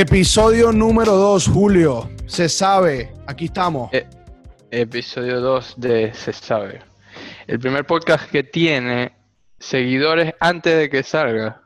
Episodio 0.00 0.70
número 0.70 1.16
2, 1.16 1.48
Julio. 1.48 2.08
Se 2.26 2.48
sabe, 2.48 3.12
aquí 3.26 3.46
estamos. 3.46 3.92
Eh, 3.92 4.06
episodio 4.70 5.40
2 5.40 5.74
de 5.76 6.14
Se 6.14 6.32
sabe. 6.32 6.78
El 7.48 7.58
primer 7.58 7.84
podcast 7.84 8.30
que 8.30 8.44
tiene 8.44 9.10
seguidores 9.58 10.34
antes 10.38 10.78
de 10.78 10.88
que 10.88 11.02
salga. 11.02 11.62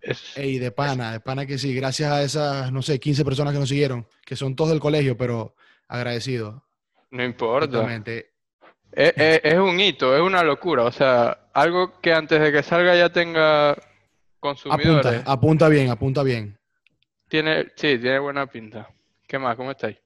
Es, 0.00 0.38
Ey, 0.38 0.60
de 0.60 0.70
pana, 0.70 1.10
de 1.10 1.18
pana 1.18 1.46
que 1.46 1.58
sí. 1.58 1.74
Gracias 1.74 2.12
a 2.12 2.22
esas, 2.22 2.70
no 2.70 2.80
sé, 2.80 3.00
15 3.00 3.24
personas 3.24 3.52
que 3.52 3.58
nos 3.58 3.70
siguieron, 3.70 4.06
que 4.24 4.36
son 4.36 4.54
todos 4.54 4.70
del 4.70 4.78
colegio, 4.78 5.16
pero 5.16 5.56
agradecidos. 5.88 6.62
No 7.10 7.24
importa. 7.24 7.92
Es, 8.06 8.24
es, 9.16 9.40
es, 9.42 9.58
un 9.58 9.80
hito, 9.80 10.14
es 10.14 10.22
una 10.22 10.44
locura. 10.44 10.84
O 10.84 10.92
sea, 10.92 11.48
algo 11.52 12.00
que 12.00 12.12
antes 12.12 12.40
de 12.40 12.52
que 12.52 12.62
salga 12.62 12.94
ya 12.94 13.08
tenga 13.08 13.76
consumidores. 14.38 15.06
Apunta, 15.06 15.32
apunta 15.32 15.68
bien, 15.68 15.90
apunta 15.90 16.22
bien. 16.22 16.56
Tiene, 17.34 17.64
sí, 17.74 17.98
tiene 17.98 18.20
buena 18.20 18.46
pinta. 18.46 18.88
¿Qué 19.26 19.40
más? 19.40 19.56
¿Cómo 19.56 19.72
estáis? 19.72 19.98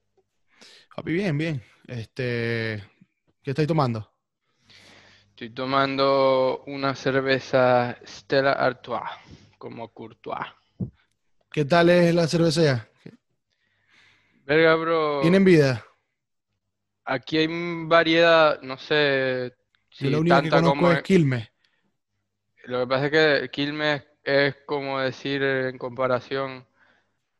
Papi, 0.95 1.13
bien, 1.13 1.37
bien. 1.37 1.63
Este, 1.85 2.83
¿qué 3.43 3.51
estáis 3.51 3.67
tomando? 3.67 4.11
Estoy 5.29 5.51
tomando 5.51 6.63
una 6.65 6.95
cerveza 6.95 7.99
Stella 8.03 8.53
Artois, 8.53 9.11
como 9.59 9.93
Courtois. 9.93 10.47
¿Qué 11.51 11.65
tal 11.65 11.91
es 11.91 12.15
la 12.15 12.25
cerveza 12.25 12.63
ya? 12.63 12.89
Verga, 14.45 14.73
bro. 14.73 15.21
¿Tienen 15.21 15.43
vida? 15.43 15.85
Aquí 17.05 17.37
hay 17.37 17.47
variedad, 17.85 18.59
no 18.63 18.75
sé 18.79 19.53
si 19.91 20.09
lo 20.09 20.21
único 20.21 20.41
que 20.41 20.49
conozco 20.49 20.69
como 20.77 20.91
es 20.93 21.03
Quilmes. 21.03 21.47
Lo 22.63 22.79
que 22.79 22.87
pasa 22.87 23.05
es 23.05 23.11
que 23.11 23.49
Quilmes 23.51 24.03
es 24.23 24.55
como 24.65 24.99
decir 24.99 25.43
en 25.43 25.77
comparación 25.77 26.67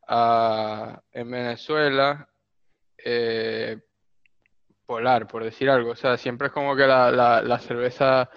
en 0.10 1.32
Venezuela 1.32 2.28
eh, 2.98 3.78
polar, 4.86 5.28
por 5.28 5.44
decir 5.44 5.70
algo. 5.70 5.92
O 5.92 5.96
sea, 5.96 6.18
siempre 6.18 6.48
es 6.48 6.54
como 6.54 6.76
que 6.76 6.88
la, 6.88 7.60
cerveza 7.60 8.30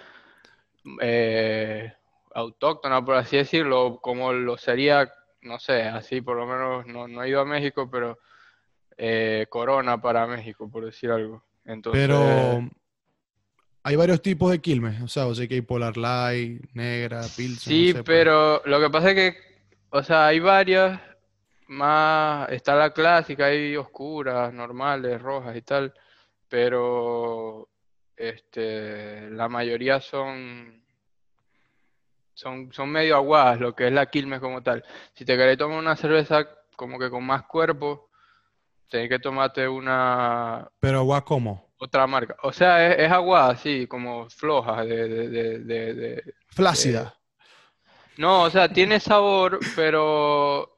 eh, 1.01 1.91
autóctona, 2.33 3.03
por 3.03 3.15
así 3.15 3.37
decirlo, 3.37 3.99
como 4.01 4.33
lo 4.33 4.57
sería, 4.57 5.11
no 5.41 5.59
sé, 5.59 5.83
así 5.83 6.21
por 6.21 6.37
lo 6.37 6.45
menos 6.45 6.85
no, 6.85 7.23
he 7.23 7.29
ido 7.29 7.41
a 7.41 7.45
México, 7.45 7.89
pero 7.89 8.19
eh, 8.97 9.47
Corona 9.49 9.99
para 9.99 10.27
México, 10.27 10.69
por 10.69 10.85
decir 10.85 11.09
algo. 11.09 11.43
Entonces, 11.65 12.07
pero 12.07 12.69
hay 13.85 13.95
varios 13.95 14.21
tipos 14.21 14.49
de 14.49 14.59
Quilmes, 14.59 15.01
o 15.01 15.07
sea, 15.07 15.27
o 15.27 15.35
sea 15.35 15.47
que 15.47 15.55
hay 15.55 15.61
Polar 15.61 15.97
Light, 15.97 16.61
Negra, 16.73 17.21
Pilsen. 17.35 17.57
Sí, 17.57 17.93
pero 18.05 18.61
lo 18.65 18.79
que 18.79 18.89
pasa 18.89 19.11
es 19.11 19.15
que, 19.15 19.37
o 19.89 20.01
sea, 20.03 20.27
hay 20.27 20.39
varias, 20.39 21.01
más, 21.73 22.49
está 22.49 22.75
la 22.75 22.91
clásica, 22.91 23.45
hay 23.45 23.75
oscuras, 23.75 24.53
normales, 24.53 25.21
rojas 25.21 25.55
y 25.55 25.61
tal, 25.61 25.93
pero 26.47 27.69
este, 28.15 29.29
la 29.31 29.49
mayoría 29.49 29.99
son, 29.99 30.83
son, 32.33 32.71
son 32.71 32.89
medio 32.89 33.15
aguadas, 33.15 33.59
lo 33.59 33.75
que 33.75 33.87
es 33.87 33.93
la 33.93 34.05
Quilmes 34.05 34.39
como 34.39 34.61
tal. 34.61 34.83
Si 35.13 35.25
te 35.25 35.35
querés 35.35 35.57
tomar 35.57 35.79
una 35.79 35.95
cerveza 35.95 36.47
como 36.75 36.97
que 36.99 37.09
con 37.09 37.25
más 37.25 37.43
cuerpo, 37.43 38.09
tenés 38.89 39.09
que 39.09 39.19
tomarte 39.19 39.67
una... 39.67 40.69
¿Pero 40.79 40.99
agua 40.99 41.25
cómo? 41.25 41.73
Otra 41.77 42.07
marca. 42.07 42.35
O 42.43 42.53
sea, 42.53 42.93
es, 42.93 43.11
aguada, 43.11 43.55
sí, 43.57 43.87
como 43.87 44.29
floja, 44.29 44.85
de... 44.85 45.29
de, 45.59 46.33
Flácida. 46.47 47.15
no, 48.17 48.43
o 48.43 48.49
sea, 48.49 48.69
tiene 48.69 48.99
sabor, 48.99 49.59
pero 49.75 50.72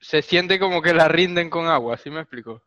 se 0.00 0.22
siente 0.22 0.58
como 0.58 0.82
que 0.82 0.94
la 0.94 1.08
rinden 1.08 1.50
con 1.50 1.66
agua, 1.66 1.96
¿sí 1.96 2.10
me 2.10 2.20
explico? 2.20 2.62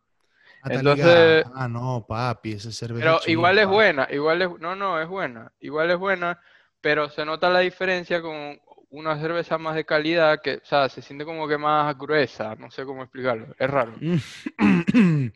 Entonces, 0.64 1.44
ah, 1.54 1.68
no, 1.68 2.04
papi, 2.06 2.52
esa 2.52 2.70
cerveza. 2.70 3.04
Pero 3.04 3.32
igual 3.32 3.58
es 3.58 3.66
buena, 3.66 4.06
igual 4.10 4.42
es, 4.42 4.48
no, 4.60 4.76
no, 4.76 5.00
es 5.00 5.08
buena, 5.08 5.52
igual 5.60 5.90
es 5.90 5.98
buena, 5.98 6.40
pero 6.80 7.08
se 7.08 7.24
nota 7.24 7.48
la 7.48 7.60
diferencia 7.60 8.20
con 8.20 8.60
una 8.90 9.18
cerveza 9.18 9.56
más 9.56 9.74
de 9.74 9.86
calidad 9.86 10.40
que, 10.42 10.56
o 10.56 10.64
sea, 10.64 10.88
se 10.88 11.00
siente 11.00 11.24
como 11.24 11.48
que 11.48 11.56
más 11.56 11.96
gruesa, 11.96 12.56
no 12.56 12.70
sé 12.70 12.84
cómo 12.84 13.02
explicarlo, 13.02 13.54
es 13.58 13.70
raro. 13.70 13.94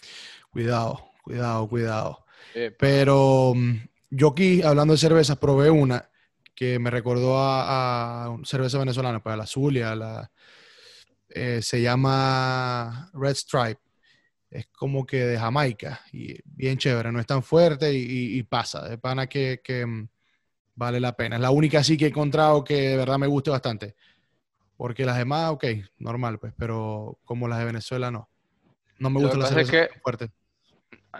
cuidado, 0.51 1.11
cuidado, 1.23 1.69
cuidado. 1.69 2.27
pero 2.79 3.55
mm, 3.55 3.77
yo 4.11 4.29
aquí, 4.29 4.63
hablando 4.63 4.93
de 4.93 4.99
cervezas, 4.99 5.39
probé 5.39 5.71
una 5.71 6.11
que 6.55 6.79
me 6.79 6.91
recordó 6.91 7.39
a, 7.39 8.27
a 8.27 8.37
cerveza 8.45 8.79
venezolana, 8.79 9.23
pues, 9.23 9.37
la 9.37 9.47
Zulia, 9.47 9.95
la 9.95 10.31
eh, 11.35 11.61
se 11.63 11.83
llama 11.83 13.11
Red 13.13 13.35
Stripe. 13.35 13.81
Es 14.51 14.67
como 14.69 15.05
que 15.05 15.25
de 15.25 15.39
Jamaica 15.39 16.01
y 16.13 16.37
bien 16.45 16.79
chévere, 16.79 17.11
no 17.11 17.19
es 17.19 17.27
tan 17.27 17.43
fuerte 17.43 17.93
y, 17.93 18.41
pasa, 18.45 18.89
de 18.89 18.99
pana 18.99 19.27
que, 19.27 19.61
mm, 19.87 20.09
vale 20.77 21.01
la 21.01 21.17
pena. 21.17 21.37
Es 21.37 21.43
la 21.43 21.51
única 21.51 21.81
así 21.81 21.97
que 21.97 22.07
he 22.07 22.09
encontrado 22.09 22.63
que 22.63 22.91
de 22.91 22.97
verdad 22.97 23.19
me 23.19 23.27
guste 23.27 23.51
bastante. 23.51 23.97
Porque 24.77 25.05
las 25.05 25.19
demás, 25.19 25.51
ok, 25.51 25.65
normal, 25.99 26.39
pues, 26.39 26.53
pero 26.57 27.19
como 27.25 27.49
las 27.49 27.59
de 27.59 27.65
Venezuela, 27.65 28.11
no. 28.11 28.29
No 28.99 29.11
me 29.11 29.21
gusta 29.21 29.39
la 29.39 29.47
cerveza 29.47 29.89
fuerte. 30.03 30.31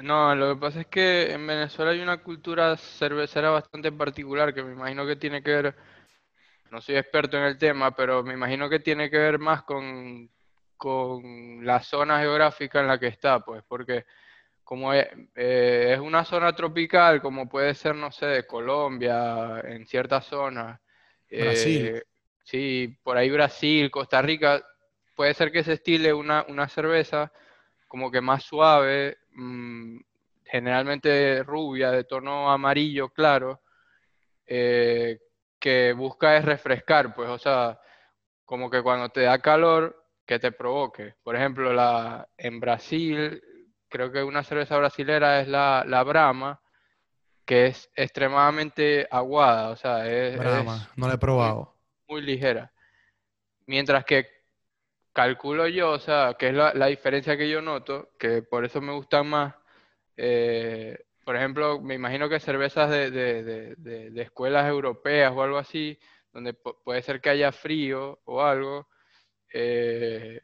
No, 0.03 0.35
lo 0.35 0.55
que 0.55 0.61
pasa 0.61 0.81
es 0.81 0.87
que 0.87 1.33
en 1.33 1.47
Venezuela 1.47 1.93
hay 1.93 2.01
una 2.01 2.23
cultura 2.23 2.77
cervecera 2.77 3.51
bastante 3.51 3.93
particular 3.93 4.53
que 4.53 4.63
me 4.63 4.73
imagino 4.73 5.07
que 5.07 5.17
tiene 5.17 5.43
que 5.43 5.51
ver 5.51 5.77
no 6.75 6.81
soy 6.81 6.97
experto 6.97 7.37
en 7.37 7.45
el 7.45 7.57
tema, 7.57 7.95
pero 7.95 8.25
me 8.25 8.35
imagino 8.35 8.69
que 8.69 8.81
tiene 8.81 9.09
que 9.09 9.17
ver 9.17 9.39
más 9.39 9.63
con, 9.63 10.29
la 11.63 11.81
zona 11.81 12.19
geográfica 12.19 12.81
en 12.81 12.89
la 12.89 12.99
que 12.99 13.07
está, 13.07 13.39
pues, 13.41 13.63
porque 13.69 14.05
como 14.65 14.93
es, 14.93 15.07
eh, 15.37 15.93
es, 15.95 16.01
una 16.01 16.25
zona 16.25 16.53
tropical, 16.53 17.23
como 17.23 17.49
puede 17.49 17.75
ser, 17.75 17.95
no 17.95 18.11
sé, 18.11 18.45
Colombia, 18.45 19.61
en 19.61 19.87
ciertas 19.87 20.27
zonas. 20.27 20.81
Brasil. 21.31 21.87
Eh, 21.87 22.03
sí, 22.43 22.99
por 23.05 23.17
ahí 23.17 23.31
Brasil, 23.31 23.89
Costa 23.91 24.21
Rica, 24.21 24.61
puede 25.15 25.33
ser 25.33 25.53
que 25.53 25.63
se 25.63 25.75
estile 25.75 26.13
una, 26.13 26.69
cerveza 26.69 27.33
como 27.87 28.11
que 28.11 28.21
más 28.21 28.43
suave, 28.43 29.19
mm, 29.31 30.01
generalmente 30.45 31.45
rubia, 31.45 31.93
de 31.93 32.03
tono 32.03 32.51
amarillo 32.51 33.11
claro, 33.11 33.63
eh, 34.45 35.21
que 35.65 35.95
busca 35.95 36.37
es 36.37 36.45
refrescar, 36.45 37.15
pues, 37.15 37.31
o 37.31 37.39
sea, 37.39 37.81
como 38.45 38.69
que 38.69 38.83
cuando 38.83 39.09
te 39.09 39.23
da 39.23 39.39
calor, 39.39 40.05
que 40.27 40.39
te 40.39 40.53
provoque. 40.53 41.15
Por 41.23 41.37
ejemplo, 41.37 41.73
la, 41.73 42.29
en 42.37 42.61
Brasil, 42.61 43.43
creo 43.89 44.13
que 44.13 44.23
una 44.23 44.45
cerveza 44.45 44.77
brasilera 44.77 45.41
es 45.41 45.49
la, 45.49 45.83
la 45.87 46.03
Brahma, 46.03 46.61
que 47.47 47.69
es 47.69 47.91
extremadamente 47.97 49.09
aguada, 49.11 49.71
o 49.71 49.77
sea, 49.77 50.07
es... 50.07 50.37
Brahma, 50.37 50.87
no 50.97 51.09
la 51.09 51.15
he 51.15 51.19
probado. 51.19 51.75
Muy, 52.09 52.21
ligera. 52.21 52.71
Mientras 53.65 54.05
que 54.05 54.29
calculo 55.15 55.67
yo, 55.67 55.93
o 55.93 55.99
sea, 55.99 56.35
que 56.39 56.49
es 56.49 56.55
la, 56.55 56.75
la 56.75 56.89
diferencia 56.89 57.39
que 57.39 57.49
yo 57.49 57.63
noto, 57.63 58.11
que 58.19 58.43
por 58.43 58.67
eso 58.67 58.83
me 58.83 58.93
gustan 58.93 59.29
más 59.29 59.55
eh, 60.19 61.07
por 61.25 61.37
ejemplo, 61.37 61.81
me 61.81 61.95
imagino 61.95 62.29
que 62.29 62.39
cervezas 62.39 62.91
de, 62.91 64.13
escuelas 64.17 64.69
europeas 64.69 65.33
o 65.35 65.43
algo 65.43 65.59
así, 65.59 65.99
donde 66.33 66.53
puede 66.53 67.03
ser 67.03 67.21
que 67.21 67.31
haya 67.31 67.51
frío 67.51 68.21
o 68.25 68.43
algo, 68.43 68.89
eh, 69.53 70.41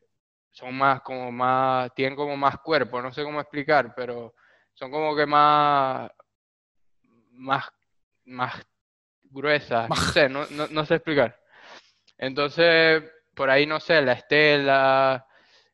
son 0.51 0.77
más 0.77 1.03
como 1.03 1.31
más, 1.31 1.93
tienen 1.95 2.17
como 2.17 2.37
más 2.37 2.59
cuerpo, 2.59 3.03
no 3.03 3.13
sé 3.13 3.23
cómo 3.23 3.41
explicar, 3.41 3.95
pero 3.95 4.35
son 4.73 4.91
como 4.91 5.15
que 5.15 5.27
más, 5.27 6.11
más, 7.33 7.69
más 8.25 8.67
gruesas, 9.25 9.89
no 9.89 9.97
sé, 9.97 10.29
no, 10.29 10.85
sé 10.87 10.95
explicar. 10.95 11.39
Entonces, 12.17 13.03
por 13.35 13.51
ahí 13.51 13.67
no 13.67 13.81
sé, 13.81 14.01
la 14.01 14.13
Estela, 14.13 15.27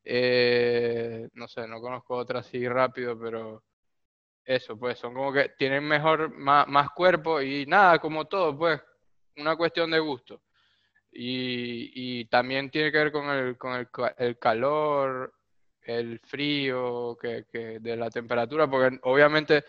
eh, 0.05 1.29
no 1.35 1.47
sé, 1.49 1.67
no 1.69 1.81
conozco 1.81 2.17
otra 2.17 2.41
así 2.41 2.67
rápido, 2.69 3.19
pero 3.19 3.66
eso, 4.47 4.79
pues 4.79 4.99
son 4.99 5.15
como 5.15 5.33
que 5.33 5.51
tienen 5.59 5.85
mejor, 5.85 6.31
más, 6.37 6.91
cuerpo 6.91 7.43
y 7.43 7.67
nada, 7.67 7.99
como 7.99 8.27
todo, 8.27 8.57
pues, 8.57 8.81
una 9.37 9.57
cuestión 9.57 9.91
de 9.91 9.99
gusto. 9.99 10.43
Y, 11.13 12.27
también 12.27 12.71
tiene 12.71 12.93
que 12.93 12.99
ver 12.99 13.13
con 13.13 13.29
el, 13.31 13.59
con 13.59 13.75
el, 14.19 14.39
calor, 14.39 15.35
el 15.83 16.21
frío, 16.21 17.17
que, 17.21 17.45
de 17.81 17.97
la 17.97 18.11
temperatura, 18.11 18.69
porque 18.69 18.99
obviamente 19.03 19.65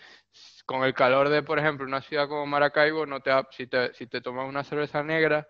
con 0.65 0.83
el 0.83 0.93
calor 0.93 1.29
de, 1.29 1.43
por 1.43 1.59
ejemplo, 1.59 1.85
una 1.85 2.01
ciudad 2.01 2.27
como 2.27 2.45
Maracaibo, 2.45 3.05
no 3.05 3.21
te 3.21 3.31
si, 3.51 3.67
te, 3.67 3.93
si 3.93 4.07
te 4.07 4.21
tomas 4.21 4.47
una 4.47 4.63
cerveza 4.63 5.03
negra, 5.03 5.47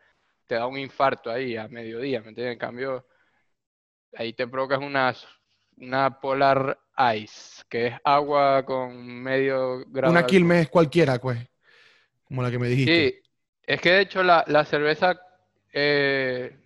te 0.47 0.56
da 0.56 0.68
un 0.68 0.77
infarto 0.77 1.31
ahí 1.31 1.57
a 1.57 1.68
mediodía, 1.68 2.21
¿me 2.21 2.29
entiendes? 2.29 2.53
En 2.53 2.59
cambio, 2.59 3.07
ahí 4.15 4.33
te 4.33 4.47
provocas 4.47 4.79
una, 4.79 5.13
una 5.77 6.19
Polar 6.19 6.79
Ice, 7.15 7.63
que 7.69 7.88
es 7.88 7.94
agua 8.03 8.63
con 8.65 9.21
medio 9.21 9.83
grado. 9.88 10.12
Una 10.12 10.25
Quilmes 10.25 10.69
cualquiera, 10.69 11.19
pues, 11.19 11.39
como 12.24 12.41
la 12.41 12.51
que 12.51 12.59
me 12.59 12.68
dijiste. 12.68 13.09
Sí, 13.09 13.29
es 13.63 13.81
que 13.81 13.91
de 13.91 14.01
hecho 14.01 14.24
la, 14.24 14.65
cerveza, 14.65 15.19
eh, 15.71 16.57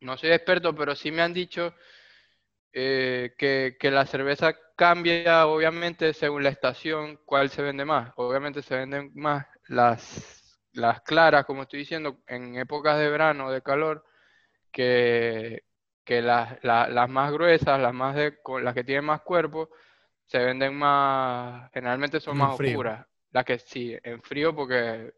no 0.00 0.16
soy 0.16 0.30
experto, 0.30 0.74
pero 0.74 0.94
sí 0.94 1.10
me 1.10 1.22
han 1.22 1.32
dicho 1.32 1.74
eh, 2.72 3.34
que, 3.38 3.76
que, 3.78 3.90
la 3.90 4.06
cerveza 4.06 4.54
cambia 4.76 5.46
obviamente 5.46 6.12
según 6.12 6.42
la 6.42 6.50
estación, 6.50 7.18
cuál 7.24 7.50
se 7.50 7.62
vende 7.62 7.84
más. 7.84 8.12
Obviamente 8.16 8.62
se 8.62 8.76
venden 8.76 9.12
más 9.14 9.46
las, 9.68 10.58
las 10.72 11.00
claras, 11.02 11.44
como 11.46 11.62
estoy 11.62 11.80
diciendo, 11.80 12.18
en 12.26 12.56
épocas 12.56 12.98
de 12.98 13.08
verano, 13.08 13.50
de 13.50 13.62
calor, 13.62 14.04
que, 14.70 15.62
que 16.04 16.20
las, 16.22 16.62
las 16.62 17.08
más 17.08 17.32
gruesas, 17.32 17.80
las, 17.80 17.94
más 17.94 18.14
de, 18.16 18.38
las 18.62 18.74
que 18.74 18.84
tienen 18.84 19.04
más 19.04 19.22
cuerpo, 19.22 19.70
se 20.26 20.38
venden 20.38 20.74
más, 20.74 21.70
generalmente 21.72 22.20
son 22.20 22.38
más 22.38 22.58
oscuras. 22.58 23.06
Las 23.30 23.44
que 23.44 23.58
sí, 23.58 23.96
en 24.02 24.22
frío 24.22 24.54
porque 24.54 25.14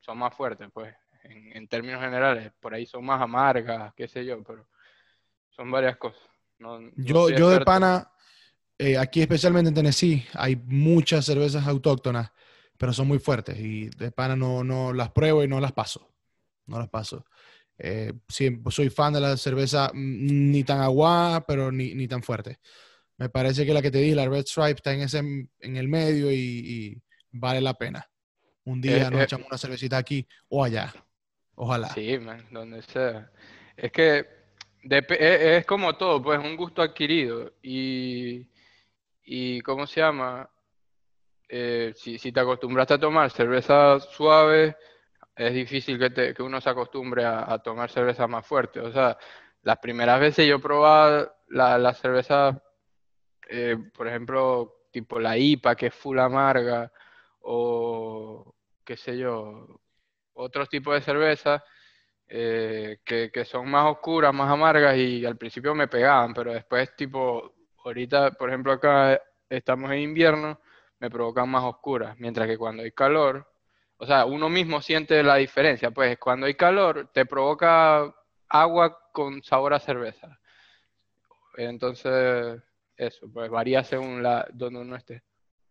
son 0.00 0.18
más 0.18 0.34
fuertes, 0.34 0.68
pues, 0.72 0.94
en, 1.24 1.56
en, 1.56 1.68
términos 1.68 2.00
generales. 2.00 2.52
Por 2.58 2.74
ahí 2.74 2.86
son 2.86 3.04
más 3.04 3.20
amargas, 3.20 3.92
qué 3.94 4.08
sé 4.08 4.24
yo, 4.24 4.42
pero 4.42 4.66
son 5.50 5.70
varias 5.70 5.96
cosas 5.96 6.28
yo, 6.96 7.30
yo 7.30 7.50
de 7.50 7.60
pana, 7.60 8.10
eh, 8.78 8.98
aquí 8.98 9.20
especialmente 9.20 9.68
en 9.68 9.74
Tennessee, 9.74 10.24
hay 10.34 10.56
muchas 10.56 11.24
cervezas 11.24 11.66
autóctonas, 11.66 12.30
pero 12.76 12.92
son 12.92 13.08
muy 13.08 13.18
fuertes 13.18 13.58
y 13.58 13.88
de 13.90 14.10
pana 14.10 14.36
no, 14.36 14.64
no 14.64 14.92
las 14.92 15.10
pruebo 15.10 15.42
y 15.42 15.48
no 15.48 15.60
las 15.60 15.72
paso. 15.72 16.08
No 16.66 16.78
las 16.78 16.88
paso. 16.88 17.24
Eh, 17.78 18.12
soy 18.28 18.90
fan 18.90 19.12
de 19.12 19.20
la 19.20 19.36
cerveza 19.36 19.90
mm, 19.92 20.50
ni 20.50 20.64
tan 20.64 20.80
agua, 20.80 21.44
pero 21.46 21.70
ni, 21.70 21.94
ni, 21.94 22.08
tan 22.08 22.22
fuerte. 22.22 22.58
Me 23.16 23.28
parece 23.28 23.64
que 23.64 23.72
la 23.72 23.82
que 23.82 23.90
te 23.90 23.98
dije, 23.98 24.14
la 24.14 24.28
Red 24.28 24.46
Stripe, 24.46 24.72
está 24.72 24.92
en, 24.92 25.00
ese, 25.00 25.18
en 25.18 25.76
el 25.76 25.88
medio 25.88 26.30
y, 26.32 27.00
vale 27.30 27.60
la 27.60 27.74
pena. 27.74 28.04
Un 28.64 28.80
día 28.80 29.06
eh, 29.06 29.10
nos 29.10 29.22
echamos 29.22 29.46
una 29.46 29.58
cervecita 29.58 29.96
aquí 29.96 30.26
o 30.48 30.64
allá. 30.64 30.92
Ojalá. 31.54 31.88
Sí, 31.88 32.18
man, 32.18 32.44
donde 32.50 32.82
sea. 32.82 33.30
Es 33.76 33.92
que 33.92 34.26
e, 34.90 35.56
es 35.58 35.66
como 35.66 35.96
todo, 35.96 36.22
pues 36.22 36.38
un 36.38 36.56
gusto 36.56 36.82
adquirido. 36.82 37.54
Y, 37.62 38.46
y 39.24 39.60
¿cómo 39.60 39.86
se 39.86 40.00
llama? 40.00 40.48
Eh, 41.48 41.92
si, 41.96 42.18
te 42.18 42.40
acostumbraste 42.40 42.94
a 42.94 42.98
tomar 42.98 43.30
cerveza 43.30 43.98
suave, 44.00 44.76
es 45.38 45.54
difícil 45.54 45.98
que, 45.98 46.10
te, 46.10 46.42
uno 46.42 46.60
se 46.60 46.68
acostumbre 46.70 47.24
a, 47.24 47.58
tomar 47.60 47.90
cerveza 47.90 48.26
más 48.26 48.46
fuerte. 48.46 48.80
O 48.80 48.92
sea, 48.92 49.16
las 49.62 49.78
primeras 49.78 50.20
veces 50.20 50.48
yo 50.48 50.60
probaba 50.60 51.32
la, 51.48 51.78
la 51.78 51.94
cerveza, 51.94 52.60
eh, 53.48 53.76
por 53.94 54.08
ejemplo, 54.08 54.86
tipo 54.90 55.20
la 55.20 55.38
IPA, 55.38 55.76
que 55.76 55.86
es 55.86 55.94
full 55.94 56.18
amarga, 56.18 56.92
o 57.40 58.54
qué 58.84 58.96
sé 58.96 59.16
yo, 59.18 59.80
otros 60.34 60.68
tipos 60.68 60.94
de 60.94 61.02
cerveza 61.02 61.64
eh, 62.28 62.98
que, 63.04 63.30
que, 63.32 63.44
son 63.44 63.70
más 63.70 63.86
oscuras, 63.86 64.34
más 64.34 64.50
amargas 64.50 64.96
y 64.96 65.24
al 65.24 65.36
principio 65.36 65.74
me 65.74 65.88
pegaban, 65.88 66.34
pero 66.34 66.52
después 66.52 66.94
tipo, 66.96 67.54
ahorita, 67.84 68.32
por 68.32 68.48
ejemplo, 68.50 68.72
acá 68.72 69.20
estamos 69.48 69.90
en 69.92 70.00
invierno, 70.00 70.60
me 70.98 71.10
provocan 71.10 71.48
más 71.48 71.64
oscuras, 71.64 72.18
mientras 72.18 72.48
que 72.48 72.58
cuando 72.58 72.82
hay 72.82 72.92
calor, 72.92 73.47
o 73.98 74.06
sea, 74.06 74.24
uno 74.24 74.48
mismo 74.48 74.80
siente 74.80 75.22
la 75.22 75.36
diferencia, 75.36 75.90
pues 75.90 76.18
cuando 76.18 76.46
hay 76.46 76.54
calor 76.54 77.10
te 77.12 77.26
provoca 77.26 78.14
agua 78.48 78.98
con 79.12 79.42
sabor 79.42 79.74
a 79.74 79.80
cerveza. 79.80 80.38
Entonces, 81.56 82.60
eso, 82.96 83.26
pues 83.32 83.50
varía 83.50 83.84
según 83.84 84.22
la, 84.22 84.46
donde 84.52 84.80
uno 84.80 84.96
esté. 84.96 85.22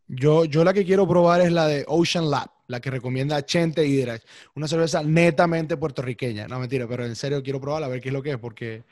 Yo, 0.08 0.46
yo 0.46 0.64
la 0.64 0.74
que 0.74 0.86
quiero 0.86 1.08
probar 1.08 1.42
es 1.42 1.52
la 1.52 1.68
de 1.68 1.84
Ocean 1.88 2.30
Lab 2.30 2.50
la 2.68 2.80
que 2.80 2.92
recomienda 2.92 3.44
Chente 3.46 3.86
Hydra. 3.86 4.20
Una 4.56 4.68
cerveza 4.68 5.02
netamente 5.02 5.78
puertorriqueña. 5.78 6.48
No, 6.48 6.60
mentira, 6.60 6.88
pero 6.88 7.06
en 7.06 7.16
serio 7.16 7.42
quiero 7.42 7.60
probarla, 7.60 7.88
a 7.88 7.90
ver 7.90 8.02
qué 8.02 8.10
es 8.10 8.14
lo 8.14 8.22
que 8.22 8.32
es, 8.32 8.38
porque 8.38 8.84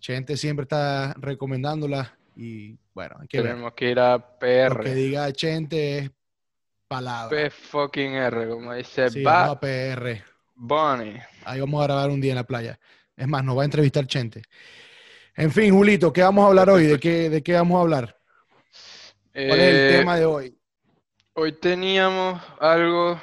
Chente 0.00 0.36
siempre 0.36 0.62
está 0.62 1.12
recomendándola 1.14 2.16
y 2.36 2.76
bueno, 2.94 3.16
hay 3.20 3.28
que 3.28 3.42
Tenemos 3.42 3.72
que 3.74 3.90
ir 3.90 3.98
a 3.98 4.38
PR. 4.38 4.76
Lo 4.76 4.84
que 4.84 4.94
diga 4.94 5.32
Chente 5.32 5.98
es 5.98 6.10
palabra. 6.86 7.36
P 7.36 7.50
fucking 7.50 8.14
R, 8.14 8.48
como 8.48 8.74
dice 8.74 9.10
sí, 9.10 9.22
va 9.22 9.58
PR. 9.58 10.22
Bonnie. 10.54 11.22
Ahí 11.44 11.60
vamos 11.60 11.82
a 11.82 11.86
grabar 11.86 12.10
un 12.10 12.20
día 12.20 12.32
en 12.32 12.36
la 12.36 12.44
playa. 12.44 12.78
Es 13.16 13.26
más, 13.26 13.44
nos 13.44 13.56
va 13.56 13.62
a 13.62 13.64
entrevistar 13.66 14.06
Chente. 14.06 14.42
En 15.34 15.50
fin, 15.50 15.74
Julito, 15.74 16.12
¿qué 16.12 16.22
vamos 16.22 16.44
a 16.44 16.48
hablar 16.48 16.70
hoy? 16.70 16.86
¿De 16.86 16.98
qué, 16.98 17.28
de 17.28 17.42
qué 17.42 17.54
vamos 17.54 17.78
a 17.78 17.82
hablar? 17.82 18.16
¿Cuál 19.32 19.60
es 19.60 19.74
el 19.74 19.76
eh, 19.76 19.98
tema 19.98 20.16
de 20.16 20.24
hoy? 20.24 20.58
Hoy 21.34 21.52
teníamos 21.52 22.42
algo, 22.58 23.20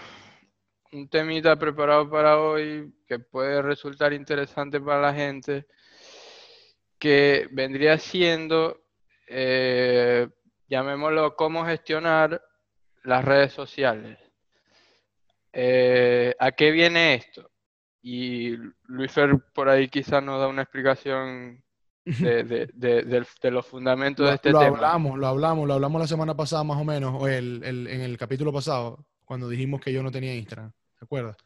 un 0.92 1.09
temita 1.09 1.56
preparado 1.57 2.07
para 2.07 2.38
hoy 2.38 2.94
que 3.07 3.18
puede 3.18 3.63
resultar 3.63 4.13
interesante 4.13 4.80
para 4.80 5.01
la 5.01 5.13
gente, 5.13 5.66
que 7.00 7.48
vendría 7.51 7.98
siendo, 7.98 8.83
eh, 9.27 10.27
llamémoslo, 10.68 11.36
cómo 11.36 11.66
gestionar 11.66 12.39
las 13.03 13.23
redes 13.23 13.53
sociales. 13.53 14.17
Eh, 15.51 16.33
¿A 16.39 16.51
qué 16.51 16.71
viene 16.71 17.15
esto? 17.15 17.50
Y 18.01 18.55
Luis 18.85 19.11
Fer 19.11 19.39
por 19.53 19.69
ahí 19.69 19.88
quizás 19.88 20.23
nos 20.23 20.39
da 20.39 20.47
una 20.47 20.63
explicación 20.63 21.63
de, 22.05 23.25
los 23.51 23.65
fundamentos 23.65 24.27
de 24.27 24.35
este 24.35 24.51
lo 24.51 24.59
tema. 24.59 24.77
Hablamos, 24.77 25.17
lo 25.17 25.27
hablamos, 25.27 25.67
lo 25.67 25.73
hablamos 25.75 26.01
la 26.01 26.07
semana 26.07 26.35
pasada 26.35 26.63
más 26.63 26.77
o 26.77 26.83
menos, 26.83 27.15
o 27.21 27.27
el, 27.27 27.63
en 27.63 28.01
el 28.01 28.17
capítulo 28.17 28.51
pasado, 28.51 29.06
cuando 29.23 29.47
dijimos 29.47 29.79
que 29.79 29.94
yo 29.94 30.03
no 30.03 30.11
tenía 30.11 30.35
Instagram. 30.35 30.71
¿Te 30.97 31.06
acuerdas? 31.06 31.38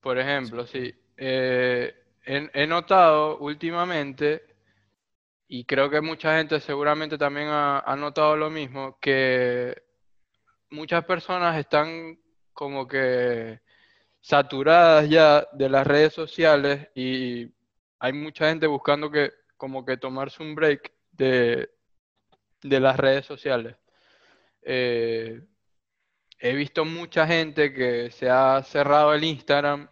Por 0.00 0.18
ejemplo, 0.18 0.66
sí. 0.66 0.92
Eh, 1.16 1.94
he, 2.24 2.66
notado 2.66 3.38
últimamente, 3.38 4.42
y 5.46 5.64
creo 5.64 5.90
que 5.90 6.00
mucha 6.00 6.38
gente 6.38 6.58
seguramente 6.60 7.18
también 7.18 7.48
ha, 7.48 7.80
ha 7.80 7.94
notado 7.96 8.36
lo 8.36 8.50
mismo, 8.50 8.98
que 9.00 9.89
muchas 10.70 11.04
personas 11.04 11.58
están 11.58 12.18
como 12.52 12.86
que 12.86 13.60
saturadas 14.20 15.08
ya 15.08 15.46
de 15.52 15.68
las 15.68 15.86
redes 15.86 16.12
sociales 16.12 16.88
y 16.94 17.52
hay 17.98 18.12
mucha 18.12 18.48
gente 18.48 18.66
buscando 18.66 19.10
que 19.10 19.32
como 19.56 19.84
que 19.84 19.96
tomarse 19.96 20.42
un 20.42 20.54
break 20.54 20.92
de, 21.12 21.70
las 22.62 22.96
redes 22.96 23.26
sociales. 23.26 23.76
Eh, 24.62 25.42
he 26.38 26.54
visto 26.54 26.84
mucha 26.84 27.26
gente 27.26 27.72
que 27.72 28.10
se 28.10 28.30
ha 28.30 28.62
cerrado 28.62 29.14
el 29.14 29.24
Instagram 29.24 29.88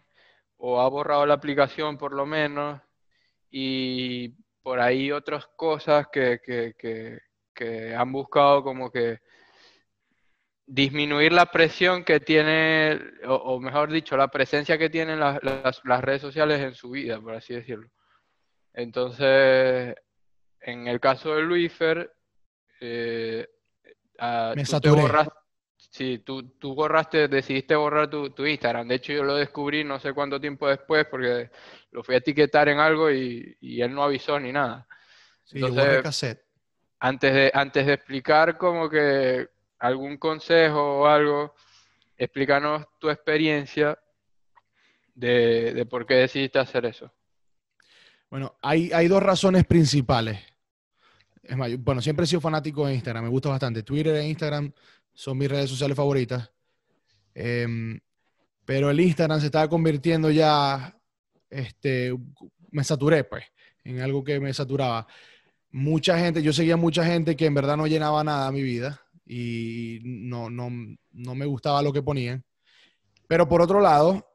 o 0.57 0.81
ha 0.81 0.89
borrado 0.89 1.25
la 1.25 1.35
aplicación 1.35 1.97
por 1.97 2.13
lo 2.13 2.25
menos 2.25 2.81
y 3.51 4.29
por 4.61 4.79
ahí 4.79 5.11
otras 5.11 5.47
cosas 5.55 6.07
que, 6.11 6.39
han 7.95 8.11
buscado 8.11 8.63
como 8.63 8.91
que 8.91 9.19
disminuir 10.71 11.33
la 11.33 11.47
presión 11.47 12.03
que 12.03 12.19
tiene, 12.19 12.99
o, 13.27 13.59
mejor 13.59 13.91
dicho, 13.91 14.15
la 14.15 14.27
presencia 14.27 14.77
que 14.77 14.89
tienen 14.89 15.19
las, 15.19 15.39
las 15.83 16.01
redes 16.01 16.21
sociales 16.21 16.61
en 16.61 16.75
su 16.75 16.91
vida, 16.91 17.19
por 17.19 17.33
así 17.33 17.55
decirlo. 17.55 17.89
Entonces, 18.73 19.95
en 20.61 20.87
el 20.87 20.99
caso 20.99 21.35
de 21.35 21.41
Luifer, 21.41 22.13
eh, 22.79 23.47
me 24.55 24.65
saturé. 24.65 25.01
sí, 25.75 26.19
tú, 26.19 26.51
tú, 26.59 26.75
borraste, 26.75 27.27
decidiste 27.27 27.75
borrar 27.75 28.07
tu, 28.09 28.45
Instagram. 28.45 28.87
De 28.87 28.95
hecho, 28.95 29.13
yo 29.13 29.23
lo 29.23 29.35
descubrí 29.35 29.83
no 29.83 29.99
sé 29.99 30.13
cuánto 30.13 30.39
tiempo 30.39 30.67
después 30.67 31.07
porque 31.09 31.49
lo 31.91 32.03
fui 32.03 32.13
a 32.13 32.19
etiquetar 32.19 32.69
en 32.69 32.79
algo 32.79 33.11
y, 33.11 33.57
él 33.59 33.93
no 33.93 34.03
avisó 34.03 34.39
ni 34.39 34.51
nada. 34.51 34.87
Sí, 35.43 35.57
Entonces, 35.57 36.03
cassette. 36.03 36.45
Antes 36.99 37.33
de, 37.33 37.51
antes 37.53 37.87
de 37.87 37.93
explicar 37.93 38.57
como 38.57 38.87
que 38.87 39.49
algún 39.79 40.17
consejo 40.17 40.99
o 40.99 41.05
algo, 41.07 41.55
explícanos 42.17 42.85
tu 42.99 43.09
experiencia 43.09 43.97
de, 45.15 45.85
por 45.89 46.05
qué 46.05 46.15
decidiste 46.15 46.59
hacer 46.59 46.85
eso. 46.85 47.11
Bueno, 48.29 48.55
hay, 48.61 48.91
hay 48.91 49.07
dos 49.07 49.23
razones 49.23 49.65
principales. 49.65 50.39
Es 51.41 51.57
más, 51.57 51.71
bueno, 51.79 52.01
siempre 52.01 52.25
he 52.25 52.27
sido 52.27 52.41
fanático 52.41 52.85
de 52.85 52.93
Instagram, 52.93 53.23
me 53.23 53.29
gusta 53.29 53.49
bastante. 53.49 53.81
Twitter 53.81 54.15
e 54.15 54.27
Instagram 54.27 54.71
son 55.13 55.37
mis 55.37 55.49
redes 55.49 55.69
sociales 55.69 55.97
favoritas. 55.97 56.51
Em, 57.33 57.99
pero 58.65 58.91
el 58.91 58.99
Instagram 58.99 59.39
se 59.39 59.47
estaba 59.47 59.67
convirtiendo 59.67 60.29
ya, 60.29 60.95
este, 61.49 62.15
me 62.69 62.83
saturé, 62.83 63.23
pues, 63.23 63.45
en 63.83 64.01
algo 64.01 64.23
que 64.23 64.39
me 64.39 64.53
saturaba. 64.53 65.07
Mucha 65.71 66.19
gente, 66.19 66.43
yo 66.43 66.53
seguía 66.53 66.77
mucha 66.77 67.03
gente 67.03 67.35
que 67.35 67.45
en 67.45 67.53
verdad 67.55 67.77
no 67.77 67.87
llenaba 67.87 68.23
nada 68.23 68.51
mi 68.51 68.61
vida 68.61 69.01
y 69.31 69.99
no, 70.03 70.49
no, 70.49 70.69
no 71.11 71.35
me 71.35 71.45
gustaba 71.45 71.83
lo 71.83 71.93
que 71.93 72.01
ponían. 72.01 72.43
Pero 73.27 73.47
por 73.47 73.61
otro 73.61 73.79
lado, 73.79 74.27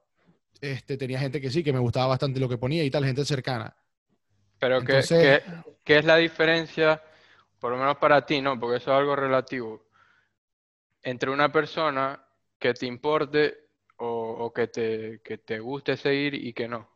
este, 0.60 0.96
tenía 0.96 1.18
gente 1.18 1.40
que 1.40 1.50
sí, 1.50 1.64
que 1.64 1.72
me 1.72 1.80
gustaba 1.80 2.06
bastante 2.06 2.38
lo 2.38 2.48
que 2.48 2.58
ponía 2.58 2.84
y 2.84 2.90
tal, 2.92 3.04
gente 3.04 3.24
cercana. 3.24 3.76
Pero 4.60 4.84
¿qué, 4.84 5.42
es 5.84 6.04
la 6.04 6.16
diferencia, 6.16 7.02
por 7.58 7.72
lo 7.72 7.78
menos 7.78 7.96
para 7.96 8.24
ti, 8.24 8.40
no? 8.40 8.58
Porque 8.58 8.76
eso 8.76 8.92
es 8.92 8.98
algo 8.98 9.16
relativo, 9.16 9.84
entre 11.02 11.30
una 11.30 11.50
persona 11.50 12.24
que 12.56 12.72
te 12.72 12.86
importe 12.86 13.66
o, 13.96 14.52
que, 14.54 14.68
te, 14.68 15.18
te 15.18 15.58
guste 15.58 15.96
seguir 15.96 16.34
y 16.34 16.52
que 16.52 16.68
no. 16.68 16.88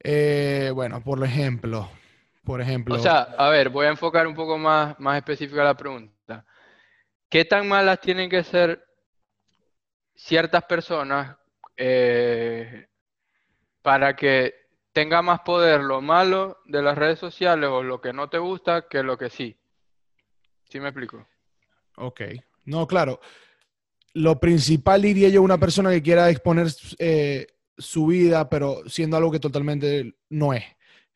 Eh, 0.00 0.72
bueno, 0.74 1.00
por 1.00 1.24
ejemplo, 1.24 1.88
Por 2.44 2.60
ejemplo. 2.60 2.96
O 2.96 2.98
sea, 2.98 3.20
a 3.38 3.48
ver, 3.50 3.68
voy 3.68 3.86
a 3.86 3.90
enfocar 3.90 4.26
un 4.26 4.34
poco 4.34 4.58
más, 4.58 4.98
más 4.98 5.16
específica 5.16 5.62
la 5.62 5.76
pregunta. 5.76 6.44
¿Qué 7.28 7.44
tan 7.44 7.68
malas 7.68 8.00
tienen 8.00 8.28
que 8.28 8.42
ser 8.42 8.84
ciertas 10.14 10.64
personas 10.64 11.36
eh, 11.76 12.88
para 13.80 14.14
que 14.14 14.54
tenga 14.92 15.22
más 15.22 15.40
poder 15.40 15.80
lo 15.80 16.00
malo 16.00 16.58
de 16.66 16.82
las 16.82 16.98
redes 16.98 17.18
sociales 17.18 17.70
o 17.70 17.82
lo 17.82 18.00
que 18.00 18.12
no 18.12 18.28
te 18.28 18.38
gusta 18.38 18.86
que 18.88 19.02
lo 19.02 19.16
que 19.16 19.30
sí? 19.30 19.56
¿Sí 20.68 20.80
me 20.80 20.88
explico? 20.88 21.26
Ok. 21.96 22.22
No, 22.64 22.86
claro. 22.86 23.20
Lo 24.14 24.38
principal 24.38 25.02
diría 25.02 25.28
yo 25.28 25.42
una 25.42 25.58
persona 25.58 25.90
que 25.90 26.02
quiera 26.02 26.28
exponer 26.28 26.66
eh, 26.98 27.46
su 27.78 28.06
vida, 28.06 28.50
pero 28.50 28.86
siendo 28.88 29.16
algo 29.16 29.30
que 29.30 29.40
totalmente 29.40 30.16
no 30.28 30.52
es. 30.52 30.64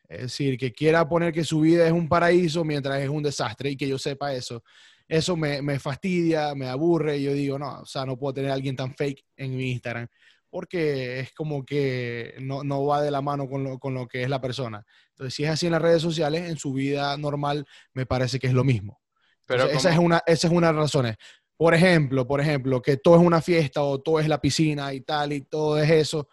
Es 0.08 0.20
decir, 0.22 0.56
que 0.56 0.72
quiera 0.72 1.08
poner 1.08 1.32
que 1.32 1.44
su 1.44 1.60
vida 1.60 1.86
es 1.86 1.92
un 1.92 2.08
paraíso 2.08 2.64
mientras 2.64 3.00
es 3.00 3.08
un 3.08 3.22
desastre 3.22 3.70
y 3.70 3.76
que 3.76 3.88
yo 3.88 3.98
sepa 3.98 4.32
eso. 4.32 4.62
Eso 5.08 5.36
me, 5.36 5.62
me 5.62 5.78
fastidia, 5.78 6.54
me 6.54 6.68
aburre 6.68 7.18
y 7.18 7.25
yo 7.25 7.32
digo, 7.32 7.58
no, 7.58 7.80
o 7.80 7.86
sea, 7.86 8.04
no 8.04 8.18
puedo 8.18 8.34
tener 8.34 8.50
a 8.50 8.54
alguien 8.54 8.76
tan 8.76 8.94
fake 8.94 9.25
en 9.36 9.56
mi 9.56 9.70
Instagram 9.72 10.08
porque 10.56 11.20
es 11.20 11.32
como 11.34 11.66
que 11.66 12.34
no, 12.40 12.64
no 12.64 12.86
va 12.86 13.02
de 13.02 13.10
la 13.10 13.20
mano 13.20 13.46
con 13.46 13.62
lo, 13.62 13.78
con 13.78 13.92
lo, 13.92 14.08
que 14.08 14.22
es 14.22 14.28
la 14.30 14.40
persona. 14.40 14.86
Entonces, 15.10 15.34
si 15.34 15.44
es 15.44 15.50
así 15.50 15.66
en 15.66 15.72
las 15.72 15.82
redes 15.82 16.00
sociales, 16.00 16.48
en 16.48 16.56
su 16.56 16.72
vida 16.72 17.14
normal 17.18 17.66
me 17.92 18.06
parece 18.06 18.38
que 18.38 18.46
es 18.46 18.54
lo 18.54 18.64
mismo. 18.64 19.00
Pero 19.46 19.64
esa, 19.64 19.92
es 19.92 19.98
una, 19.98 20.22
esa 20.26 20.46
es 20.46 20.52
una 20.52 20.68
de 20.68 20.72
las 20.72 20.82
razones. 20.84 21.16
Por 21.58 21.75
ejemplo, 21.75 22.26
por 22.26 22.40
ejemplo, 22.40 22.80
que 22.80 22.96
todo 22.96 23.16
es 23.16 23.22
una 23.22 23.42
fiesta 23.42 23.82
o 23.82 24.00
todo 24.00 24.18
es 24.18 24.28
la 24.28 24.40
piscina 24.40 24.94
y 24.94 25.02
tal 25.02 25.34
y 25.34 25.42
todo 25.42 25.78
es 25.78 25.90
eso, 25.90 26.28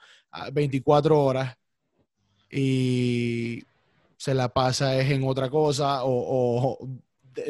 24 0.53 1.20
horas 1.20 1.56
y 2.55 3.63
se 4.15 4.33
la 4.33 4.50
pasa 4.50 4.95
es 4.98 5.10
en 5.10 5.27
otra 5.27 5.50
cosa 5.50 6.01
o, 6.03 6.77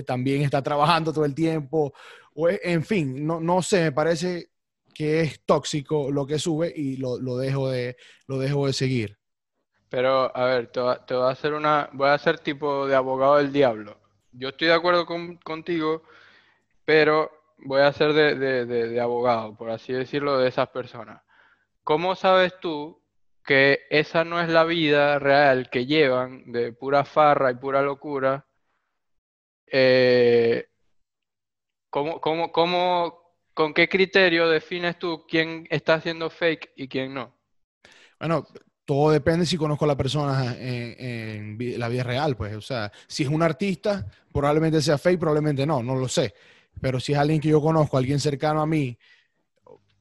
también 0.06 0.44
está 0.44 0.62
trabajando 0.62 1.12
todo 1.12 1.26
el 1.26 1.36
tiempo 1.36 1.94
o 2.36 2.50
en 2.50 2.84
fin, 2.84 3.28
no, 3.28 3.40
no 3.40 3.62
sé, 3.62 3.84
me 3.84 3.92
parece 3.92 4.50
que 4.94 5.22
es 5.22 5.42
tóxico 5.42 6.12
lo 6.12 6.26
que 6.26 6.40
sube 6.40 6.72
y 6.76 6.98
lo, 6.98 7.20
lo 7.20 7.38
dejo, 7.38 7.70
de, 7.70 7.98
lo 8.28 8.38
dejo 8.38 8.68
de 8.68 8.74
seguir. 8.74 9.18
Pero, 9.90 10.36
a 10.36 10.46
ver, 10.46 10.68
te, 10.72 10.80
voy 10.80 11.28
a 11.28 11.30
hacer 11.30 11.54
una, 11.54 11.90
voy 11.94 12.10
a 12.10 12.18
tipo 12.38 12.88
de 12.88 12.96
abogado 12.96 13.38
del 13.38 13.52
diablo. 13.52 14.00
Yo 14.32 14.50
estoy 14.50 14.70
de 14.70 14.74
acuerdo 14.74 15.06
con, 15.06 15.38
contigo, 15.38 16.04
pero 16.86 17.32
voy 17.60 17.82
a 17.82 17.94
ser 17.94 18.14
de, 18.14 18.66
de, 18.66 19.00
abogado, 19.00 19.56
por 19.56 19.70
así 19.70 19.94
decirlo, 19.94 20.40
de 20.40 20.48
esas 20.48 20.70
personas. 20.70 21.22
¿Cómo 21.84 22.16
sabes 22.16 22.60
tú 22.60 23.03
que 23.44 23.82
esa 23.90 24.24
no 24.24 24.42
es 24.42 24.50
la 24.50 24.64
vida 24.64 25.20
real 25.20 25.70
que 25.70 25.86
llevan 25.86 26.52
de 26.52 26.74
pura 26.74 27.06
farra 27.06 27.52
y 27.52 27.56
pura 27.56 27.82
locura? 27.82 28.46
Eh, 29.68 30.68
¿cómo, 31.90 32.22
cómo, 32.22 32.52
cómo, 32.52 33.24
¿Con 33.54 33.74
qué 33.74 33.88
criterio 33.88 34.50
defines 34.50 34.98
tú 34.98 35.26
quién 35.28 35.68
está 35.70 35.96
haciendo 35.96 36.30
fake 36.30 36.72
y 36.76 36.88
quién 36.88 37.14
no? 37.14 37.36
Bueno, 38.20 38.48
todo 38.86 39.12
depende 39.12 39.46
si 39.46 39.58
conozco 39.58 39.86
a 39.86 39.90
la 39.90 39.98
persona 39.98 40.56
en, 40.58 41.58
en, 41.60 41.80
la 41.80 41.90
vida 41.90 42.04
real, 42.04 42.36
pues. 42.36 42.56
O 42.56 42.62
sea, 42.62 42.92
si 43.08 43.24
es 43.24 43.30
un 43.30 43.44
artista, 43.44 44.06
probablemente 44.32 44.82
sea 44.82 44.98
fake, 44.98 45.20
probablemente 45.20 45.66
no, 45.66 45.84
no 45.84 45.96
lo 45.96 46.08
sé. 46.08 46.34
Pero 46.82 47.00
si 47.00 47.14
es 47.14 47.20
alguien 47.20 47.40
que 47.40 47.50
yo 47.50 47.62
conozco, 47.62 47.98
alguien 47.98 48.20
cercano 48.20 48.62
a 48.62 48.66
mí, 48.66 48.98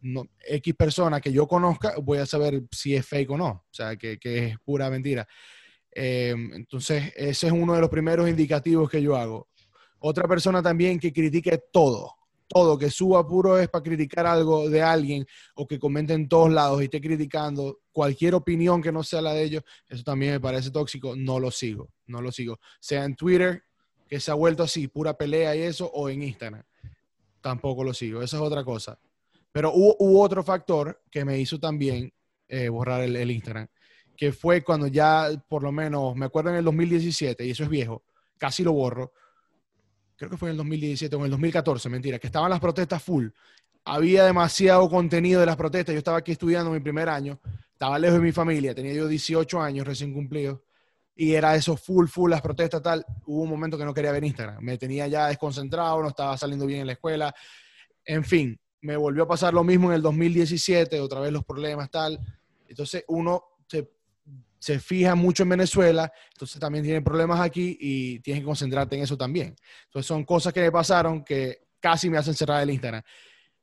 no, 0.03 0.25
X 0.47 0.75
persona 0.75 1.21
que 1.21 1.33
yo 1.33 1.47
conozca, 1.47 1.95
voy 2.03 2.19
a 2.19 2.27
saber 2.27 2.63
si 2.71 2.95
es 2.95 3.07
fake 3.07 3.31
o 3.31 3.39
no. 3.39 3.49
O 3.49 3.69
sea, 3.71 3.97
que, 3.97 4.19
que 4.19 4.47
es 4.47 4.59
pura 4.59 4.91
mentira. 4.91 5.27
Eh, 5.95 6.35
entonces, 6.55 7.13
ese 7.17 7.47
es 7.47 7.53
uno 7.53 7.75
de 7.75 7.81
los 7.81 7.91
primeros 7.91 8.29
indicativos 8.29 8.91
que 8.91 9.03
yo 9.03 9.17
hago. 9.17 9.49
Otra 10.01 10.29
persona 10.29 10.63
también 10.63 10.99
que 10.99 11.13
critique 11.13 11.65
todo 11.73 12.15
todo, 12.53 12.77
que 12.79 12.91
suba 12.91 13.27
puro 13.27 13.59
es 13.59 13.69
para 13.69 13.83
criticar 13.83 14.27
algo 14.27 14.69
de 14.69 14.83
alguien 14.83 15.27
o 15.55 15.67
que 15.67 15.79
comente 15.79 16.13
en 16.13 16.29
todos 16.29 16.53
lados 16.53 16.81
y 16.81 16.85
esté 16.85 17.01
criticando 17.01 17.81
cualquier 17.91 18.35
opinión 18.35 18.83
que 18.83 18.93
no 18.93 19.03
sea 19.03 19.23
la 19.23 19.33
de 19.33 19.45
ellos, 19.45 19.63
eso 19.89 20.03
también 20.03 20.33
me 20.33 20.41
parece 20.41 20.71
tóxico, 20.71 21.17
no 21.17 21.41
lo 21.41 21.51
sigo, 21.51 21.91
no 22.07 22.21
lo 22.21 22.31
sigo. 22.31 22.59
Sea 22.79 23.05
en 23.05 23.17
Twitter, 23.17 23.63
que 24.07 24.21
se 24.21 24.31
ha 24.31 24.35
vuelto 24.35 24.63
así, 24.63 24.89
pura 24.89 25.17
pelea 25.17 25.57
y 25.57 25.63
eso, 25.63 25.87
o 25.87 26.11
en 26.11 26.23
Instagram, 26.23 26.63
tampoco 27.41 27.85
lo 27.85 27.95
sigo, 27.95 28.23
eso 28.23 28.37
es 28.37 28.43
otra 28.43 28.65
cosa. 28.65 28.99
Pero 29.53 29.73
hubo, 29.75 30.23
otro 30.23 30.43
factor 30.43 31.03
que 31.11 31.25
me 31.25 31.39
hizo 31.39 31.61
también 31.61 32.13
eh, 32.49 32.69
borrar 32.69 33.03
el, 33.03 33.15
el 33.15 33.31
Instagram, 33.31 33.69
que 34.17 34.33
fue 34.33 34.63
cuando 34.63 34.87
ya, 34.87 35.29
por 35.49 35.63
lo 35.63 35.71
menos, 35.71 36.17
me 36.17 36.27
acuerdo 36.27 36.51
en 36.51 36.57
el 36.57 36.65
2017, 36.65 37.45
y 37.45 37.51
eso 37.51 37.63
es 37.63 37.69
viejo, 37.69 38.03
casi 38.39 38.65
lo 38.65 38.73
borro, 38.73 39.13
creo 40.23 40.31
que 40.31 40.37
fue 40.37 40.51
en 40.51 40.53
el 40.53 40.59
2017 40.59 41.17
o 41.17 41.19
en 41.19 41.25
el 41.25 41.31
2014, 41.33 41.89
mentira, 41.89 42.19
que 42.19 42.29
estaban 42.29 42.49
las 42.49 42.61
protestas 42.61 43.03
full. 43.03 43.27
Había 43.85 44.25
demasiado 44.25 44.89
contenido 44.89 45.41
de 45.41 45.47
las 45.47 45.57
protestas. 45.57 45.93
Yo 45.93 45.99
estaba 45.99 46.19
aquí 46.19 46.31
estudiando 46.31 46.71
mi 46.71 46.79
primer 46.79 47.09
año, 47.09 47.41
estaba 47.73 47.99
lejos 47.99 48.19
de 48.19 48.25
mi 48.25 48.31
familia, 48.31 48.73
tenía 48.73 48.93
yo 48.93 49.09
18 49.09 49.61
años 49.61 49.85
recién 49.85 50.13
cumplidos, 50.13 50.61
y 51.17 51.33
era 51.33 51.57
eso 51.57 51.77
full, 51.77 52.07
full, 52.07 52.31
las 52.31 52.41
protestas, 52.41 52.81
tal. 52.81 53.05
Hubo 53.27 53.43
un 53.43 53.51
momento 53.51 53.77
que 53.77 53.85
no 53.85 53.93
quería 53.93 54.13
ver 54.13 54.23
Instagram, 54.23 54.63
me 54.63 54.79
tenía 54.79 55.09
ya 55.09 55.27
desconcentrado, 55.27 56.01
no 56.01 56.09
estaba 56.09 56.39
saliendo 56.39 56.67
bien 56.67 56.83
en 56.83 56.87
la 56.87 56.93
escuela. 56.93 57.35
En 58.05 58.23
fin, 58.25 58.59
me 58.83 58.97
volvió 58.97 59.25
a 59.25 59.29
pasar 59.29 59.55
lo 59.55 59.65
mismo 59.65 59.89
en 59.91 59.97
el 59.97 60.03
2017, 60.03 61.01
otra 61.01 61.21
vez 61.21 61.33
los 61.33 61.45
problemas, 61.45 61.91
tal. 61.91 62.21
Entonces 62.69 63.05
uno 63.09 63.45
se 63.67 63.89
se 64.63 64.79
fija 64.79 65.17
mucho 65.17 65.43
en 65.43 65.49
Venezuela, 65.49 66.13
entonces 66.33 66.61
también 66.61 66.85
tiene 66.85 67.03
problemas 67.03 67.41
aquí 67.41 67.77
y 67.81 68.21
tienes 68.21 68.43
que 68.43 68.47
concentrarte 68.47 68.95
en 68.95 69.03
eso 69.03 69.17
también. 69.17 69.57
Entonces 69.87 70.07
son 70.07 70.25
cosas 70.25 70.53
que 70.53 70.61
me 70.61 70.71
pasaron 70.71 71.25
que 71.25 71.65
casi 71.81 72.09
me 72.09 72.17
hacen 72.17 72.33
cerrar 72.33 72.63
el 72.63 72.71
Instagram. 72.71 73.03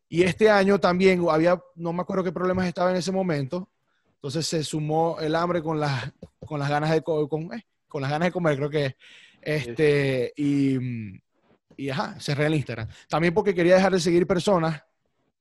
Y 0.10 0.24
este 0.24 0.50
año 0.50 0.78
también 0.78 1.26
había, 1.32 1.58
no 1.76 1.94
me 1.94 2.02
acuerdo 2.02 2.26
qué 2.26 2.34
problemas 2.34 2.68
estaba 2.68 2.92
en 2.92 2.98
ese 2.98 3.14
momento, 3.14 3.70
entonces 4.16 4.46
se 4.46 4.62
sumó 4.62 5.18
el 5.22 5.36
hambre 5.36 5.62
con 5.62 5.80
las, 5.80 6.12
con 6.46 6.60
las 6.60 6.70
ganas 6.70 6.92
de 6.92 7.02
con, 7.02 7.54
eh, 7.54 7.66
con 7.88 8.02
las 8.02 8.12
ganas 8.12 8.28
de 8.28 8.34
comer, 8.34 8.58
creo 8.58 8.70
que 8.70 8.98
este 9.42 10.34
y, 10.36 10.78
y 11.78 11.90
ajá, 11.90 12.20
cerré 12.20 12.48
el 12.48 12.56
Instagram. 12.56 12.90
También 13.08 13.34
porque 13.34 13.56
quería 13.56 13.76
dejar 13.76 13.94
de 13.94 14.02
seguir 14.02 14.28
personas 14.28 14.84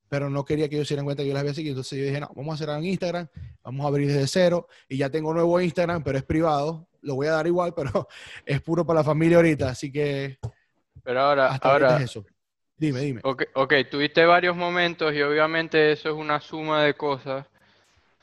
pero 0.09 0.29
no 0.29 0.43
quería 0.43 0.67
que 0.67 0.75
ellos 0.75 0.87
se 0.87 0.95
dieran 0.95 1.05
cuenta 1.05 1.23
que 1.23 1.29
yo 1.29 1.33
las 1.33 1.41
había 1.41 1.53
seguido. 1.53 1.73
Entonces 1.73 1.99
yo 1.99 2.05
dije, 2.05 2.19
no, 2.19 2.29
vamos 2.35 2.55
a 2.55 2.57
cerrar 2.57 2.79
en 2.79 2.85
Instagram, 2.85 3.27
vamos 3.63 3.85
a 3.85 3.87
abrir 3.87 4.07
desde 4.07 4.27
cero 4.27 4.67
y 4.87 4.97
ya 4.97 5.09
tengo 5.09 5.33
nuevo 5.33 5.61
Instagram, 5.61 6.03
pero 6.03 6.17
es 6.17 6.23
privado. 6.23 6.87
Lo 7.01 7.15
voy 7.15 7.27
a 7.27 7.33
dar 7.33 7.47
igual, 7.47 7.73
pero 7.75 8.07
es 8.45 8.61
puro 8.61 8.85
para 8.85 8.99
la 8.99 9.03
familia 9.03 9.37
ahorita, 9.37 9.69
así 9.69 9.91
que... 9.91 10.37
Pero 11.03 11.21
ahora, 11.21 11.55
ahora 11.61 12.01
eso. 12.01 12.25
Dime, 12.77 13.01
dime. 13.01 13.21
Okay, 13.23 13.47
ok, 13.53 13.73
tuviste 13.89 14.25
varios 14.25 14.55
momentos 14.55 15.13
y 15.13 15.21
obviamente 15.21 15.91
eso 15.91 16.09
es 16.09 16.15
una 16.15 16.39
suma 16.39 16.83
de 16.83 16.93
cosas, 16.93 17.45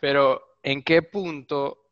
pero 0.01 0.57
¿en 0.63 0.83
qué 0.83 1.03
punto 1.03 1.86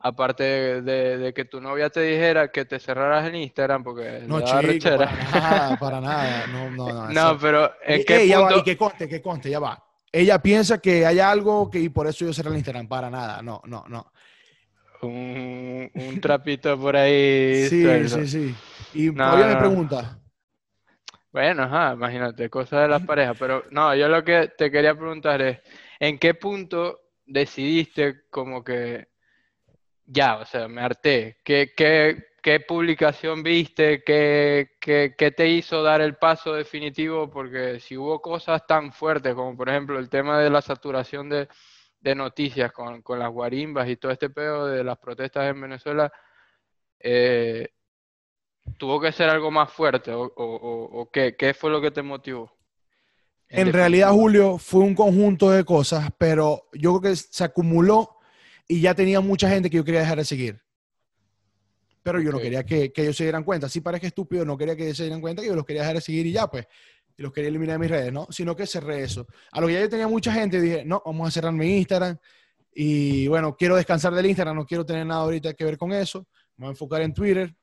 Aparte 0.00 0.82
de, 0.82 1.32
que 1.34 1.44
tu 1.44 1.60
novia 1.60 1.90
te 1.90 2.00
dijera 2.00 2.52
que 2.52 2.64
te 2.64 2.78
cerraras 2.78 3.26
en 3.26 3.34
Instagram 3.34 3.82
porque 3.82 4.22
no, 4.26 4.40
chico, 4.40 4.96
para 4.96 5.12
nada, 5.12 5.76
para 5.80 6.00
nada. 6.00 6.46
No, 6.46 6.70
no, 6.70 6.92
no. 6.92 7.10
no 7.10 7.38
pero 7.38 7.72
¿en 7.84 8.04
qué 8.04 8.32
punto? 8.32 8.58
y 8.58 8.62
que 8.62 8.76
conste, 8.76 9.08
que 9.08 9.20
conste, 9.20 9.50
ya 9.50 9.58
va. 9.58 9.84
Ella 10.12 10.40
piensa 10.40 10.78
que 10.78 11.04
hay 11.04 11.18
algo 11.18 11.68
que 11.68 11.80
y 11.80 11.88
por 11.88 12.06
eso 12.06 12.24
yo 12.24 12.32
cerré 12.32 12.50
el 12.50 12.56
Instagram. 12.56 12.86
Para 12.86 13.10
nada, 13.10 13.42
no, 13.42 13.60
no, 13.64 13.84
no. 13.88 14.12
Un, 15.02 15.90
un 15.92 16.20
trapito 16.20 16.78
por 16.78 16.96
ahí. 16.96 17.66
sí, 17.68 18.08
sí, 18.08 18.28
sí. 18.28 18.54
Y 18.94 19.10
todavía 19.12 19.46
me 19.46 19.56
pregunta. 19.56 20.18
Bueno, 21.30 21.64
ajá, 21.64 21.92
imagínate, 21.94 22.48
cosas 22.48 22.82
de 22.82 22.88
las 22.88 23.02
parejas. 23.04 23.36
Pero 23.38 23.64
no, 23.70 23.94
yo 23.94 24.08
lo 24.08 24.24
que 24.24 24.52
te 24.56 24.70
quería 24.70 24.94
preguntar 24.94 25.42
es, 25.42 25.58
¿en 25.98 26.18
qué 26.18 26.34
punto 26.34 27.00
decidiste 27.26 28.22
como 28.30 28.64
que 28.64 29.08
ya, 30.08 30.38
o 30.38 30.46
sea, 30.46 30.68
me 30.68 30.80
harté. 30.80 31.36
¿Qué, 31.44 31.72
qué, 31.76 32.28
qué 32.42 32.60
publicación 32.60 33.42
viste? 33.42 34.02
¿Qué, 34.02 34.70
¿Qué, 34.80 35.14
qué, 35.16 35.30
te 35.30 35.48
hizo 35.48 35.82
dar 35.82 36.00
el 36.00 36.16
paso 36.16 36.54
definitivo? 36.54 37.30
Porque 37.30 37.78
si 37.80 37.96
hubo 37.96 38.20
cosas 38.22 38.66
tan 38.66 38.92
fuertes 38.92 39.34
como 39.34 39.56
por 39.56 39.68
ejemplo 39.68 39.98
el 39.98 40.08
tema 40.08 40.40
de 40.40 40.48
la 40.48 40.62
saturación 40.62 41.28
de, 41.28 41.48
de 42.00 42.14
noticias 42.14 42.72
con, 42.72 43.02
con, 43.02 43.18
las 43.18 43.30
guarimbas 43.30 43.86
y 43.88 43.96
todo 43.96 44.10
este 44.10 44.30
pedo 44.30 44.66
de 44.66 44.82
las 44.82 44.98
protestas 44.98 45.50
en 45.50 45.60
Venezuela, 45.60 46.10
eh, 47.00 47.68
tuvo 48.78 49.00
que 49.00 49.12
ser 49.12 49.28
algo 49.28 49.50
más 49.50 49.70
fuerte 49.70 50.12
o, 50.12 50.22
o, 50.22 51.00
o 51.00 51.10
qué, 51.10 51.36
qué 51.36 51.52
fue 51.52 51.70
lo 51.70 51.82
que 51.82 51.90
te 51.90 52.02
motivó? 52.02 52.50
En, 53.50 53.68
en 53.68 53.72
realidad, 53.74 54.10
Julio, 54.12 54.58
fue 54.58 54.80
un 54.80 54.94
conjunto 54.94 55.50
de 55.50 55.64
cosas, 55.64 56.10
pero 56.16 56.64
yo 56.72 56.98
creo 56.98 57.12
que 57.12 57.16
se 57.16 57.44
acumuló 57.44 58.17
y 58.68 58.82
ya 58.82 58.94
tenía 58.94 59.20
mucha 59.20 59.48
gente 59.48 59.70
que 59.70 59.78
yo 59.78 59.84
quería 59.84 60.00
dejar 60.00 60.18
de 60.18 60.24
seguir. 60.26 60.62
Pero 62.02 62.20
yo 62.20 62.30
no 62.30 62.38
quería 62.38 62.64
que, 62.64 62.92
que, 62.92 63.02
ellos 63.02 63.16
se 63.16 63.24
dieran 63.24 63.42
cuenta. 63.42 63.68
Sí 63.68 63.80
parece 63.80 64.08
estúpido, 64.08 64.44
no 64.44 64.56
quería 64.56 64.76
que 64.76 64.94
se 64.94 65.04
dieran 65.04 65.20
cuenta 65.20 65.42
que 65.42 65.48
yo 65.48 65.56
los 65.56 65.64
quería 65.64 65.82
dejar 65.82 65.96
de 65.96 66.00
seguir 66.02 66.26
y 66.26 66.32
ya, 66.32 66.46
pues. 66.46 66.66
Y 67.16 67.22
los 67.22 67.32
quería 67.32 67.48
eliminar 67.48 67.74
de 67.74 67.78
mis 67.80 67.90
redes, 67.90 68.12
¿no? 68.12 68.28
Sino 68.30 68.54
que 68.54 68.66
cerré 68.66 69.02
eso. 69.02 69.26
A 69.50 69.60
lo 69.60 69.66
que 69.66 69.72
ya 69.72 69.80
yo 69.80 69.88
tenía 69.88 70.06
mucha 70.06 70.32
gente, 70.32 70.60
dije, 70.60 70.84
no, 70.84 71.02
vamos 71.04 71.28
a 71.28 71.30
cerrar 71.30 71.52
mi 71.52 71.78
Instagram. 71.78 72.16
Y 72.72 73.26
bueno, 73.26 73.56
quiero 73.56 73.74
descansar 73.74 74.14
del 74.14 74.26
Instagram, 74.26 74.56
no 74.56 74.66
quiero 74.66 74.86
tener 74.86 75.04
nada 75.04 75.22
ahorita 75.22 75.54
que 75.54 75.64
ver 75.64 75.76
con 75.76 75.92
eso. 75.92 76.28
Me 76.56 76.64
voy 76.64 76.68
a 76.68 76.70
enfocar 76.70 77.02
en 77.02 77.12
Twitter. 77.12 77.54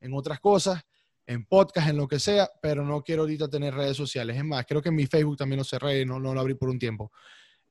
en 0.00 0.12
otras 0.12 0.40
cosas, 0.40 0.82
en 1.26 1.44
podcast, 1.46 1.88
en 1.88 1.96
lo 1.96 2.06
que 2.06 2.18
sea, 2.18 2.48
pero 2.60 2.84
no 2.84 3.02
quiero 3.02 3.22
ahorita 3.22 3.48
tener 3.48 3.74
redes 3.74 3.96
sociales. 3.96 4.36
Es 4.36 4.44
más, 4.44 4.64
creo 4.66 4.82
que 4.82 4.90
mi 4.90 5.06
Facebook 5.06 5.36
también 5.36 5.58
lo 5.58 5.64
cerré, 5.64 6.04
no, 6.04 6.18
no 6.18 6.34
lo 6.34 6.40
abrí 6.40 6.54
por 6.54 6.68
un 6.68 6.78
tiempo. 6.78 7.12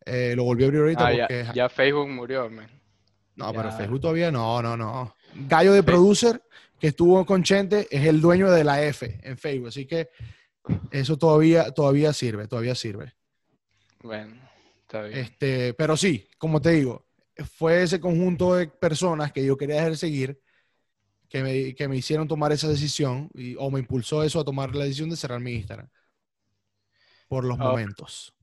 Eh, 0.05 0.33
lo 0.35 0.43
volví 0.43 0.63
a 0.63 0.67
abrir 0.67 0.81
ahorita 0.81 1.07
ah, 1.07 1.12
porque... 1.12 1.45
Ya, 1.55 1.67
Facebook 1.67 2.07
murió, 2.09 2.50
man. 2.50 2.69
No, 3.35 3.51
pero 3.53 3.71
Facebook 3.71 4.01
todavía 4.01 4.31
no, 4.31 4.62
no, 4.62 4.77
no. 4.77 5.15
Gallo 5.33 5.74
de 5.74 5.83
Producer, 5.83 6.41
que 6.79 6.88
estuvo 6.88 7.25
con 7.25 7.43
Chente, 7.43 7.88
es 7.91 8.05
el 8.05 8.21
dueño 8.21 8.50
de 8.50 8.63
la 8.63 8.81
F 8.83 9.19
en 9.24 9.38
Facebook, 9.38 9.69
así 9.69 9.85
que 9.85 10.09
eso 10.91 11.17
todavía, 11.17 11.71
todavía 11.71 12.13
sirve, 12.13 12.47
todavía 12.47 12.75
sirve. 12.75 13.13
Bueno, 14.01 14.35
está 14.81 15.01
bien. 15.01 15.19
Este, 15.19 15.74
pero 15.74 15.97
sí, 15.97 16.27
como 16.38 16.62
te 16.62 16.71
digo, 16.71 17.05
fue 17.57 17.83
ese 17.83 18.00
conjunto 18.00 18.55
de 18.55 18.67
personas 18.67 19.33
que 19.33 19.45
yo 19.45 19.57
quería 19.57 19.75
dejar 19.75 19.97
seguir 19.97 20.39
que 21.27 21.43
me, 21.43 21.75
que 21.75 21.88
me 21.88 21.97
hicieron 21.97 22.27
tomar 22.27 22.51
esa 22.51 22.67
decisión 22.67 23.29
y, 23.33 23.55
o 23.57 23.69
me 23.69 23.79
impulsó 23.79 24.24
eso 24.24 24.39
a 24.39 24.45
tomar 24.45 24.74
la 24.75 24.85
decisión 24.85 25.09
de 25.09 25.17
cerrar 25.17 25.39
mi 25.39 25.53
Instagram. 25.53 25.89
Por 27.27 27.43
los 27.43 27.57
momentos. 27.57 28.35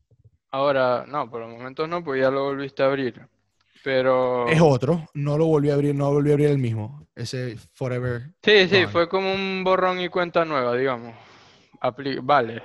Ahora, 0.53 1.07
no, 1.09 1.31
por 1.31 1.41
los 1.41 1.51
momentos 1.51 1.89
no, 1.89 2.05
pues 2.05 2.21
ya 2.21 2.31
lo 2.31 2.45
volviste 2.45 2.83
a 2.83 2.87
abrir. 2.87 3.27
Pero... 3.83 4.47
Es 4.47 4.61
otro, 4.61 5.09
no 5.15 5.39
lo 5.39 5.47
volví 5.47 5.71
a 5.71 5.75
abrir, 5.75 5.95
no 5.95 6.13
volví 6.13 6.31
a 6.31 6.35
abrir 6.35 6.49
el 6.49 6.59
mismo, 6.59 7.07
ese 7.17 7.57
Forever. 7.73 8.35
Sí, 8.43 8.69
sí, 8.69 8.87
fue 8.87 9.09
como 9.09 9.33
un 9.33 9.65
borrón 9.65 9.99
y 9.99 10.09
cuenta 10.09 10.45
nueva, 10.45 10.77
digamos. 10.77 11.15
vale, 12.23 12.63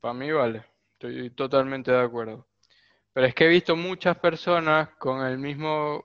para 0.00 0.14
mí 0.14 0.30
vale, 0.30 0.64
estoy 0.92 1.30
totalmente 1.30 1.90
de 1.90 2.00
acuerdo. 2.00 2.46
Pero 3.12 3.26
es 3.26 3.34
que 3.34 3.44
he 3.44 3.48
visto 3.48 3.74
muchas 3.76 4.16
personas 4.16 4.90
con 4.96 5.26
el 5.26 5.36
mismo 5.36 6.04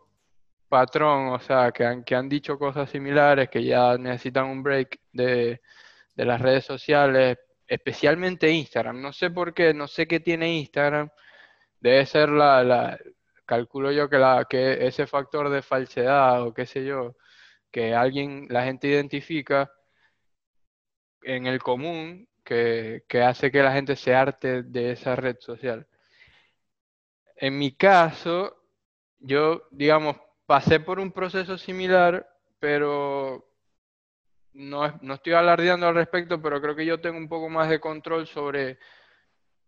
patrón, 0.68 1.28
o 1.30 1.40
sea, 1.40 1.72
que 1.72 1.86
han, 1.86 2.04
que 2.04 2.16
han 2.16 2.28
dicho 2.28 2.58
cosas 2.58 2.90
similares, 2.90 3.50
que 3.50 3.64
ya 3.64 3.98
necesitan 3.98 4.46
un 4.46 4.64
break 4.64 5.00
de, 5.14 5.62
de 6.16 6.26
las 6.26 6.42
redes 6.42 6.66
sociales, 6.66 7.38
especialmente 7.70 8.52
Instagram. 8.52 9.02
No 9.02 9.14
sé 9.14 9.30
por 9.32 9.54
qué, 9.54 9.74
no 9.74 9.88
sé 9.88 10.08
qué 10.08 10.20
tiene 10.20 10.58
Instagram. 10.58 11.10
Debe 11.80 12.06
ser 12.06 12.30
la, 12.30 13.00
calculo 13.46 13.92
yo 13.92 14.10
que, 14.10 14.18
la, 14.18 14.46
que 14.50 14.88
ese 14.88 15.08
factor 15.08 15.50
de 15.50 15.62
falsedad 15.62 16.44
o 16.44 16.54
qué 16.54 16.66
sé 16.66 16.86
yo, 16.86 17.16
que 17.72 17.96
alguien, 17.96 18.48
la 18.50 18.64
gente 18.66 18.88
identifica 18.88 19.72
en 21.24 21.48
el 21.48 21.62
común 21.62 22.28
que, 22.44 23.04
hace 23.24 23.52
que 23.52 23.62
la 23.64 23.74
gente 23.74 23.96
se 23.96 24.16
arte 24.16 24.64
de 24.64 24.92
esa 24.92 25.16
red 25.16 25.38
social. 25.40 25.88
En 27.36 27.58
mi 27.58 27.72
caso, 27.74 28.64
yo, 29.20 29.64
digamos, 29.72 30.18
pasé 30.46 30.80
por 30.80 31.00
un 31.00 31.12
proceso 31.12 31.58
similar, 31.58 32.28
pero 32.60 33.49
no, 34.60 35.00
no, 35.02 35.14
estoy 35.14 35.34
alardeando 35.34 35.88
al 35.88 35.96
respecto, 35.96 36.42
pero 36.42 36.62
creo 36.62 36.76
que 36.76 36.86
yo 36.86 37.00
tengo 37.00 37.18
un 37.18 37.30
poco 37.30 37.50
más 37.50 37.70
de 37.70 37.80
control 37.80 38.28
sobre 38.28 38.78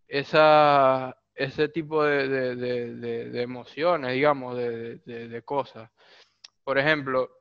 esa, 0.08 1.18
ese 1.34 1.70
tipo 1.70 2.04
de, 2.04 3.42
emociones, 3.42 4.14
digamos, 4.14 4.58
de, 4.58 5.42
cosas. 5.46 5.90
Por 6.64 6.78
ejemplo, 6.78 7.32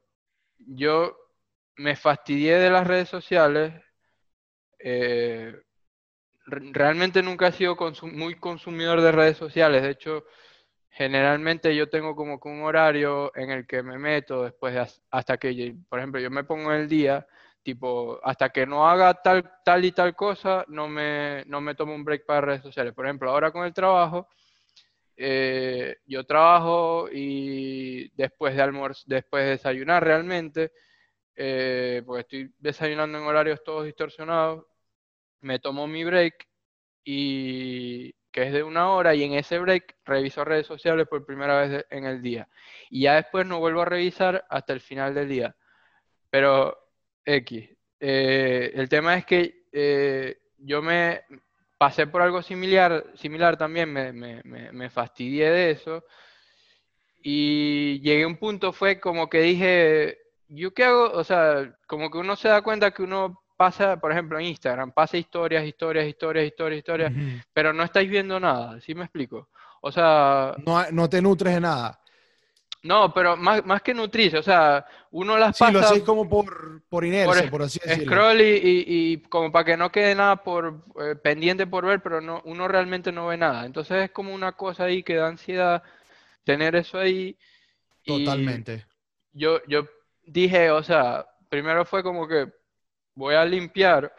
yo 0.59 1.17
me 1.77 1.97
fastidié 1.97 2.57
de 2.59 2.71
las 2.71 2.87
redes 2.87 3.09
sociales. 3.09 3.75
Eh, 4.79 5.53
realmente 6.47 7.23
nunca 7.23 7.49
he 7.49 7.53
sido 7.53 7.77
muy 8.03 8.37
consumidor 8.37 9.01
de 9.01 9.13
redes 9.13 9.37
sociales. 9.37 9.83
De 9.83 9.91
hecho, 9.91 10.25
generalmente 10.91 11.75
yo 11.75 11.89
tengo 11.89 12.15
como 12.15 12.39
que 12.41 12.49
un 12.49 12.63
horario 12.63 13.33
en 13.37 13.51
el 13.51 13.67
que 13.67 13.83
me 13.83 13.99
meto 13.99 14.45
después 14.45 15.03
hasta 15.11 15.37
que, 15.39 15.77
por 15.89 15.99
ejemplo, 15.99 16.21
yo 16.21 16.31
me 16.31 16.45
pongo 16.45 16.73
el 16.73 16.89
día 16.89 17.27
tipo, 17.63 18.21
hasta 18.23 18.51
que 18.51 18.67
no 18.67 18.89
haga 18.89 19.15
tal, 19.15 19.51
tal 19.65 19.85
y 19.85 19.93
tal 19.93 20.15
cosa, 20.17 20.65
no 20.69 20.89
me, 20.89 21.45
no 21.47 21.61
me 21.61 21.75
tomo 21.75 21.95
un 21.95 22.05
break 22.05 22.27
para 22.27 22.41
redes 22.41 22.63
sociales. 22.63 22.95
Por 22.95 23.07
ejemplo, 23.07 23.31
ahora 23.31 23.51
con 23.53 23.65
el 23.65 23.75
trabajo, 23.75 24.29
eh, 25.17 25.99
yo 26.07 26.25
trabajo 26.25 27.09
y 27.13 28.09
después 28.17 28.57
de 28.57 28.63
almuerzo, 28.63 29.05
después 29.07 29.45
de 29.45 29.51
desayunar 29.51 30.03
realmente, 30.05 30.73
eh, 31.37 32.03
porque 32.07 32.21
estoy 32.23 32.55
desayunando 32.59 33.19
en 33.19 33.25
horarios 33.25 33.63
todos 33.65 33.85
distorsionados, 33.85 34.65
me 35.41 35.59
tomo 35.59 35.87
mi 35.87 36.05
break 36.05 36.49
y 37.05 38.13
que 38.33 38.45
es 38.45 38.53
de 38.53 38.63
una 38.63 38.91
hora 38.93 39.15
y 39.15 39.25
en 39.25 39.35
ese 39.35 39.59
break 39.59 39.97
reviso 40.05 40.45
redes 40.45 40.67
sociales 40.67 41.07
por 41.09 41.27
primera 41.27 41.61
vez 41.61 41.87
en 41.91 42.05
el 42.05 42.23
día. 42.23 42.49
Y 42.91 43.03
ya 43.03 43.17
después 43.17 43.47
no 43.47 43.59
vuelvo 43.59 43.83
a 43.83 43.87
revisar 43.87 44.47
hasta 44.49 44.73
el 44.73 44.81
final 44.81 45.15
del 45.15 45.29
día. 45.29 45.57
Pero 46.31 46.80
X. 47.25 47.69
Eh, 48.01 48.73
el 48.75 48.89
tema 48.89 49.17
es 49.17 49.27
que 49.27 49.67
eh, 49.73 50.39
yo 50.59 50.83
me 50.83 51.23
pasé 51.79 52.07
por 52.07 52.23
algo 52.23 52.43
similar, 52.43 53.07
similar 53.15 53.57
también, 53.57 53.93
me, 53.93 54.13
me, 54.13 54.43
me, 54.45 54.91
fastidié 54.91 55.51
de 55.51 55.71
eso. 55.71 56.05
Y 57.23 58.01
llegué 58.01 58.25
a 58.25 58.27
un 58.27 58.37
punto, 58.37 58.73
fue 58.73 59.01
como 59.01 59.29
que 59.29 59.41
dije, 59.41 60.19
¿yo 60.49 60.73
qué 60.73 60.85
hago? 60.85 61.11
O 61.13 61.25
sea, 61.25 61.75
como 61.87 62.11
que 62.11 62.19
uno 62.19 62.37
se 62.37 62.49
da 62.49 62.63
cuenta 62.63 62.91
que 62.91 63.03
uno 63.03 63.43
pasa, 63.57 63.99
por 63.99 64.13
ejemplo, 64.13 64.39
en 64.39 64.47
Instagram, 64.47 64.93
pasa 64.93 65.19
historias, 65.19 65.65
historias, 65.67 66.07
historias, 66.07 66.47
historias, 66.47 66.79
historias, 66.79 67.13
pero 67.53 67.73
no 67.73 67.83
estáis 67.83 68.09
viendo 68.09 68.41
nada, 68.41 68.81
¿sí 68.81 68.95
me 68.95 69.05
explico? 69.05 69.49
O 69.83 69.93
sea... 69.93 70.55
No, 70.65 70.91
no 70.91 71.09
te 71.09 71.21
nutres 71.21 71.55
de 71.55 71.61
nada. 71.61 72.01
No, 72.83 73.13
pero 73.13 73.37
más, 73.37 73.65
más 73.67 73.83
que 73.83 73.93
nutrirse, 73.93 74.39
o 74.39 74.43
sea, 74.43 74.87
uno 75.11 75.37
las 75.37 75.57
sí, 75.57 75.65
pasa... 75.65 75.73
lo 75.73 75.81
hacéis 75.81 76.03
como 76.03 76.29
por, 76.29 76.83
por 76.89 77.05
inercia, 77.05 77.51
por, 77.51 77.63
así 77.63 77.79
decirlo. 77.85 78.11
Scroll 78.11 78.41
y, 78.41 78.85
y, 78.87 79.17
como 79.29 79.53
para 79.53 79.67
que 79.67 79.77
no 79.77 79.93
quede 79.93 80.15
nada 80.15 80.43
por 80.43 80.83
eh, 80.99 81.15
pendiente 81.17 81.67
por 81.67 81.85
ver, 81.85 82.03
pero 82.03 82.23
no, 82.23 82.41
uno 82.47 82.69
realmente 82.69 83.13
no 83.13 83.27
ve 83.27 83.37
nada. 83.37 83.67
Entonces 83.67 84.05
es 84.05 84.11
como 84.13 84.35
una 84.35 84.53
cosa 84.53 84.85
ahí 84.85 85.03
que 85.03 85.17
da 85.17 85.29
ansiedad 85.29 85.83
tener 86.45 86.75
eso 86.75 86.99
ahí. 86.99 87.37
Totalmente. 88.03 88.87
yo, 89.33 89.61
yo 89.67 89.87
dije, 90.25 90.71
o 90.71 90.83
sea, 90.83 91.27
primero 91.51 91.85
fue 91.85 92.03
como 92.03 92.27
que 92.27 92.51
voy 93.15 93.35
a 93.35 93.45
limpiar 93.45 94.15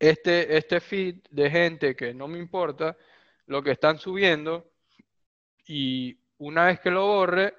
este, 0.00 0.56
este 0.56 0.80
feed 0.80 1.16
de 1.30 1.50
gente 1.50 1.94
que 1.94 2.12
no 2.12 2.26
me 2.26 2.38
importa 2.38 2.96
lo 3.46 3.62
que 3.62 3.70
están 3.70 3.98
subiendo 3.98 4.72
y 5.66 6.18
una 6.38 6.66
vez 6.66 6.80
que 6.80 6.90
lo 6.90 7.06
borre, 7.06 7.54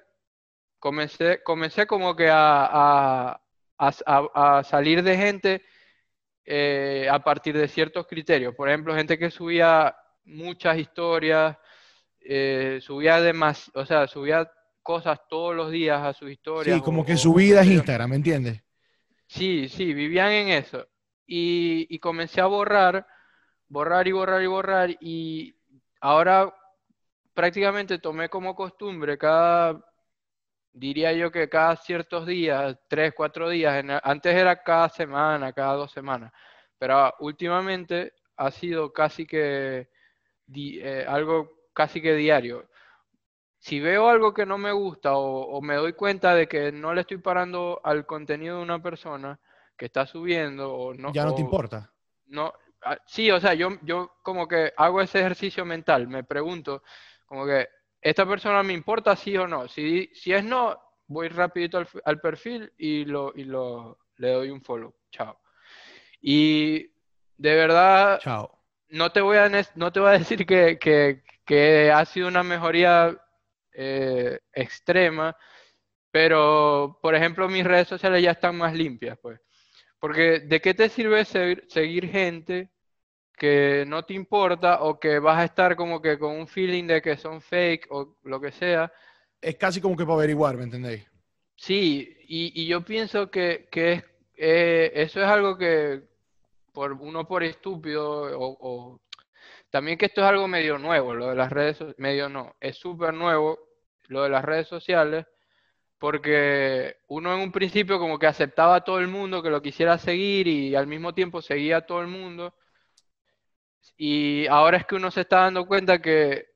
comencé, 0.86 1.42
comencé 1.42 1.84
como 1.84 2.14
que 2.14 2.28
a, 2.30 3.40
salir 4.62 5.02
de 5.02 5.16
gente 5.16 5.62
eh, 6.44 7.08
a 7.10 7.18
partir 7.18 7.58
de 7.58 7.66
ciertos 7.66 8.06
criterios. 8.06 8.54
Por 8.54 8.68
ejemplo, 8.68 8.94
gente 8.94 9.18
que 9.18 9.32
subía 9.32 9.96
muchas 10.24 10.78
historias, 10.78 11.56
eh, 12.20 12.78
subía 12.80 13.20
demás, 13.20 13.68
o 13.74 13.84
sea, 13.84 14.06
subía 14.06 14.48
cosas 14.80 15.18
todos 15.28 15.56
los 15.56 15.72
días 15.72 16.00
a 16.00 16.12
sus 16.12 16.30
historias. 16.30 16.76
Sí, 16.76 16.82
como 16.82 17.04
que 17.04 17.16
su 17.16 17.34
vida 17.34 17.62
es 17.62 17.66
Instagram, 17.66 18.10
¿me 18.10 18.16
entiendes? 18.16 18.62
Sí, 19.26 19.68
sí, 19.68 19.92
vivían 19.92 20.30
en 20.30 20.48
eso. 20.50 20.86
Y, 21.26 21.88
y 21.90 21.98
comencé 21.98 22.40
a 22.40 22.46
borrar, 22.46 23.04
borrar 23.66 24.06
y 24.06 24.12
borrar 24.12 24.40
y 24.40 24.46
borrar. 24.46 24.96
Y 25.00 25.56
ahora 26.00 26.54
prácticamente 27.34 27.98
tomé 27.98 28.28
como 28.28 28.54
costumbre 28.54 29.18
cada 29.18 29.84
diría 30.76 31.12
yo 31.12 31.30
que 31.32 31.48
cada 31.48 31.74
ciertos 31.76 32.26
días, 32.26 32.78
tres, 32.86 33.14
cuatro 33.16 33.48
días, 33.48 33.82
antes 34.02 34.34
era 34.34 34.62
cada 34.62 34.88
semana, 34.90 35.52
cada 35.52 35.72
dos 35.72 35.90
semanas, 35.90 36.32
pero 36.78 37.14
últimamente 37.20 38.12
ha 38.36 38.50
sido 38.50 38.92
casi 38.92 39.26
que 39.26 39.88
eh, 40.54 41.04
algo 41.08 41.50
casi 41.72 42.02
que 42.02 42.14
diario. 42.14 42.68
Si 43.58 43.80
veo 43.80 44.08
algo 44.08 44.34
que 44.34 44.44
no 44.44 44.58
me 44.58 44.70
gusta 44.70 45.16
o, 45.16 45.60
me 45.62 45.76
doy 45.76 45.94
cuenta 45.94 46.34
de 46.34 46.46
que 46.46 46.70
no 46.70 46.92
le 46.92 47.00
estoy 47.00 47.18
parando 47.18 47.80
al 47.82 48.04
contenido 48.04 48.58
de 48.58 48.62
una 48.62 48.82
persona 48.82 49.40
que 49.76 49.86
está 49.86 50.06
subiendo 50.06 50.72
o 50.72 50.94
no... 50.94 51.12
Ya 51.12 51.24
no 51.24 51.34
te 51.34 51.40
importa. 51.40 51.90
No, 52.26 52.52
ah, 52.82 52.98
sí, 53.06 53.30
o 53.30 53.40
sea, 53.40 53.54
yo, 53.54 53.70
yo 53.82 54.12
como 54.22 54.46
que 54.46 54.72
hago 54.76 55.00
ese 55.00 55.20
ejercicio 55.20 55.64
mental, 55.64 56.06
me 56.06 56.22
pregunto, 56.22 56.82
como 57.24 57.46
que 57.46 57.66
esta 58.06 58.24
persona 58.24 58.62
me 58.62 58.72
importa 58.72 59.16
sí 59.16 59.36
o 59.36 59.48
no. 59.48 59.66
Si, 59.66 60.08
si 60.14 60.32
es 60.32 60.44
no, 60.44 60.80
voy 61.08 61.26
rapidito 61.26 61.84
al, 62.04 62.20
perfil 62.20 62.72
y, 62.78 63.04
lo, 63.04 63.32
y 63.34 63.42
lo, 63.42 63.98
le 64.18 64.30
doy 64.30 64.50
un 64.50 64.62
follow. 64.62 64.94
Chao. 65.10 65.40
Y 66.20 66.86
de 67.36 67.54
verdad, 67.56 68.20
Chao. 68.20 68.62
No, 68.90 69.10
te 69.10 69.20
voy 69.20 69.38
a, 69.38 69.50
no 69.74 69.92
te 69.92 69.98
voy 69.98 70.10
a 70.10 70.18
decir 70.18 70.46
que, 70.46 70.78
que, 70.78 71.24
que 71.44 71.90
ha 71.90 72.04
sido 72.04 72.28
una 72.28 72.44
mejoría 72.44 73.20
eh, 73.72 74.38
extrema, 74.52 75.36
pero 76.12 77.00
por 77.02 77.16
ejemplo 77.16 77.48
mis 77.48 77.64
redes 77.64 77.88
sociales 77.88 78.22
ya 78.22 78.30
están 78.30 78.56
más 78.56 78.72
limpias, 78.72 79.18
pues. 79.20 79.40
Porque 79.98 80.38
¿de 80.40 80.60
qué 80.60 80.74
te 80.74 80.88
sirve 80.88 81.24
seguir 81.24 82.08
gente 82.08 82.70
que 83.36 83.84
no 83.86 84.04
te 84.04 84.14
importa 84.14 84.82
o 84.82 84.98
que 84.98 85.18
vas 85.18 85.38
a 85.38 85.44
estar 85.44 85.76
como 85.76 86.00
que 86.00 86.18
con 86.18 86.34
un 86.34 86.48
feeling 86.48 86.86
de 86.86 87.02
que 87.02 87.16
son 87.16 87.40
fake 87.40 87.86
o 87.90 88.16
lo 88.24 88.40
que 88.40 88.50
sea. 88.50 88.90
Es 89.40 89.56
casi 89.56 89.80
como 89.80 89.96
que 89.96 90.04
para 90.04 90.14
averiguar, 90.14 90.56
¿me 90.56 90.64
entendéis? 90.64 91.06
Sí, 91.54 92.16
y, 92.28 92.66
yo 92.66 92.84
pienso 92.84 93.30
que, 93.30 93.68
es 93.72 94.04
eh, 94.36 94.92
eso 94.94 95.20
es 95.20 95.26
algo 95.26 95.56
que 95.56 96.02
por 96.72 96.92
uno 96.92 97.26
por 97.26 97.42
estúpido 97.42 98.38
o, 98.38 99.00
también 99.70 99.96
que 99.96 100.06
esto 100.06 100.20
es 100.20 100.26
algo 100.26 100.48
medio 100.48 100.78
nuevo, 100.78 101.14
lo 101.14 101.28
de 101.28 101.34
las 101.34 101.50
redes, 101.50 101.78
medio 101.96 102.28
no, 102.28 102.54
es 102.60 102.76
súper 102.76 103.14
nuevo 103.14 103.58
lo 104.08 104.22
de 104.22 104.28
las 104.28 104.44
redes 104.44 104.68
sociales, 104.68 105.26
porque 105.98 106.96
uno 107.08 107.34
en 107.34 107.40
un 107.40 107.52
principio 107.52 107.98
como 107.98 108.18
que 108.18 108.26
aceptaba 108.26 108.76
a 108.76 108.84
todo 108.84 108.98
el 108.98 109.08
mundo 109.08 109.42
que 109.42 109.50
lo 109.50 109.62
quisiera 109.62 109.98
seguir 109.98 110.46
y 110.46 110.74
al 110.74 110.86
mismo 110.86 111.14
tiempo 111.14 111.40
seguía 111.40 111.78
a 111.78 111.86
todo 111.86 112.00
el 112.00 112.08
mundo. 112.08 112.54
Y 113.96 114.46
ahora 114.46 114.78
es 114.78 114.86
que 114.86 114.94
uno 114.94 115.10
se 115.10 115.22
está 115.22 115.40
dando 115.40 115.66
cuenta 115.66 116.00
que 116.00 116.46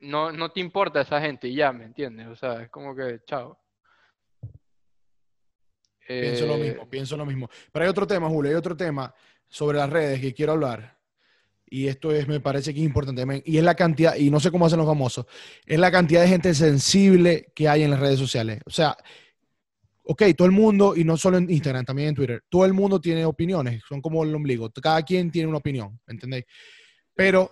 no, 0.00 0.32
no 0.32 0.50
te 0.50 0.60
importa 0.60 1.00
esa 1.00 1.20
gente 1.20 1.48
y 1.48 1.56
ya, 1.56 1.72
¿me 1.72 1.84
entiendes? 1.84 2.26
O 2.28 2.36
sea, 2.36 2.62
es 2.62 2.70
como 2.70 2.94
que, 2.94 3.20
chao. 3.26 3.58
Pienso 6.06 6.46
lo 6.46 6.56
mismo, 6.56 6.82
eh, 6.82 6.86
pienso 6.90 7.16
lo 7.16 7.26
mismo. 7.26 7.48
Pero 7.72 7.84
hay 7.84 7.90
otro 7.90 8.06
tema, 8.06 8.28
Julio, 8.28 8.50
hay 8.50 8.56
otro 8.56 8.76
tema 8.76 9.14
sobre 9.48 9.78
las 9.78 9.88
redes 9.88 10.20
que 10.20 10.34
quiero 10.34 10.52
hablar. 10.52 10.98
Y 11.66 11.88
esto 11.88 12.12
es, 12.12 12.28
me 12.28 12.40
parece 12.40 12.74
que 12.74 12.80
es 12.80 12.86
importante. 12.86 13.42
Y 13.46 13.56
es 13.56 13.64
la 13.64 13.74
cantidad, 13.74 14.14
y 14.16 14.30
no 14.30 14.38
sé 14.38 14.50
cómo 14.50 14.66
hacen 14.66 14.78
los 14.78 14.86
famosos, 14.86 15.26
es 15.64 15.78
la 15.78 15.90
cantidad 15.90 16.20
de 16.20 16.28
gente 16.28 16.54
sensible 16.54 17.52
que 17.54 17.68
hay 17.68 17.82
en 17.82 17.90
las 17.90 18.00
redes 18.00 18.18
sociales. 18.18 18.60
O 18.66 18.70
sea, 18.70 18.96
ok, 20.04 20.22
todo 20.36 20.46
el 20.46 20.52
mundo, 20.52 20.94
y 20.96 21.04
no 21.04 21.16
solo 21.16 21.38
en 21.38 21.50
Instagram, 21.50 21.84
también 21.84 22.10
en 22.10 22.14
Twitter, 22.14 22.42
todo 22.48 22.64
el 22.64 22.72
mundo 22.72 23.00
tiene 23.00 23.24
opiniones, 23.24 23.82
son 23.88 24.00
como 24.00 24.22
el 24.22 24.34
ombligo. 24.34 24.70
Cada 24.70 25.02
quien 25.02 25.30
tiene 25.30 25.48
una 25.48 25.58
opinión, 25.58 25.98
¿entendéis? 26.06 26.44
Pero 27.14 27.50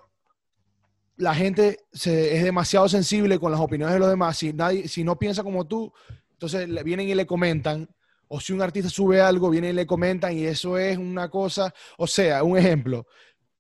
la 1.17 1.35
gente 1.35 1.79
es 1.93 2.45
demasiado 2.45 2.89
sensible 2.89 3.39
con 3.39 3.53
las 3.53 3.61
opiniones 3.61 3.95
de 3.95 4.01
los 4.01 4.09
demás. 4.09 4.37
Si, 4.37 4.53
nadie, 4.53 4.89
si 4.89 5.05
no 5.05 5.19
piensa 5.19 5.43
como 5.43 5.67
tú, 5.67 5.93
entonces 6.33 6.69
vienen 6.85 7.09
y 7.09 7.15
le 7.15 7.27
comentan 7.27 7.89
o 8.35 8.41
si 8.41 8.55
un 8.55 8.63
artista 8.63 8.89
sube 8.89 9.21
algo, 9.21 9.51
viene 9.51 9.69
y 9.69 9.73
le 9.75 9.87
comentan 9.87 10.33
y 10.33 10.45
eso 10.45 10.79
es 10.79 10.97
una 10.97 11.29
cosa, 11.29 11.73
o 11.99 12.07
sea, 12.07 12.43
un 12.43 12.57
ejemplo, 12.57 13.07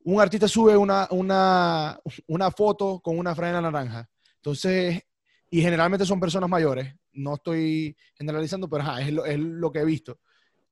un 0.05 0.18
artista 0.18 0.48
sube 0.48 0.74
una, 0.78 1.07
una, 1.11 2.00
una 2.28 2.50
foto 2.50 2.98
con 3.00 3.18
una 3.18 3.35
frena 3.35 3.61
naranja, 3.61 4.09
entonces, 4.37 5.02
y 5.50 5.61
generalmente 5.61 6.07
son 6.07 6.18
personas 6.18 6.48
mayores, 6.48 6.94
no 7.12 7.35
estoy 7.35 7.96
generalizando, 8.14 8.68
pero 8.68 8.85
es, 8.98 9.12
lo, 9.12 9.25
es 9.25 9.38
lo 9.38 9.70
que 9.70 9.81
he 9.81 9.85
visto. 9.85 10.18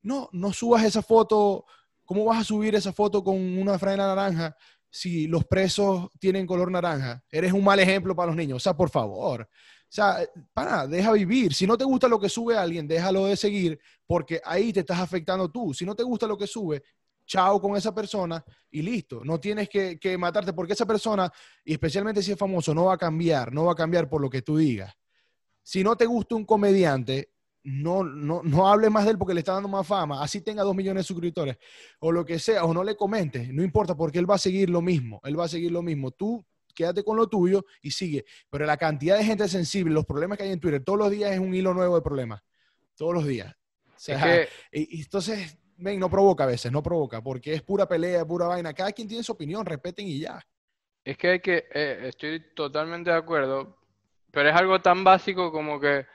No, 0.03 0.29
no 0.33 0.53
subas 0.53 0.85
esa 0.85 1.03
foto, 1.03 1.67
¿cómo 2.05 2.25
vas 2.25 2.41
a 2.41 2.45
subir 2.45 2.75
esa 2.75 2.93
foto 2.93 3.23
con 3.23 3.37
una 3.37 3.79
frena 3.79 4.07
naranja 4.07 4.57
si 4.89 5.27
los 5.27 5.45
presos 5.45 6.09
tienen 6.19 6.47
color 6.47 6.71
naranja? 6.71 7.23
Eres 7.31 7.53
un 7.53 7.65
mal 7.65 7.79
ejemplo 7.79 8.15
para 8.15 8.29
los 8.29 8.37
niños, 8.37 8.57
o 8.57 8.61
sea, 8.61 8.77
por 8.77 8.91
favor. 8.91 9.43
O 9.43 9.93
sea, 9.93 10.19
para, 10.55 10.87
deja 10.87 11.11
vivir. 11.13 11.53
Si 11.53 11.67
no 11.67 11.77
te 11.77 11.85
gusta 11.85 12.07
lo 12.07 12.21
que 12.21 12.29
sube 12.29 12.57
alguien, 12.57 12.87
déjalo 12.87 13.27
de 13.27 13.37
seguir 13.37 13.81
porque 14.07 14.41
ahí 14.45 14.73
te 14.73 14.81
estás 14.81 15.01
afectando 15.01 15.51
tú. 15.51 15.75
Si 15.75 15.85
no 15.85 15.97
te 15.97 16.05
gusta 16.05 16.29
lo 16.29 16.39
que 16.39 16.47
sube, 16.47 16.83
chao 17.27 17.61
con 17.61 17.77
esa 17.77 17.95
persona 17.95 18.45
y 18.71 18.83
listo. 18.83 19.23
No 19.25 19.39
tienes 19.39 19.69
que, 19.69 20.17
matarte 20.19 20.53
porque 20.53 20.73
esa 20.73 20.87
persona, 20.87 21.33
y 21.65 21.73
especialmente 21.73 22.23
si 22.23 22.33
es 22.33 22.39
famoso, 22.39 22.75
no 22.75 22.87
va 22.87 22.95
a 22.95 22.99
cambiar, 22.99 23.53
no 23.53 23.65
va 23.65 23.73
a 23.73 23.77
cambiar 23.77 24.09
por 24.09 24.21
lo 24.21 24.29
que 24.29 24.43
tú 24.43 24.57
digas. 24.57 24.93
Si 25.63 25.85
no 25.85 25.97
te 25.97 26.07
gusta 26.07 26.35
un 26.35 26.45
comediante, 26.45 27.33
no, 27.63 28.03
no, 28.03 28.43
no 28.43 28.69
hables 28.69 28.91
más 28.91 29.05
de 29.05 29.13
él 29.13 29.19
porque 29.19 29.35
le 29.35 29.41
está 29.41 29.53
dando 29.53 29.69
más 29.69 29.87
fama, 29.87 30.23
así 30.23 30.41
tenga 30.41 30.63
dos 30.63 30.75
millones 30.75 31.05
de 31.05 31.09
suscriptores, 31.09 31.59
o 31.99 32.11
lo 32.11 32.25
que 32.25 32.39
sea, 32.39 32.65
o 32.65 32.73
no 32.73 32.83
le 32.83 32.97
comentes, 32.97 33.53
no 33.53 33.63
importa 33.63 33.95
porque 33.95 34.19
él 34.19 34.31
va 34.31 34.37
a 34.37 34.39
seguir 34.39 34.71
lo 34.71 34.81
mismo, 34.81 35.21
él 35.25 35.39
va 35.39 35.45
a 35.45 35.49
seguir 35.49 35.71
lo 35.71 35.83
mismo. 35.83 36.11
Tú 36.11 36.45
quédate 36.75 37.05
con 37.05 37.17
lo 37.17 37.29
tuyo 37.29 37.65
y 37.83 37.91
sigue. 37.91 38.25
Pero 38.49 38.65
la 38.65 38.77
cantidad 38.77 39.19
de 39.19 39.25
gente 39.25 39.49
sensible, 39.49 39.93
los 39.93 40.07
problemas 40.07 40.39
que 40.39 40.45
hay 40.45 40.53
en 40.53 40.61
Twitter, 40.61 40.83
todos 40.83 40.99
los 40.99 41.11
días 41.11 41.33
es 41.33 41.39
un 41.39 41.55
hilo 41.55 41.75
nuevo 41.75 41.95
de 41.97 42.03
problemas. 42.03 42.43
Todos 42.97 43.15
los 43.15 43.27
días. 43.27 43.55
y, 44.73 45.03
entonces, 45.03 45.59
ven, 45.77 45.99
no 45.99 46.11
provoca 46.11 46.45
a 46.45 46.47
veces, 46.47 46.73
no 46.73 46.83
provoca, 46.83 47.23
porque 47.23 47.55
es 47.55 47.63
pura 47.63 47.87
pelea, 47.87 48.25
pura 48.25 48.47
vaina. 48.47 48.73
Cada 48.73 48.93
quien 48.93 49.09
tiene 49.09 49.23
su 49.23 49.33
opinión, 49.33 49.67
respeten 49.67 50.07
y 50.07 50.21
ya. 50.21 50.41
Es 51.05 51.17
que 51.17 51.29
hay 51.29 51.41
que, 51.41 51.65
eh, 51.73 52.09
estoy 52.09 52.53
totalmente 52.55 53.11
de 53.11 53.17
acuerdo, 53.17 53.80
pero 54.33 54.49
es 54.49 54.55
algo 54.55 54.81
tan 54.81 55.05
básico 55.05 55.53
como 55.53 55.81
que 55.81 56.07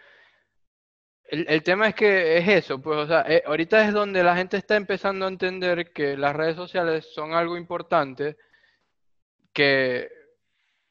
el, 1.28 1.64
tema 1.64 1.90
es 1.90 1.96
que 1.96 2.38
es 2.38 2.48
eso, 2.48 2.82
pues, 2.82 2.98
o 3.00 3.08
sea, 3.08 3.26
eh, 3.28 3.44
ahorita 3.46 3.84
es 3.88 3.94
donde 3.94 4.24
la 4.24 4.36
gente 4.36 4.58
está 4.58 4.76
empezando 4.76 5.26
a 5.26 5.30
entender 5.30 5.92
que 5.92 6.16
las 6.18 6.36
redes 6.36 6.56
sociales 6.56 7.08
son 7.14 7.34
algo 7.34 7.58
importante, 7.58 8.38
que 9.54 10.10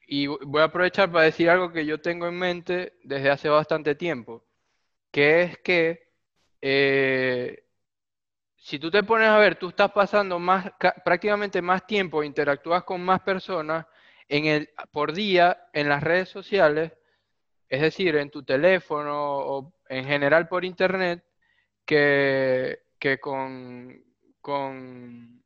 y 0.07 0.27
voy 0.27 0.61
a 0.61 0.65
aprovechar 0.65 1.11
para 1.11 1.25
decir 1.25 1.49
algo 1.49 1.73
que 1.73 1.87
yo 1.87 2.01
tengo 2.01 2.27
en 2.27 2.39
mente 2.39 2.95
desde 3.05 3.31
hace 3.31 3.49
bastante 3.49 3.95
tiempo, 3.95 4.45
que 5.11 5.43
es 5.43 5.59
que 5.59 6.11
eh, 6.61 7.65
si 8.57 8.79
tú 8.79 8.91
te 8.91 9.03
pones 9.03 9.29
a 9.29 9.39
ver, 9.39 9.57
tú 9.57 9.69
estás 9.69 9.93
pasando 9.93 10.39
más, 10.39 10.73
prácticamente 11.05 11.63
más 11.63 11.87
tiempo, 11.87 12.25
interactúas 12.25 12.85
con 12.85 13.03
más 13.05 13.21
personas 13.21 13.87
en 14.29 14.47
el, 14.47 14.71
por 14.91 15.13
día 15.13 15.69
en 15.73 15.89
las 15.89 16.03
redes 16.03 16.31
sociales, 16.31 16.93
es 17.69 17.81
decir, 17.81 18.17
en 18.17 18.31
tu 18.31 18.43
teléfono 18.43 19.39
o 19.39 19.73
en 19.89 20.05
general 20.05 20.49
por 20.49 20.65
internet, 20.65 21.25
que, 21.85 22.81
que 22.99 23.19
con, 23.19 24.03
con 24.41 25.45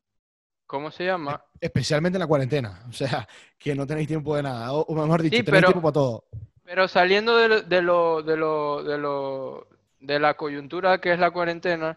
¿Cómo 0.68 0.90
se 0.90 1.07
llama? 1.07 1.42
Especialmente 1.59 2.18
en 2.18 2.20
la 2.20 2.26
cuarentena. 2.26 2.83
O 2.90 2.92
sea, 2.92 3.26
que 3.59 3.74
no 3.74 3.87
tenéis 3.87 4.07
tiempo 4.07 4.37
de 4.37 4.42
nada. 4.42 4.70
O, 4.74 4.94
mejor 4.94 5.22
dicho, 5.22 5.42
tenéis 5.42 5.64
tiempo 5.64 5.81
para 5.81 5.92
todo. 5.94 6.24
Pero 6.62 6.87
saliendo 6.87 7.38
de 7.38 7.48
lo, 7.48 7.62
de 7.62 7.81
lo, 7.83 8.22
de 8.22 8.37
lo, 8.37 8.83
de 8.85 8.98
lo, 8.98 9.68
de 9.98 10.18
la 10.18 10.35
coyuntura 10.35 11.00
que 11.00 11.14
es 11.14 11.18
la 11.18 11.31
cuarentena, 11.31 11.96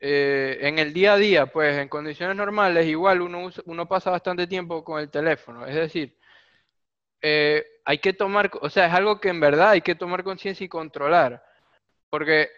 eh, 0.00 0.58
en 0.62 0.80
el 0.80 0.92
día 0.92 1.12
a 1.12 1.16
día, 1.16 1.46
pues 1.46 1.78
en 1.78 1.88
condiciones 1.88 2.34
normales, 2.34 2.84
igual 2.86 3.20
uno, 3.20 3.48
uno 3.64 3.86
pasa 3.86 4.10
bastante 4.10 4.48
tiempo 4.48 4.82
con 4.82 5.00
el 5.00 5.08
teléfono. 5.08 5.64
Es 5.64 5.76
decir, 5.76 6.16
eh, 7.26 7.64
hay 7.86 7.98
que 8.00 8.12
tomar, 8.12 8.50
o 8.60 8.68
sea, 8.68 8.86
es 8.86 8.92
algo 8.92 9.18
que 9.18 9.30
en 9.30 9.40
verdad 9.40 9.70
hay 9.70 9.80
que 9.80 9.94
tomar 9.94 10.22
conciencia 10.22 10.62
y 10.62 10.68
controlar. 10.68 11.42
Porque 12.10 12.50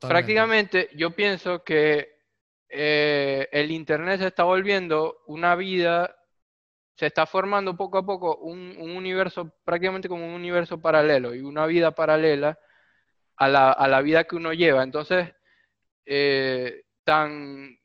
prácticamente 0.00 0.90
yo 0.94 1.10
pienso 1.10 1.64
que 1.64 2.20
eh, 2.68 3.48
el 3.50 3.72
Internet 3.72 4.20
se 4.20 4.28
está 4.28 4.44
volviendo 4.44 5.22
una 5.26 5.56
vida, 5.56 6.16
se 6.94 7.06
está 7.06 7.26
formando 7.26 7.76
poco 7.76 7.98
a 7.98 8.06
poco 8.06 8.36
un, 8.36 8.76
universo, 8.78 9.52
prácticamente 9.64 10.08
como 10.08 10.24
un 10.24 10.34
universo 10.34 10.80
paralelo 10.80 11.34
y 11.34 11.40
una 11.40 11.66
vida 11.66 11.90
paralela 11.90 12.60
a 13.38 13.48
la, 13.48 14.02
vida 14.02 14.22
que 14.22 14.36
uno 14.36 14.52
lleva. 14.52 14.84
Entonces, 14.84 15.34
eh, 16.06 16.84
tan, 17.02 17.76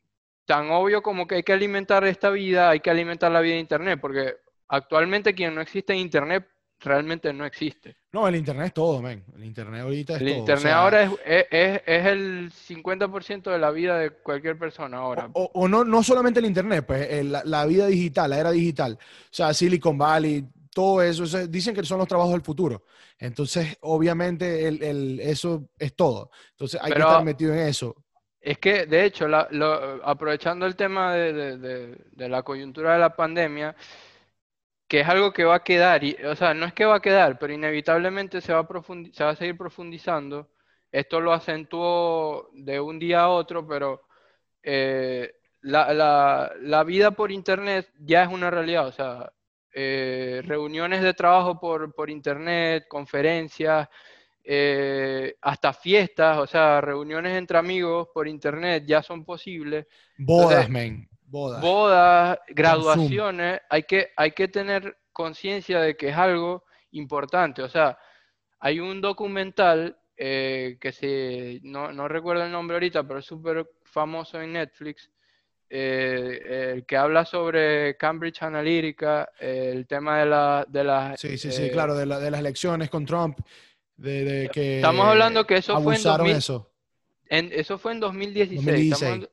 tan 0.44 0.70
obvio 0.70 1.02
como 1.02 1.26
que 1.26 1.34
hay 1.36 1.42
que 1.42 1.52
alimentar 1.52 2.04
esta 2.04 2.30
vida, 2.30 2.70
hay 2.70 2.78
que 2.78 2.90
alimentar 2.90 3.32
la 3.32 3.40
vida 3.40 3.54
de 3.54 3.60
Internet, 3.60 3.98
porque 4.00 4.45
actualmente 4.68 5.34
quien 5.34 5.54
no 5.54 5.60
existe 5.60 5.92
en 5.92 6.00
Internet 6.00 6.46
realmente 6.80 7.32
no 7.32 7.44
existe. 7.44 7.96
No, 8.12 8.26
el 8.28 8.36
Internet 8.36 8.68
es 8.68 8.74
todo, 8.74 9.00
men. 9.02 9.24
El 9.34 9.44
Internet 9.44 9.82
ahorita 9.82 10.14
es 10.14 10.20
el 10.20 10.28
todo. 10.28 10.38
Internet 10.38 10.72
ahora 10.72 11.02
es, 11.02 11.10
es, 11.50 11.82
es, 11.86 12.06
el 12.06 12.52
50% 12.52 13.50
de 13.50 13.58
la 13.58 13.70
vida 13.70 13.98
de 13.98 14.10
cualquier 14.10 14.58
persona 14.58 14.98
ahora. 14.98 15.30
O, 15.32 15.68
no, 15.68 15.84
no 15.84 16.02
solamente 16.02 16.40
el 16.40 16.46
Internet, 16.46 16.84
pues 16.86 17.24
la, 17.24 17.66
vida 17.66 17.86
digital, 17.86 18.30
la 18.30 18.38
era 18.38 18.50
digital. 18.50 18.98
O 19.00 19.28
sea, 19.30 19.52
Silicon 19.52 19.98
Valley, 19.98 20.46
todo 20.72 21.02
eso, 21.02 21.24
dicen 21.46 21.74
que 21.74 21.82
son 21.84 21.98
los 21.98 22.08
trabajos 22.08 22.32
del 22.32 22.42
futuro. 22.42 22.84
Entonces, 23.18 23.78
obviamente, 23.80 24.66
el, 24.68 24.82
el, 24.82 25.20
eso 25.20 25.70
es 25.78 25.94
todo. 25.94 26.30
Entonces, 26.50 26.80
hay 26.82 26.92
que 26.92 26.98
estar 26.98 27.24
metido 27.24 27.54
en 27.54 27.60
eso. 27.60 27.96
Es 28.40 28.58
que, 28.58 28.86
de 28.86 29.04
hecho, 29.04 29.26
aprovechando 30.04 30.66
el 30.66 30.76
tema 30.76 31.14
de, 31.14 31.58
de, 31.58 31.96
de 32.12 32.28
la 32.28 32.42
coyuntura 32.44 32.92
de 32.92 33.00
la 33.00 33.16
pandemia, 33.16 33.74
que 34.88 35.00
es 35.00 35.08
algo 35.08 35.32
que 35.32 35.44
va 35.44 35.56
a 35.56 35.64
quedar, 35.64 36.04
y, 36.04 36.14
o 36.24 36.36
sea, 36.36 36.54
no 36.54 36.66
es 36.66 36.72
que 36.72 36.84
va 36.84 36.96
a 36.96 37.00
quedar, 37.00 37.38
pero 37.38 37.52
inevitablemente 37.52 38.40
se 38.40 38.52
va 38.52 38.60
a, 38.60 38.68
se 39.12 39.24
va 39.24 39.30
a 39.30 39.36
seguir 39.36 39.56
profundizando. 39.56 40.48
Esto 40.92 41.20
lo 41.20 41.32
acentuó 41.32 42.50
de 42.52 42.80
un 42.80 42.98
día 42.98 43.22
a 43.22 43.28
otro, 43.28 43.66
pero 43.66 44.02
eh, 44.62 45.34
la, 45.62 46.84
vida 46.86 47.10
por 47.10 47.32
Internet 47.32 47.90
ya 47.98 48.22
es 48.22 48.28
una 48.28 48.50
realidad, 48.50 48.86
o 48.86 48.92
sea, 48.92 49.32
eh, 49.74 50.40
reuniones 50.44 51.02
de 51.02 51.14
trabajo 51.14 51.58
por, 51.58 51.92
por 51.92 52.08
Internet, 52.08 52.86
conferencias, 52.88 53.88
eh, 54.44 55.36
hasta 55.42 55.72
fiestas, 55.72 56.38
o 56.38 56.46
sea, 56.46 56.80
reuniones 56.80 57.36
entre 57.36 57.58
amigos 57.58 58.08
por 58.14 58.28
Internet 58.28 58.84
ya 58.86 59.02
son 59.02 59.24
posibles. 59.24 59.86
Bodas, 60.16 60.68
men 60.70 61.08
bodas, 61.26 61.60
bodas 61.60 62.38
graduaciones, 62.48 63.60
hay 63.68 63.82
que, 63.82 64.10
hay 64.16 64.32
que 64.32 64.48
tener 64.48 64.96
conciencia 65.12 65.80
de 65.80 65.96
que 65.96 66.08
es 66.08 66.16
algo 66.16 66.64
importante. 66.92 67.62
O 67.62 67.68
sea, 67.68 67.98
hay 68.60 68.80
un 68.80 69.00
documental 69.00 69.96
eh, 70.16 70.78
que 70.80 70.92
se, 70.92 71.60
no, 71.62 72.08
recuerdo 72.08 72.44
el 72.44 72.52
nombre 72.52 72.76
ahorita, 72.76 73.06
pero 73.06 73.20
es 73.20 73.26
súper 73.26 73.68
famoso 73.84 74.40
en 74.40 74.54
Netflix, 74.54 75.10
eh, 75.68 76.84
que 76.86 76.96
habla 76.96 77.24
sobre 77.24 77.96
Cambridge 77.96 78.42
Analytica, 78.42 79.28
el 79.38 79.86
tema 79.86 80.20
de 80.20 80.26
la... 80.26 80.66
De 80.68 80.84
la 80.84 81.16
sí, 81.16 81.36
sí, 81.36 81.52
sí, 81.52 81.64
eh, 81.64 81.70
claro, 81.70 81.94
de, 81.94 82.06
las 82.06 82.22
elecciones 82.22 82.88
con 82.88 83.04
Trump, 83.04 83.38
de, 83.96 84.48
que... 84.52 84.76
Estamos 84.76 85.06
hablando 85.06 85.46
que 85.46 85.56
eso 85.56 85.80
fue 85.82 85.96
en 85.96 86.26
eso. 86.26 86.70
eso 87.28 87.78
fue 87.78 87.92
en 87.92 88.00
2016, 88.00 89.28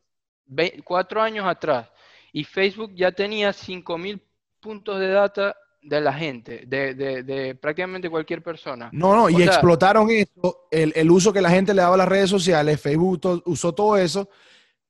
cuatro 0.83 1.21
años 1.21 1.45
atrás. 1.45 1.89
Y 2.31 2.43
Facebook 2.43 2.91
ya 2.95 3.11
tenía 3.11 3.51
5.000 3.51 4.21
puntos 4.59 4.99
de 4.99 5.07
data 5.07 5.55
de 5.83 5.99
la 5.99 6.13
gente, 6.13 6.63
de, 6.65 7.57
prácticamente 7.61 8.09
cualquier 8.09 8.41
persona. 8.41 8.89
No, 8.93 9.15
no, 9.15 9.29
y 9.29 9.43
explotaron 9.43 10.09
eso, 10.09 10.67
el, 10.71 11.11
uso 11.11 11.33
que 11.33 11.41
la 11.41 11.49
gente 11.49 11.73
le 11.73 11.81
daba 11.81 11.95
a 11.95 11.97
las 11.97 12.07
redes 12.07 12.29
sociales, 12.29 12.79
Facebook 12.79 13.43
usó 13.45 13.73
todo 13.73 13.97
eso 13.97 14.29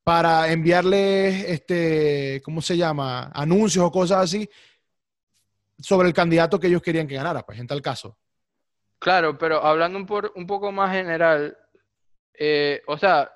para 0.03 0.51
enviarle, 0.51 1.51
este, 1.51 2.41
¿cómo 2.43 2.61
se 2.61 2.77
llama? 2.77 3.31
Anuncios 3.33 3.83
o 3.83 3.91
cosas 3.91 4.23
así 4.23 4.47
sobre 5.79 6.07
el 6.07 6.13
candidato 6.13 6.59
que 6.59 6.67
ellos 6.67 6.81
querían 6.81 7.07
que 7.07 7.15
ganara, 7.15 7.43
pues 7.43 7.59
en 7.59 7.67
tal 7.67 7.81
caso. 7.81 8.17
Claro, 8.99 9.37
pero 9.37 9.63
hablando 9.63 9.97
un, 9.97 10.05
por, 10.05 10.31
un 10.35 10.45
poco 10.45 10.71
más 10.71 10.91
general, 10.91 11.57
eh, 12.37 12.81
o 12.87 12.97
sea, 12.97 13.31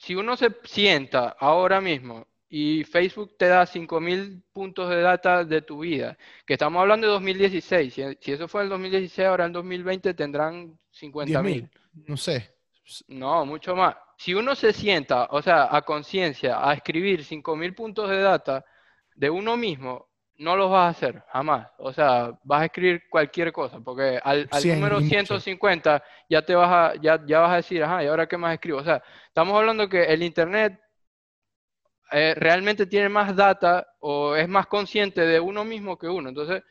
si 0.00 0.14
uno 0.14 0.34
se 0.34 0.50
sienta 0.64 1.36
ahora 1.38 1.78
mismo 1.78 2.26
y 2.48 2.84
Facebook 2.84 3.36
te 3.36 3.48
da 3.48 3.66
5.000 3.66 4.42
puntos 4.50 4.88
de 4.88 5.02
data 5.02 5.44
de 5.44 5.60
tu 5.60 5.80
vida, 5.80 6.16
que 6.46 6.54
estamos 6.54 6.80
hablando 6.80 7.06
de 7.06 7.12
2016, 7.12 7.94
si, 8.18 8.32
eso 8.32 8.48
fue 8.48 8.62
el 8.62 8.70
2016, 8.70 9.28
ahora 9.28 9.44
en 9.44 9.52
2020 9.52 10.14
tendrán 10.14 10.78
50.000. 10.98 11.68
No 12.06 12.16
sé. 12.16 12.56
No, 13.08 13.44
mucho 13.44 13.76
más. 13.76 13.94
Si 14.16 14.32
uno 14.32 14.54
se 14.54 14.72
sienta, 14.72 15.28
o 15.32 15.42
sea, 15.42 15.68
a 15.70 15.82
conciencia, 15.82 16.66
a 16.66 16.72
escribir 16.72 17.20
5.000 17.20 17.74
puntos 17.74 18.08
de 18.08 18.20
data 18.22 18.64
de 19.14 19.28
uno 19.28 19.58
mismo, 19.58 20.08
no 20.40 20.56
los 20.56 20.70
vas 20.70 20.86
a 20.86 20.88
hacer, 20.88 21.22
jamás. 21.28 21.68
O 21.76 21.92
sea, 21.92 22.32
vas 22.44 22.62
a 22.62 22.64
escribir 22.64 23.02
cualquier 23.10 23.52
cosa, 23.52 23.78
porque 23.80 24.18
al, 24.24 24.48
número 24.64 25.00
150 25.00 26.02
ya 26.30 26.42
te 26.42 26.54
vas 26.54 26.70
a, 26.70 27.00
ya, 27.00 27.22
ya 27.26 27.40
vas 27.40 27.52
a 27.52 27.56
decir, 27.56 27.84
ajá, 27.84 28.02
¿y 28.02 28.06
ahora 28.06 28.26
qué 28.26 28.38
más 28.38 28.54
escribo? 28.54 28.78
O 28.78 28.84
sea, 28.84 29.02
estamos 29.26 29.54
hablando 29.54 29.86
que 29.86 30.02
el 30.02 30.22
Internet 30.22 30.80
eh, 32.10 32.34
realmente 32.36 32.86
tiene 32.86 33.10
más 33.10 33.36
data 33.36 33.86
o 34.00 34.34
es 34.34 34.48
más 34.48 34.66
consciente 34.66 35.20
de 35.20 35.38
uno 35.38 35.62
mismo 35.62 35.98
que 35.98 36.08
uno. 36.08 36.30
Entonces, 36.30 36.62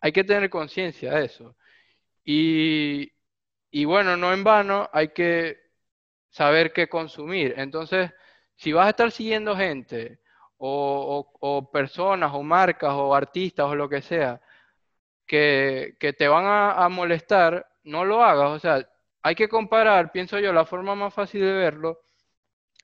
hay 0.00 0.10
que 0.10 0.24
tener 0.24 0.48
conciencia 0.48 1.12
de 1.12 1.26
eso. 1.26 1.54
Y, 2.24 3.12
y 3.70 3.84
bueno, 3.84 4.16
no 4.16 4.32
en 4.32 4.42
vano, 4.42 4.88
hay 4.90 5.08
que 5.08 5.58
saber 6.30 6.72
qué 6.72 6.88
consumir. 6.88 7.54
Entonces, 7.58 8.10
si 8.56 8.72
vas 8.72 8.86
a 8.86 8.90
estar 8.90 9.10
siguiendo 9.10 9.54
gente 9.54 10.21
o, 10.64 11.70
personas 11.72 12.32
o 12.34 12.42
marcas 12.42 12.92
o 12.92 13.14
artistas 13.14 13.66
o 13.66 13.74
lo 13.74 13.88
que 13.88 14.00
sea 14.00 14.40
que, 15.26 16.14
te 16.16 16.28
van 16.28 16.44
a, 16.46 16.88
molestar, 16.88 17.66
no 17.84 18.04
lo 18.04 18.22
hagas. 18.22 18.50
O 18.50 18.58
sea, 18.58 18.86
hay 19.22 19.34
que 19.34 19.48
comparar, 19.48 20.12
pienso 20.12 20.38
yo, 20.38 20.52
la 20.52 20.64
forma 20.64 20.94
más 20.94 21.14
fácil 21.14 21.40
de 21.40 21.52
verlo 21.52 22.00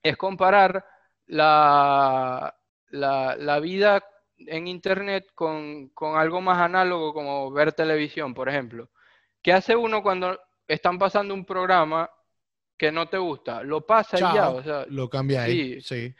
es 0.02 0.16
comparar 0.16 0.84
la, 1.26 2.54
la, 2.88 3.60
vida 3.60 4.02
en 4.38 4.66
Internet 4.66 5.26
con, 5.34 5.92
algo 6.16 6.40
más 6.40 6.58
análogo 6.58 7.12
como 7.12 7.50
ver 7.52 7.72
televisión, 7.72 8.34
por 8.34 8.48
ejemplo. 8.48 8.90
¿Qué 9.42 9.52
hace 9.52 9.76
uno 9.76 10.02
cuando 10.02 10.40
están 10.66 10.98
pasando 10.98 11.34
un 11.34 11.44
programa 11.44 12.10
que 12.76 12.90
no 12.90 13.08
te 13.08 13.18
gusta? 13.18 13.62
Lo 13.62 13.84
pasa 13.84 14.16
y 14.16 14.20
ya. 14.20 14.50
O 14.50 14.62
sea, 14.62 14.86
lo 14.88 15.10
cambia 15.10 15.42
ahí. 15.42 15.80
sí. 15.80 16.14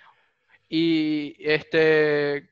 Y 0.68 1.36
este, 1.38 2.50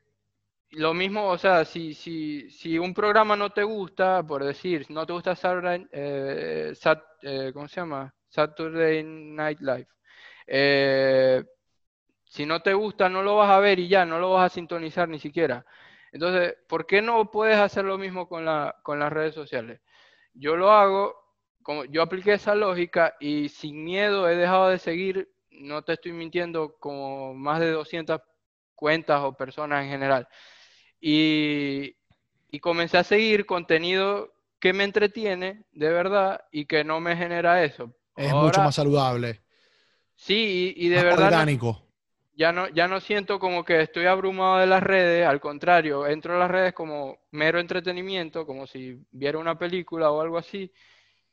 lo 0.71 0.93
mismo, 0.93 1.27
o 1.29 1.37
sea, 1.37 1.65
si, 1.65 1.93
si, 1.93 2.49
si 2.51 2.77
un 2.79 2.93
programa 2.93 3.35
no 3.35 3.51
te 3.51 3.63
gusta, 3.63 4.23
por 4.23 4.43
decir, 4.43 4.85
no 4.89 5.05
te 5.05 5.13
gusta 5.13 5.35
Saturday, 5.35 5.87
eh, 5.91 6.73
eh. 7.21 7.53
Saturday 8.29 9.03
Night 9.03 9.59
Live. 9.61 9.87
Eh, 10.47 11.43
si 12.25 12.45
no 12.45 12.61
te 12.61 12.73
gusta, 12.73 13.09
no 13.09 13.23
lo 13.23 13.37
vas 13.37 13.49
a 13.51 13.59
ver 13.59 13.79
y 13.79 13.87
ya, 13.87 14.05
no 14.05 14.19
lo 14.19 14.33
vas 14.33 14.51
a 14.51 14.55
sintonizar 14.55 15.07
ni 15.09 15.19
siquiera. 15.19 15.65
Entonces, 16.11 16.55
¿por 16.67 16.85
qué 16.85 17.01
no 17.01 17.31
puedes 17.31 17.57
hacer 17.57 17.85
lo 17.85 17.97
mismo 17.97 18.27
con, 18.27 18.45
la, 18.45 18.75
con 18.83 18.99
las 18.99 19.11
redes 19.11 19.35
sociales? 19.35 19.81
Yo 20.33 20.55
lo 20.55 20.71
hago, 20.71 21.15
como 21.63 21.85
yo 21.85 22.01
apliqué 22.01 22.33
esa 22.33 22.55
lógica 22.55 23.15
y 23.19 23.49
sin 23.49 23.83
miedo 23.83 24.29
he 24.29 24.35
dejado 24.35 24.69
de 24.69 24.79
seguir 24.79 25.29
no 25.57 25.83
te 25.83 25.93
estoy 25.93 26.13
mintiendo, 26.13 26.77
como 26.79 27.33
más 27.33 27.59
de 27.59 27.71
200 27.71 28.21
cuentas 28.75 29.21
o 29.23 29.33
personas 29.33 29.83
en 29.83 29.89
general. 29.89 30.27
Y, 31.01 31.95
comencé 32.61 32.97
a 32.97 33.03
seguir 33.03 33.45
contenido 33.45 34.33
que 34.59 34.73
me 34.73 34.83
entretiene 34.83 35.63
de 35.71 35.89
verdad 35.89 36.41
y 36.51 36.65
que 36.65 36.83
no 36.83 36.99
me 36.99 37.15
genera 37.15 37.63
eso. 37.63 37.93
Es 38.15 38.33
mucho 38.33 38.61
más 38.61 38.73
saludable. 38.73 39.41
Sí, 40.15 40.73
y, 40.75 40.89
de 40.89 41.03
verdad. 41.03 41.27
Orgánico. 41.27 41.83
ya 42.33 42.51
no, 42.51 42.67
ya 42.69 42.87
no 42.87 42.99
siento 42.99 43.37
como 43.37 43.63
que 43.63 43.81
estoy 43.81 44.07
abrumado 44.07 44.57
de 44.57 44.65
las 44.65 44.81
redes, 44.81 45.27
al 45.27 45.39
contrario, 45.39 46.07
entro 46.07 46.35
a 46.35 46.39
las 46.39 46.49
redes 46.49 46.73
como 46.73 47.19
mero 47.29 47.59
entretenimiento, 47.59 48.47
como 48.47 48.65
si 48.65 48.99
viera 49.11 49.37
una 49.37 49.59
película 49.59 50.09
o 50.09 50.21
algo 50.21 50.39
así, 50.39 50.71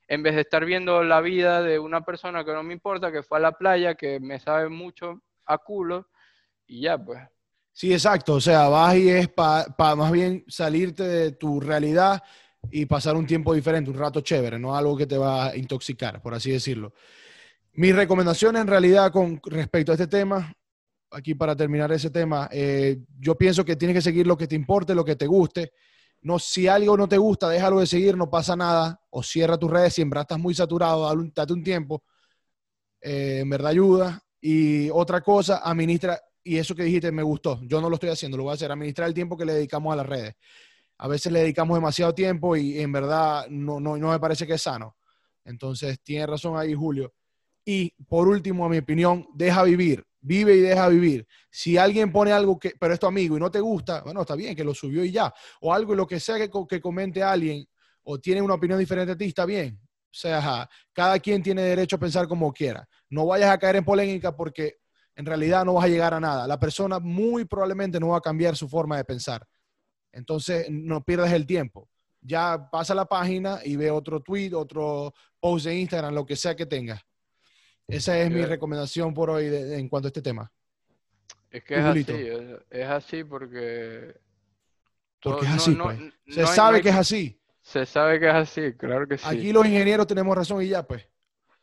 en 0.08 0.22
vez 0.22 0.34
de 0.34 0.42
estar 0.42 0.64
viendo 0.64 1.02
la 1.02 1.20
vida 1.20 1.62
de 1.62 1.78
una 1.78 2.04
persona 2.04 2.44
que 2.44 2.52
no 2.52 2.62
me 2.62 2.74
importa, 2.74 3.10
que 3.10 3.22
fue 3.22 3.38
a 3.38 3.40
la 3.40 3.52
playa, 3.52 3.94
que 3.94 4.20
me 4.20 4.38
sabe 4.38 4.68
mucho 4.68 5.22
a 5.46 5.58
culo, 5.58 6.08
y 6.66 6.82
ya 6.82 6.98
pues. 6.98 7.20
Sí, 7.72 7.92
exacto. 7.92 8.34
O 8.34 8.40
sea, 8.40 8.68
vas 8.68 8.96
y 8.96 9.08
es 9.08 9.28
para 9.28 9.96
más 9.96 10.12
bien 10.12 10.44
salirte 10.46 11.02
de 11.02 11.32
tu 11.32 11.60
realidad 11.60 12.22
y 12.70 12.86
pasar 12.86 13.16
un 13.16 13.26
tiempo 13.26 13.52
diferente, 13.52 13.90
un 13.90 13.98
rato 13.98 14.20
chévere, 14.20 14.58
no 14.58 14.76
algo 14.76 14.96
que 14.96 15.06
te 15.06 15.18
va 15.18 15.46
a 15.46 15.56
intoxicar, 15.56 16.22
por 16.22 16.34
así 16.34 16.50
decirlo. 16.50 16.94
Mis 17.72 17.94
recomendaciones 17.94 18.62
en 18.62 18.68
realidad 18.68 19.10
con 19.10 19.40
respecto 19.44 19.90
a 19.90 19.96
este 19.96 20.06
tema, 20.06 20.54
aquí 21.10 21.34
para 21.34 21.56
terminar 21.56 21.90
ese 21.92 22.10
tema, 22.10 22.48
eh, 22.52 22.98
yo 23.18 23.36
pienso 23.36 23.64
que 23.64 23.76
tienes 23.76 23.96
que 23.96 24.02
seguir 24.02 24.26
lo 24.26 24.36
que 24.36 24.46
te 24.46 24.54
importe, 24.54 24.94
lo 24.94 25.04
que 25.04 25.16
te 25.16 25.26
guste 25.26 25.72
no, 26.24 26.38
si 26.38 26.66
algo 26.66 26.96
no 26.96 27.06
te 27.06 27.18
gusta, 27.18 27.50
déjalo 27.50 27.80
de 27.80 27.86
seguir, 27.86 28.16
no 28.16 28.30
pasa 28.30 28.56
nada, 28.56 28.98
o 29.10 29.22
cierra 29.22 29.58
tus 29.58 29.70
redes, 29.70 29.92
si 29.92 30.02
estás 30.02 30.38
muy 30.38 30.54
saturado, 30.54 31.06
date 31.34 31.52
un 31.52 31.62
tiempo, 31.62 32.02
eh, 33.02 33.40
en 33.42 33.50
verdad 33.50 33.70
ayuda. 33.70 34.22
Y 34.40 34.88
otra 34.88 35.20
cosa, 35.20 35.58
administra, 35.62 36.18
y 36.42 36.56
eso 36.56 36.74
que 36.74 36.84
dijiste 36.84 37.12
me 37.12 37.22
gustó, 37.22 37.60
yo 37.64 37.78
no 37.78 37.90
lo 37.90 37.96
estoy 37.96 38.08
haciendo, 38.08 38.38
lo 38.38 38.44
voy 38.44 38.52
a 38.52 38.54
hacer, 38.54 38.72
administrar 38.72 39.06
el 39.06 39.12
tiempo 39.12 39.36
que 39.36 39.44
le 39.44 39.52
dedicamos 39.52 39.92
a 39.92 39.96
las 39.96 40.06
redes. 40.06 40.34
A 40.96 41.08
veces 41.08 41.30
le 41.30 41.40
dedicamos 41.40 41.76
demasiado 41.76 42.14
tiempo 42.14 42.56
y 42.56 42.80
en 42.80 42.90
verdad 42.90 43.46
no, 43.50 43.78
no, 43.78 43.98
no 43.98 44.10
me 44.10 44.18
parece 44.18 44.46
que 44.46 44.54
es 44.54 44.62
sano. 44.62 44.96
Entonces, 45.44 46.00
tiene 46.02 46.26
razón 46.26 46.56
ahí 46.56 46.72
Julio. 46.72 47.12
Y 47.66 47.90
por 48.08 48.28
último, 48.28 48.64
a 48.64 48.70
mi 48.70 48.78
opinión, 48.78 49.26
deja 49.34 49.62
vivir 49.62 50.06
vive 50.24 50.56
y 50.56 50.60
deja 50.60 50.88
vivir. 50.88 51.26
Si 51.50 51.76
alguien 51.76 52.10
pone 52.10 52.32
algo 52.32 52.58
que, 52.58 52.72
pero 52.80 52.94
es 52.94 53.00
tu 53.00 53.06
amigo 53.06 53.36
y 53.36 53.40
no 53.40 53.50
te 53.50 53.60
gusta, 53.60 54.02
bueno, 54.02 54.22
está 54.22 54.34
bien 54.34 54.56
que 54.56 54.64
lo 54.64 54.74
subió 54.74 55.04
y 55.04 55.12
ya. 55.12 55.32
O 55.60 55.72
algo, 55.72 55.94
lo 55.94 56.06
que 56.06 56.18
sea 56.18 56.36
que, 56.36 56.50
que 56.68 56.80
comente 56.80 57.22
alguien 57.22 57.64
o 58.02 58.18
tiene 58.18 58.42
una 58.42 58.54
opinión 58.54 58.78
diferente 58.78 59.12
a 59.12 59.16
ti, 59.16 59.26
está 59.26 59.44
bien. 59.44 59.78
O 59.82 60.16
sea, 60.16 60.68
cada 60.92 61.18
quien 61.18 61.42
tiene 61.42 61.62
derecho 61.62 61.96
a 61.96 61.98
pensar 61.98 62.26
como 62.26 62.52
quiera. 62.52 62.88
No 63.10 63.26
vayas 63.26 63.50
a 63.50 63.58
caer 63.58 63.76
en 63.76 63.84
polémica 63.84 64.34
porque 64.34 64.76
en 65.14 65.26
realidad 65.26 65.64
no 65.64 65.74
vas 65.74 65.84
a 65.84 65.88
llegar 65.88 66.14
a 66.14 66.20
nada. 66.20 66.46
La 66.46 66.58
persona 66.58 66.98
muy 66.98 67.44
probablemente 67.44 68.00
no 68.00 68.08
va 68.08 68.18
a 68.18 68.22
cambiar 68.22 68.56
su 68.56 68.68
forma 68.68 68.96
de 68.96 69.04
pensar. 69.04 69.46
Entonces, 70.12 70.66
no 70.70 71.04
pierdas 71.04 71.32
el 71.32 71.46
tiempo. 71.46 71.88
Ya 72.20 72.68
pasa 72.70 72.94
la 72.94 73.04
página 73.04 73.60
y 73.64 73.76
ve 73.76 73.90
otro 73.90 74.20
tweet, 74.20 74.54
otro 74.54 75.12
post 75.40 75.66
de 75.66 75.76
Instagram, 75.76 76.14
lo 76.14 76.24
que 76.24 76.36
sea 76.36 76.54
que 76.54 76.66
tengas. 76.66 77.00
Esa 77.86 78.18
es 78.18 78.30
mi 78.30 78.44
recomendación 78.44 79.12
por 79.12 79.30
hoy 79.30 79.46
en 79.46 79.88
cuanto 79.88 80.06
a 80.06 80.10
este 80.10 80.22
tema. 80.22 80.50
Es 81.50 81.62
que 81.62 81.74
es 81.74 81.84
así, 81.84 82.28
es, 82.70 82.86
así 82.86 83.24
porque... 83.24 84.16
Porque 85.22 85.46
es 85.46 85.52
así, 85.52 85.74
pues. 85.74 85.98
Se 86.26 86.46
sabe 86.46 86.82
que 86.82 86.88
es 86.88 86.96
así. 86.96 87.40
Se 87.60 87.86
sabe 87.86 88.20
que 88.20 88.28
es 88.28 88.34
así, 88.34 88.72
claro 88.74 89.06
que 89.06 89.16
sí. 89.16 89.24
Aquí 89.26 89.52
los 89.52 89.64
ingenieros 89.64 90.06
tenemos 90.06 90.36
razón 90.36 90.62
y 90.62 90.68
ya, 90.68 90.82
pues. 90.82 91.06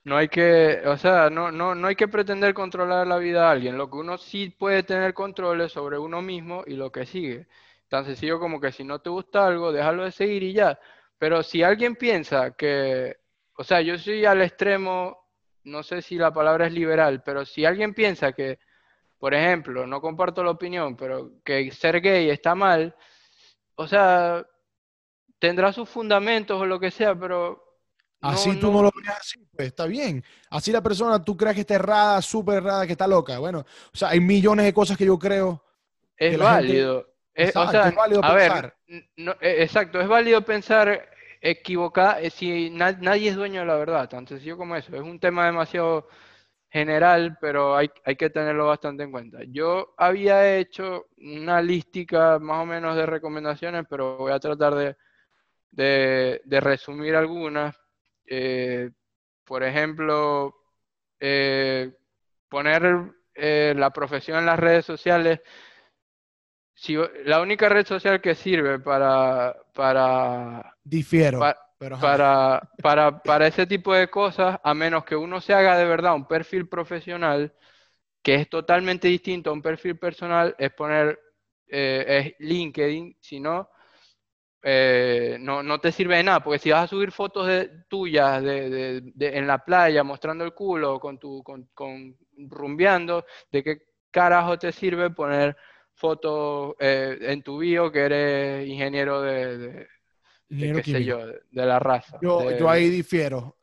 No 0.03 0.17
hay 0.17 0.29
que, 0.29 0.81
o 0.85 0.97
sea, 0.97 1.29
no, 1.29 1.51
no, 1.51 1.75
no 1.75 1.87
hay 1.87 1.95
que 1.95 2.07
pretender 2.07 2.55
controlar 2.55 3.05
la 3.05 3.17
vida 3.17 3.41
de 3.41 3.47
alguien. 3.47 3.77
Lo 3.77 3.89
que 3.89 3.97
uno 3.97 4.17
sí 4.17 4.49
puede 4.49 4.81
tener 4.81 5.13
control 5.13 5.61
es 5.61 5.73
sobre 5.73 5.99
uno 5.99 6.21
mismo 6.23 6.63
y 6.65 6.73
lo 6.73 6.91
que 6.91 7.05
sigue. 7.05 7.47
Tan 7.87 8.05
sencillo 8.05 8.39
como 8.39 8.59
que 8.59 8.71
si 8.71 8.83
no 8.83 8.99
te 8.99 9.11
gusta 9.11 9.45
algo, 9.45 9.71
déjalo 9.71 10.05
de 10.05 10.11
seguir 10.11 10.41
y 10.41 10.53
ya. 10.53 10.79
Pero 11.19 11.43
si 11.43 11.61
alguien 11.61 11.95
piensa 11.95 12.51
que, 12.51 13.17
o 13.57 13.63
sea, 13.63 13.81
yo 13.81 13.97
soy 13.99 14.25
al 14.25 14.41
extremo 14.41 15.20
no 15.63 15.83
sé 15.83 16.01
si 16.01 16.15
la 16.15 16.33
palabra 16.33 16.67
es 16.67 16.73
liberal, 16.73 17.21
pero 17.23 17.45
si 17.45 17.65
alguien 17.65 17.93
piensa 17.93 18.33
que, 18.33 18.59
por 19.17 19.33
ejemplo, 19.33 19.85
no 19.85 20.01
comparto 20.01 20.43
la 20.43 20.51
opinión, 20.51 20.95
pero 20.95 21.41
que 21.43 21.71
ser 21.71 22.01
gay 22.01 22.29
está 22.29 22.55
mal, 22.55 22.95
o 23.75 23.87
sea, 23.87 24.45
tendrá 25.39 25.73
sus 25.73 25.89
fundamentos 25.89 26.59
o 26.59 26.65
lo 26.65 26.79
que 26.79 26.91
sea, 26.91 27.15
pero... 27.15 27.67
Así 28.21 28.59
tú 28.59 28.71
no, 28.71 28.83
lo 28.83 28.91
ves 28.95 29.09
así, 29.19 29.39
pues 29.55 29.69
está 29.69 29.87
bien. 29.87 30.23
Así 30.51 30.71
la 30.71 30.83
persona, 30.83 31.23
tú 31.23 31.35
crees 31.35 31.55
que 31.55 31.61
está 31.61 31.73
errada, 31.73 32.21
súper 32.21 32.57
errada, 32.57 32.85
que 32.85 32.91
está 32.91 33.07
loca. 33.07 33.39
Bueno, 33.39 33.65
o 33.91 33.97
sea, 33.97 34.09
hay 34.09 34.19
millones 34.19 34.65
de 34.65 34.73
cosas 34.73 34.95
que 34.95 35.05
yo 35.07 35.17
creo. 35.17 35.63
Es 36.15 36.37
válido. 36.37 37.07
es, 37.33 37.51
válido 37.51 38.23
a 38.23 38.35
pensar. 38.35 38.77
Ver, 38.87 39.37
e, 39.41 39.63
exacto, 39.63 39.99
es 39.99 40.07
válido 40.07 40.45
pensar 40.45 41.10
equivocada, 41.41 42.21
eh, 42.21 42.29
si 42.29 42.69
nadie 42.69 43.29
es 43.29 43.35
dueño 43.35 43.61
de 43.61 43.65
la 43.67 43.75
verdad, 43.75 44.09
tan 44.09 44.27
sencillo 44.27 44.57
como 44.57 44.75
eso. 44.75 44.95
Es 44.95 45.01
un 45.01 45.19
tema 45.19 45.45
demasiado 45.47 46.07
general, 46.69 47.37
pero 47.41 47.75
hay, 47.75 47.89
hay, 48.05 48.15
que 48.15 48.29
tenerlo 48.29 48.67
bastante 48.67 49.03
en 49.03 49.11
cuenta. 49.11 49.39
Yo 49.47 49.93
había 49.97 50.57
hecho 50.57 51.07
una 51.17 51.61
lística 51.61 52.39
más 52.39 52.63
o 52.63 52.65
menos 52.65 52.95
de 52.95 53.05
recomendaciones, 53.05 53.85
pero 53.89 54.17
voy 54.17 54.31
a 54.31 54.39
tratar 54.39 54.75
de, 54.75 54.95
de, 56.45 56.59
resumir 56.61 57.15
algunas. 57.15 57.75
Eh, 58.25 58.91
por 59.45 59.63
ejemplo, 59.63 60.55
eh, 61.19 61.93
poner 62.49 63.13
la 63.35 63.89
profesión 63.91 64.39
en 64.39 64.45
las 64.45 64.59
redes 64.59 64.85
sociales. 64.85 65.41
Si, 66.75 66.95
la 67.25 67.41
única 67.41 67.69
red 67.69 67.85
social 67.85 68.21
que 68.21 68.35
sirve 68.35 68.79
para... 68.79 69.55
para 69.73 70.75
Difiero 70.83 71.39
para, 71.99 72.69
para, 72.81 73.23
para 73.23 73.47
ese 73.47 73.65
tipo 73.65 73.93
de 73.93 74.07
cosas, 74.07 74.59
a 74.63 74.73
menos 74.73 75.03
que 75.03 75.15
uno 75.15 75.41
se 75.41 75.53
haga 75.53 75.77
de 75.77 75.85
verdad 75.85 76.13
un 76.13 76.27
perfil 76.27 76.69
profesional, 76.69 77.53
que 78.21 78.35
es 78.35 78.49
totalmente 78.49 79.07
distinto 79.07 79.49
a 79.49 79.53
un 79.53 79.63
perfil 79.63 79.97
personal, 79.97 80.55
es 80.59 80.71
poner 80.73 81.19
eh, 81.67 82.35
es 82.37 82.47
LinkedIn, 82.47 83.17
si 83.19 83.39
no, 83.39 83.69
eh, 84.61 85.37
no, 85.39 85.63
no, 85.63 85.79
te 85.79 85.91
sirve 85.91 86.17
de 86.17 86.23
nada, 86.23 86.43
porque 86.43 86.59
si 86.59 86.69
vas 86.69 86.83
a 86.83 86.87
subir 86.87 87.11
fotos 87.11 87.47
de, 87.47 87.71
tuyas 87.87 88.43
de, 88.43 89.01
de, 89.01 89.37
en 89.37 89.47
la 89.47 89.65
playa 89.65 90.03
mostrando 90.03 90.43
el 90.43 90.53
culo, 90.53 90.99
con 90.99 91.17
tu, 91.17 91.41
con, 91.41 91.69
con 91.73 92.15
rumbeando, 92.37 93.25
¿de 93.51 93.63
qué 93.63 93.77
carajo 94.11 94.59
te 94.59 94.71
sirve 94.71 95.09
poner 95.09 95.57
fotos 96.01 96.73
eh, 96.79 97.15
en 97.21 97.43
tu 97.43 97.59
bio 97.59 97.91
que 97.91 97.99
eres 97.99 98.67
ingeniero 98.67 99.21
de, 99.21 99.87
de, 100.49 101.05
yo, 101.05 101.19
de 101.27 101.65
la 101.65 101.77
raza. 101.77 102.17
Yo, 102.23 102.49
yo 102.57 102.67
ahí 102.67 102.89
difiero. 102.89 103.55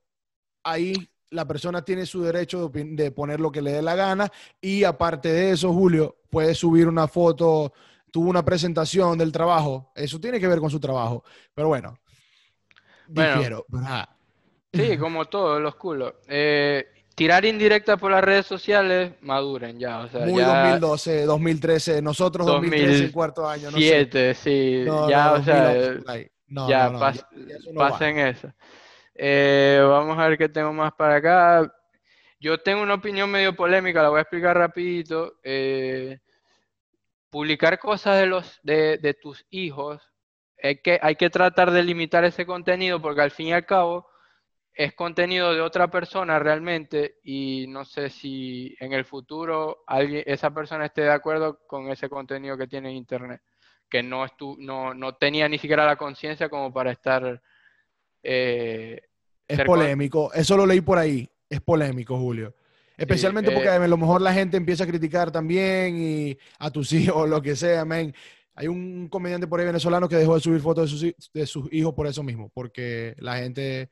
Ahí 0.62 0.94
la 1.30 1.44
persona 1.46 1.84
tiene 1.84 2.06
su 2.06 2.22
derecho 2.22 2.70
de, 2.72 3.10
poner 3.10 3.40
lo 3.40 3.50
que 3.50 3.60
le 3.60 3.72
dé 3.72 3.82
la 3.82 3.96
gana 3.96 4.30
y 4.60 4.84
aparte 4.84 5.30
de 5.32 5.50
eso, 5.50 5.72
Julio, 5.72 6.16
puede 6.30 6.54
subir 6.54 6.86
una 6.86 7.08
foto, 7.08 7.72
tuvo 8.12 8.30
una 8.30 8.44
presentación 8.44 9.18
del 9.18 9.32
trabajo, 9.32 9.90
eso 9.96 10.20
tiene 10.20 10.38
que 10.38 10.46
ver 10.48 10.60
con 10.60 10.70
su 10.70 10.78
trabajo, 10.78 11.24
pero 11.52 11.68
bueno, 11.68 11.98
difiero. 13.08 13.66
sí, 14.72 14.96
como 14.96 15.24
todos 15.26 15.60
los 15.60 15.74
culos. 15.74 16.14
Eh, 16.28 16.97
tirar 17.18 17.44
indirecta 17.44 17.96
por 17.96 18.12
las 18.12 18.22
redes 18.22 18.46
sociales, 18.46 19.12
maduren 19.22 19.76
ya. 19.76 19.98
O 19.98 20.08
sea, 20.08 20.24
Muy 20.24 20.40
2012, 20.40 21.24
2013, 21.24 22.00
nosotros 22.00 22.46
2013, 22.46 23.10
cuarto 23.10 23.46
año. 23.46 23.72
No 23.72 23.76
sé. 23.76 24.34
sí. 24.34 24.84
ya, 25.08 25.32
o 25.32 25.42
sea, 25.42 25.96
ya, 26.68 26.92
pasen 27.74 28.20
eso. 28.20 28.52
Eh, 29.16 29.80
vamos 29.82 30.16
a 30.16 30.28
ver 30.28 30.38
qué 30.38 30.48
tengo 30.48 30.72
más 30.72 30.92
para 30.92 31.16
acá. 31.16 31.74
Yo 32.38 32.56
tengo 32.58 32.82
una 32.82 32.94
opinión 32.94 33.28
medio 33.28 33.54
polémica, 33.56 34.00
la 34.00 34.10
voy 34.10 34.18
a 34.18 34.22
explicar 34.22 34.56
rapidito. 34.56 35.34
Eh, 35.42 36.20
publicar 37.30 37.80
cosas 37.80 38.20
de, 38.20 38.26
los, 38.26 38.60
de, 38.62 39.18
tus 39.20 39.44
hijos, 39.50 40.00
hay 40.62 40.80
que, 40.80 41.00
hay 41.02 41.16
que 41.16 41.30
tratar 41.30 41.72
de 41.72 41.82
limitar 41.82 42.24
ese 42.24 42.46
contenido 42.46 43.02
porque 43.02 43.22
al 43.22 43.32
fin 43.32 43.48
y 43.48 43.52
al 43.52 43.66
cabo 43.66 44.06
es 44.78 44.94
contenido 44.94 45.52
de 45.52 45.60
otra 45.60 45.90
persona 45.90 46.38
realmente 46.38 47.16
y 47.24 47.66
no 47.68 47.84
sé 47.84 48.10
si 48.10 48.76
en 48.78 48.92
el 48.92 49.04
futuro 49.04 49.82
alguien, 49.88 50.22
esa 50.24 50.54
persona 50.54 50.86
esté 50.86 51.02
de 51.02 51.10
acuerdo 51.10 51.58
con 51.66 51.90
ese 51.90 52.08
contenido 52.08 52.56
que 52.56 52.68
tiene 52.68 52.90
en 52.90 52.96
Internet 52.96 53.42
que 53.90 54.04
no, 54.04 54.24
no, 54.58 54.94
no 54.94 55.14
tenía 55.16 55.48
ni 55.48 55.58
siquiera 55.58 55.84
la 55.84 55.96
conciencia 55.96 56.48
como 56.48 56.72
para 56.72 56.92
estar... 56.92 57.42
Eh, 58.22 59.00
es 59.48 59.64
polémico, 59.64 60.32
eso 60.32 60.56
lo 60.56 60.64
leí 60.64 60.80
por 60.80 60.98
ahí, 60.98 61.28
es 61.50 61.60
polémico, 61.60 62.16
Julio. 62.16 62.54
Especialmente 62.96 63.50
porque 63.50 63.68
eh, 63.68 63.72
a 63.72 63.88
lo 63.88 63.96
mejor 63.96 64.20
la 64.20 64.32
gente 64.32 64.56
empieza 64.56 64.84
a 64.84 64.86
criticar 64.86 65.32
también 65.32 65.96
y 66.00 66.38
a 66.60 66.70
tus 66.70 66.92
hijos, 66.92 67.28
lo 67.28 67.42
que 67.42 67.56
sea, 67.56 67.84
men. 67.84 68.14
Hay 68.54 68.68
un 68.68 69.08
comediante 69.08 69.46
por 69.46 69.58
ahí 69.58 69.66
venezolano 69.66 70.08
que 70.08 70.16
dejó 70.16 70.34
de 70.34 70.40
subir 70.40 70.60
fotos 70.60 70.90
de 70.90 70.98
sus, 70.98 71.32
de 71.32 71.46
sus 71.46 71.72
hijos 71.72 71.94
por 71.94 72.06
eso 72.06 72.22
mismo, 72.22 72.50
porque 72.52 73.14
la 73.18 73.38
gente 73.38 73.88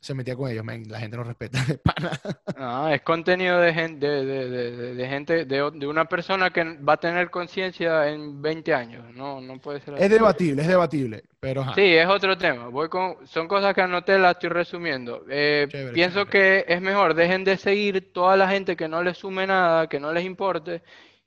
se 0.00 0.14
metía 0.14 0.34
con 0.34 0.50
ellos, 0.50 0.64
la 0.64 0.98
gente 0.98 1.16
no 1.16 1.24
respeta 1.24 1.58
No, 2.58 2.88
es 2.88 3.02
contenido 3.02 3.60
de 3.60 3.74
gente, 3.74 4.06
de, 4.06 5.06
gente, 5.08 5.44
de, 5.44 5.86
una 5.86 6.06
persona 6.06 6.50
que 6.50 6.64
va 6.78 6.94
a 6.94 6.96
tener 6.96 7.30
conciencia 7.30 8.08
en 8.08 8.40
20 8.40 8.74
años, 8.74 9.14
no, 9.14 9.40
no 9.40 9.58
puede 9.60 9.80
ser 9.80 9.94
Es 9.98 10.10
debatible, 10.10 10.62
es 10.62 10.68
debatible, 10.68 11.24
pero... 11.38 11.64
Sí, 11.74 11.94
es 11.96 12.06
otro 12.06 12.36
tema, 12.38 12.68
Voy 12.68 12.88
con, 12.88 13.26
son 13.26 13.46
cosas 13.46 13.74
que 13.74 13.82
anoté, 13.82 14.18
las 14.18 14.32
estoy 14.32 14.50
resumiendo. 14.50 15.24
Eh, 15.28 15.68
pienso 15.92 16.26
que 16.26 16.64
es 16.66 16.80
mejor, 16.80 17.14
dejen 17.14 17.44
de 17.44 17.56
seguir 17.58 18.12
toda 18.12 18.36
la 18.36 18.48
gente 18.48 18.76
que 18.76 18.88
no 18.88 19.02
les 19.02 19.18
sume 19.18 19.46
nada, 19.46 19.86
que 19.86 20.00
no 20.00 20.12
les 20.12 20.24
importe, 20.24 20.82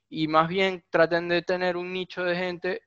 y 0.08 0.26
más 0.26 0.48
bien 0.48 0.84
traten 0.90 1.28
de 1.28 1.42
tener 1.42 1.76
un 1.76 1.92
nicho 1.92 2.24
de 2.24 2.36
gente 2.36 2.82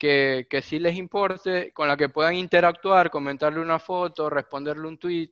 que, 0.00 0.46
que 0.48 0.62
sí 0.62 0.78
les 0.78 0.96
importe, 0.96 1.72
con 1.72 1.86
la 1.86 1.94
que 1.94 2.08
puedan 2.08 2.34
interactuar, 2.34 3.10
comentarle 3.10 3.60
una 3.60 3.78
foto, 3.78 4.30
responderle 4.30 4.88
un 4.88 4.98
tweet, 4.98 5.30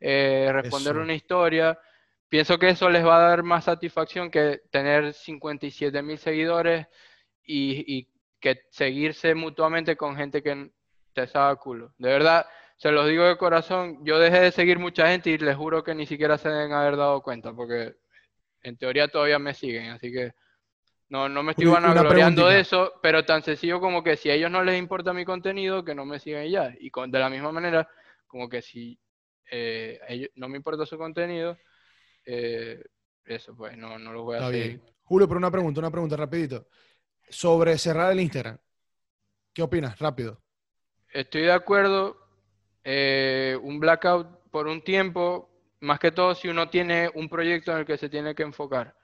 eh, 0.00 0.48
responderle 0.50 1.02
una 1.02 1.12
historia. 1.12 1.78
Pienso 2.26 2.58
que 2.58 2.70
eso 2.70 2.88
les 2.88 3.04
va 3.04 3.18
a 3.18 3.28
dar 3.28 3.42
más 3.42 3.64
satisfacción 3.64 4.30
que 4.30 4.62
tener 4.70 5.12
57 5.12 6.02
mil 6.02 6.16
seguidores 6.16 6.86
y, 7.44 8.08
que 8.40 8.62
seguirse 8.70 9.34
mutuamente 9.34 9.96
con 9.96 10.16
gente 10.16 10.42
que 10.42 10.70
te 11.12 11.26
sabe 11.26 11.56
culo. 11.56 11.92
De 11.98 12.08
verdad, 12.08 12.46
se 12.78 12.92
los 12.92 13.06
digo 13.08 13.24
de 13.24 13.36
corazón, 13.36 14.02
yo 14.02 14.18
dejé 14.18 14.40
de 14.40 14.52
seguir 14.52 14.78
mucha 14.78 15.08
gente 15.08 15.30
y 15.30 15.38
les 15.38 15.56
juro 15.56 15.84
que 15.84 15.94
ni 15.94 16.06
siquiera 16.06 16.38
se 16.38 16.48
deben 16.48 16.72
haber 16.72 16.96
dado 16.96 17.22
cuenta, 17.22 17.52
porque 17.52 17.96
en 18.62 18.76
teoría 18.78 19.08
todavía 19.08 19.38
me 19.38 19.52
siguen, 19.52 19.90
así 19.90 20.10
que 20.10 20.32
no, 21.08 21.28
no 21.28 21.42
me 21.42 21.52
estoy 21.52 21.66
vanagloriando 21.66 22.48
de 22.48 22.60
eso, 22.60 22.94
pero 23.02 23.24
tan 23.24 23.42
sencillo 23.42 23.80
como 23.80 24.02
que 24.02 24.16
si 24.16 24.30
a 24.30 24.34
ellos 24.34 24.50
no 24.50 24.64
les 24.64 24.78
importa 24.78 25.12
mi 25.12 25.24
contenido, 25.24 25.84
que 25.84 25.94
no 25.94 26.04
me 26.04 26.18
sigan 26.18 26.48
ya. 26.48 26.74
Y 26.78 26.90
con, 26.90 27.10
de 27.10 27.18
la 27.18 27.30
misma 27.30 27.52
manera, 27.52 27.88
como 28.26 28.48
que 28.48 28.60
si 28.62 28.98
eh, 29.50 30.00
ellos, 30.08 30.30
no 30.34 30.48
me 30.48 30.56
importa 30.56 30.84
su 30.84 30.98
contenido, 30.98 31.56
eh, 32.24 32.82
eso 33.24 33.56
pues 33.56 33.76
no, 33.76 33.98
no 33.98 34.12
lo 34.12 34.24
voy 34.24 34.36
a 34.36 34.46
hacer. 34.46 34.80
Julio, 35.04 35.28
pero 35.28 35.38
una 35.38 35.50
pregunta, 35.50 35.80
una 35.80 35.90
pregunta 35.90 36.16
rapidito. 36.16 36.66
Sobre 37.28 37.78
cerrar 37.78 38.12
el 38.12 38.20
Instagram. 38.20 38.58
¿Qué 39.52 39.62
opinas? 39.62 39.98
Rápido. 39.98 40.42
Estoy 41.12 41.42
de 41.42 41.52
acuerdo. 41.52 42.16
Eh, 42.82 43.58
un 43.62 43.80
blackout 43.80 44.50
por 44.50 44.66
un 44.66 44.82
tiempo, 44.82 45.50
más 45.80 45.98
que 45.98 46.12
todo 46.12 46.34
si 46.34 46.48
uno 46.48 46.68
tiene 46.68 47.10
un 47.14 47.28
proyecto 47.28 47.72
en 47.72 47.78
el 47.78 47.86
que 47.86 47.98
se 47.98 48.08
tiene 48.08 48.34
que 48.34 48.42
enfocar. 48.42 48.96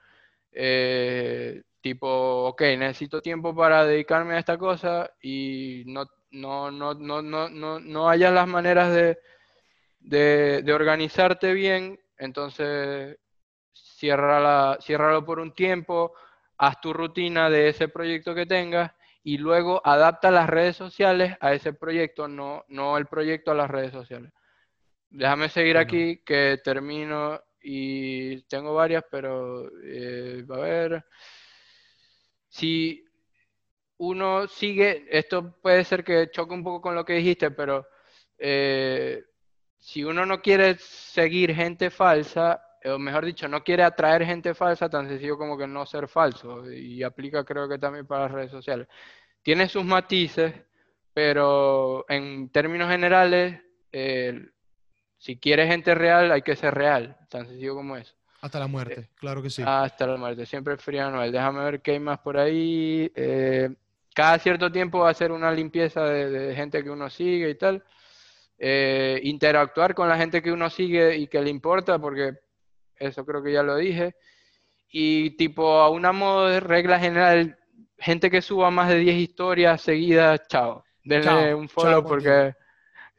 Eh, 0.51 1.63
tipo, 1.83 2.45
ok, 2.45 2.61
necesito 2.77 3.21
tiempo 3.21 3.53
para 3.53 3.85
dedicarme 3.85 4.35
a 4.35 4.39
esta 4.39 4.57
cosa 4.57 5.11
y 5.21 5.83
no, 5.85 6.05
no, 6.31 6.71
no, 6.71 6.93
no, 6.93 7.21
no, 7.21 7.49
no, 7.49 7.79
no 7.81 8.09
hayas 8.09 8.33
las 8.33 8.47
maneras 8.47 8.93
de, 8.93 9.19
de, 9.99 10.73
organizarte 10.73 11.53
bien, 11.53 11.99
entonces 12.17 13.19
ciérrala, 13.73 14.77
ciérralo 14.81 15.25
por 15.25 15.39
un 15.39 15.53
tiempo, 15.53 16.13
haz 16.57 16.79
tu 16.79 16.93
rutina 16.93 17.49
de 17.49 17.67
ese 17.67 17.89
proyecto 17.89 18.33
que 18.33 18.45
tengas 18.45 18.93
y 19.21 19.37
luego 19.37 19.81
adapta 19.83 20.31
las 20.31 20.49
redes 20.49 20.77
sociales 20.77 21.35
a 21.41 21.53
ese 21.53 21.73
proyecto, 21.73 22.29
no, 22.29 22.63
no 22.69 22.97
el 22.97 23.07
proyecto 23.07 23.51
a 23.51 23.55
las 23.55 23.69
redes 23.69 23.91
sociales. 23.91 24.31
Déjame 25.09 25.49
seguir 25.49 25.77
aquí 25.77 26.21
que 26.25 26.61
termino 26.63 27.41
y 27.61 28.41
tengo 28.43 28.73
varias, 28.73 29.03
pero 29.11 29.69
eh, 29.83 30.45
a 30.49 30.57
ver 30.57 31.05
si 32.53 33.03
uno 33.97 34.47
sigue, 34.47 35.07
esto 35.09 35.55
puede 35.59 35.83
ser 35.83 36.03
que 36.03 36.29
choque 36.29 36.53
un 36.53 36.63
poco 36.63 36.81
con 36.81 36.93
lo 36.93 37.03
que 37.03 37.13
dijiste, 37.13 37.49
pero 37.49 37.87
eh, 38.37 39.23
si 39.79 40.03
uno 40.03 40.23
no 40.23 40.39
quiere 40.39 40.77
seguir 40.77 41.55
gente 41.55 41.89
falsa, 41.89 42.63
o 42.85 42.99
mejor 42.99 43.25
dicho, 43.25 43.47
no 43.47 43.63
quiere 43.63 43.81
atraer 43.81 44.23
gente 44.23 44.53
falsa, 44.53 44.87
tan 44.87 45.09
sencillo 45.09 45.35
como 45.35 45.57
que 45.57 45.65
no 45.65 45.83
ser 45.87 46.07
falso, 46.07 46.71
y 46.71 47.01
aplica 47.01 47.43
creo 47.43 47.67
que 47.67 47.79
también 47.79 48.05
para 48.05 48.25
las 48.25 48.31
redes 48.31 48.51
sociales. 48.51 48.87
Tiene 49.41 49.67
sus 49.67 49.83
matices, 49.83 50.53
pero 51.11 52.05
en 52.07 52.49
términos 52.49 52.87
generales, 52.91 53.61
si 55.17 55.39
quieres 55.39 55.69
gente 55.69 55.95
real, 55.95 56.31
hay 56.31 56.43
que 56.43 56.55
ser 56.55 56.75
real, 56.75 57.17
tan 57.29 57.47
sencillo 57.47 57.73
como 57.73 57.97
eso. 57.97 58.13
Hasta 58.43 58.59
la 58.59 58.67
muerte, 58.67 59.07
claro 59.15 59.41
que 59.41 59.49
sí. 59.49 59.63
Hasta 59.65 60.05
la 60.05 60.17
muerte, 60.17 60.45
siempre 60.45 60.75
fría 60.75 61.09
Noel. 61.09 61.31
Déjame 61.31 61.63
ver 61.63 61.81
qué 61.81 61.91
hay 61.91 61.99
más 62.01 62.19
por 62.19 62.37
ahí. 62.37 63.09
Eh, 63.15 63.73
cada 64.13 64.37
cierto 64.37 64.69
tiempo 64.69 64.99
va 64.99 65.11
a 65.11 65.13
ser 65.13 65.31
una 65.31 65.49
limpieza 65.49 66.03
de, 66.03 66.53
gente 66.53 66.83
que 66.83 66.89
uno 66.89 67.09
sigue 67.09 67.49
y 67.49 67.55
tal. 67.55 67.81
Eh, 68.59 69.21
interactuar 69.23 69.95
con 69.95 70.09
la 70.09 70.17
gente 70.17 70.41
que 70.41 70.51
uno 70.51 70.69
sigue 70.69 71.15
y 71.15 71.27
que 71.27 71.41
le 71.41 71.51
importa, 71.51 71.99
porque 71.99 72.33
eso 72.97 73.25
creo 73.25 73.41
que 73.41 73.53
ya 73.53 73.63
lo 73.63 73.77
dije. 73.77 74.13
Y 74.89 75.37
tipo, 75.37 75.79
a 75.79 75.89
una 75.89 76.11
modo 76.11 76.49
de 76.49 76.59
regla 76.59 76.99
general, 76.99 77.57
gente 77.97 78.29
que 78.29 78.41
suba 78.41 78.69
más 78.69 78.89
de 78.89 78.97
10 78.97 79.15
historias 79.19 79.79
seguidas, 79.79 80.41
chao. 80.49 80.83
Denle 81.01 81.55
un 81.55 81.69
follow 81.69 82.03
porque 82.03 82.53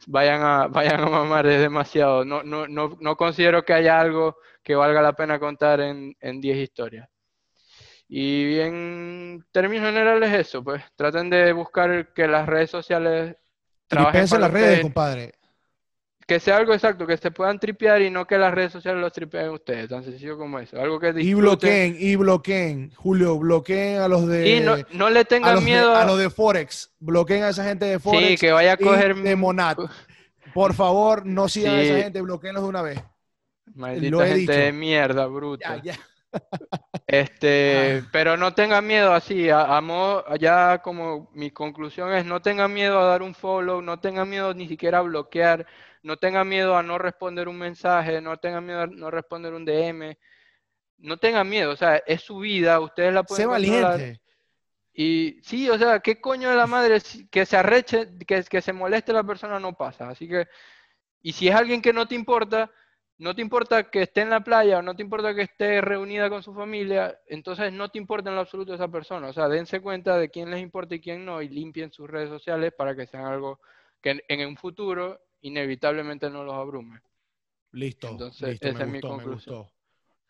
vayan 0.07 0.42
a, 0.42 0.66
vayan 0.68 1.01
a 1.01 1.07
mamar, 1.09 1.47
es 1.47 1.61
demasiado. 1.61 2.24
No, 2.24 2.42
no, 2.42 2.66
no, 2.66 2.97
no 3.01 3.16
considero 3.16 3.64
que 3.64 3.72
haya 3.72 4.01
algo 4.01 4.36
que 4.62 4.74
valga 4.74 5.03
la 5.03 5.12
pena 5.12 5.38
contar 5.38 5.80
en 5.80 6.40
10 6.40 6.57
historias. 6.57 7.09
Y 8.09 8.59
en 8.61 9.45
términos 9.51 9.86
generales 9.86 10.32
eso, 10.32 10.62
pues 10.62 10.82
traten 10.95 11.30
de 11.30 11.53
buscar 11.53 12.12
que 12.12 12.28
las 12.28 12.47
redes 12.47 12.70
sociales 12.70 13.36
trabajen 13.86 14.28
para 14.28 14.40
las 14.42 14.53
redes, 14.53 14.80
compadre. 14.82 15.32
Que 16.27 16.41
sea 16.41 16.57
algo 16.57 16.72
exacto, 16.72 17.07
que 17.07 17.16
se 17.18 17.31
puedan 17.31 17.59
tripear 17.59 18.01
y 18.01 18.11
no 18.11 18.27
que 18.27 18.39
las 18.39 18.55
redes 18.55 18.72
sociales 18.72 19.01
los 19.01 19.12
tripeen 19.12 19.51
ustedes, 19.51 19.91
tan 19.91 20.03
sencillo 20.03 20.39
como 20.39 20.59
eso. 20.59 20.81
Algo 20.81 20.99
que 20.99 21.12
Y 21.16 21.35
bloqueen, 21.35 21.97
y 21.99 22.16
bloqueen, 22.16 22.93
Julio, 22.95 23.39
bloqueen 23.39 23.99
a 24.01 24.09
los 24.09 24.27
de... 24.27 24.49
Y 24.49 24.61
no, 24.61 24.77
no 24.93 25.11
le 25.11 25.27
tengan 25.27 25.62
miedo... 25.62 25.95
a 25.95 26.05
los 26.07 26.18
de 26.18 26.31
Forex, 26.31 26.93
bloqueen 26.99 27.43
a 27.43 27.51
esa 27.51 27.64
gente 27.64 27.85
de 27.85 27.99
Forex. 27.99 28.27
Sí, 28.27 28.37
que 28.39 28.53
vaya 28.53 28.72
a 28.72 28.77
coger... 28.79 29.14
De 29.16 29.37
Monat. 29.37 29.79
Por 30.55 30.72
favor, 30.72 31.27
no 31.27 31.49
sigan 31.49 31.75
a 31.75 31.83
esa 31.83 31.99
gente, 31.99 32.22
bloqueenlos 32.22 32.62
de 32.62 32.68
una 32.68 32.81
vez. 32.81 33.03
Maldita 33.75 34.27
gente 34.27 34.53
de 34.53 34.72
mierda. 34.72 35.29
Ya, 35.61 35.83
ya. 35.83 35.99
Este, 37.07 38.01
ah. 38.03 38.09
pero 38.12 38.37
no 38.37 38.55
tengan 38.55 38.87
miedo 38.87 39.12
así, 39.12 39.49
a, 39.51 39.80
ya 40.41 40.78
como 40.78 41.30
mi 41.35 41.51
conclusión 41.51 42.12
es, 42.14 42.24
no 42.24 42.41
tengan 42.43 42.72
miedo 42.72 42.99
a 42.99 43.05
dar 43.05 43.22
un 43.22 43.35
follow, 43.35 43.82
no 43.82 44.01
tengan 44.01 44.28
miedo 44.28 44.55
ni 44.55 44.66
siquiera 44.66 44.99
a 44.99 45.03
bloquear, 45.03 45.66
no 46.03 46.16
tengan 46.16 46.49
miedo 46.49 46.76
a 46.76 46.82
no 46.82 46.99
responder 46.99 47.49
un 47.49 47.59
mensaje, 47.59 48.20
no 48.20 48.39
tengan 48.39 48.66
miedo 48.66 48.80
a 48.80 48.87
no 48.87 49.11
responder 49.11 49.53
un 49.55 49.64
DM, 49.64 50.16
no 50.99 51.16
tengan 51.18 51.49
miedo, 51.49 51.72
o 51.72 51.76
sea, 51.76 51.99
es 51.99 52.22
su 52.22 52.39
vida, 52.39 52.80
ustedes 52.80 53.12
la 53.12 53.22
pueden 53.22 53.43
Sé 53.43 53.47
valiente. 53.47 54.20
Y 54.97 55.41
sí, 55.43 55.68
o 55.68 55.76
sea, 55.76 55.99
¿qué 55.99 56.20
coño 56.20 56.51
de 56.51 56.57
la 56.57 56.68
madre 56.68 57.03
que 57.30 57.45
se 57.45 57.57
arreche, 57.57 58.16
que, 58.26 58.45
que 58.45 58.62
se 58.62 58.72
moleste 58.72 59.12
la 59.12 59.24
persona 59.24 59.59
no 59.59 59.74
pasa? 59.74 60.09
Así 60.09 60.28
que, 60.28 60.47
y 61.20 61.32
si 61.32 61.49
es 61.49 61.55
alguien 61.55 61.82
que 61.82 61.93
no 61.93 62.07
te 62.07 62.14
importa, 62.14 62.70
no 63.19 63.35
te 63.35 63.43
importa 63.43 63.91
que 63.91 64.03
esté 64.03 64.23
en 64.23 64.31
la 64.31 64.41
playa 64.41 64.79
o 64.79 64.83
no 64.83 64.97
te 64.97 65.03
importa 65.03 65.35
que 65.35 65.43
esté 65.43 65.81
reunida 65.81 66.29
con 66.29 66.43
su 66.43 66.53
familia, 66.53 67.21
entonces 67.27 67.73
no 67.73 67.89
te 67.89 67.99
importa 67.99 68.31
en 68.31 68.37
lo 68.37 68.41
absoluto 68.41 68.75
esa 68.75 68.89
persona. 68.89 69.29
O 69.29 69.33
sea, 69.33 69.49
dense 69.49 69.81
cuenta 69.81 70.19
de 70.19 70.31
quién 70.31 70.51
les 70.51 70.61
importa 70.61 70.95
y 70.95 71.01
quién 71.01 71.25
no 71.25 71.41
y 71.41 71.49
limpien 71.49 71.93
sus 71.93 72.11
redes 72.11 72.29
sociales 72.29 72.73
para 72.77 72.97
que 72.97 73.07
sean 73.07 73.27
algo 73.27 73.61
que 74.01 74.23
en, 74.29 74.47
un 74.47 74.57
futuro 74.57 75.21
inevitablemente 75.43 76.29
no 76.29 76.45
los 76.45 76.55
abrume. 76.55 77.01
Listo. 77.73 78.09
Entonces, 78.09 78.59
esa 78.61 78.83
es 78.83 78.89
mi 78.89 79.01
conclusión. 79.01 79.67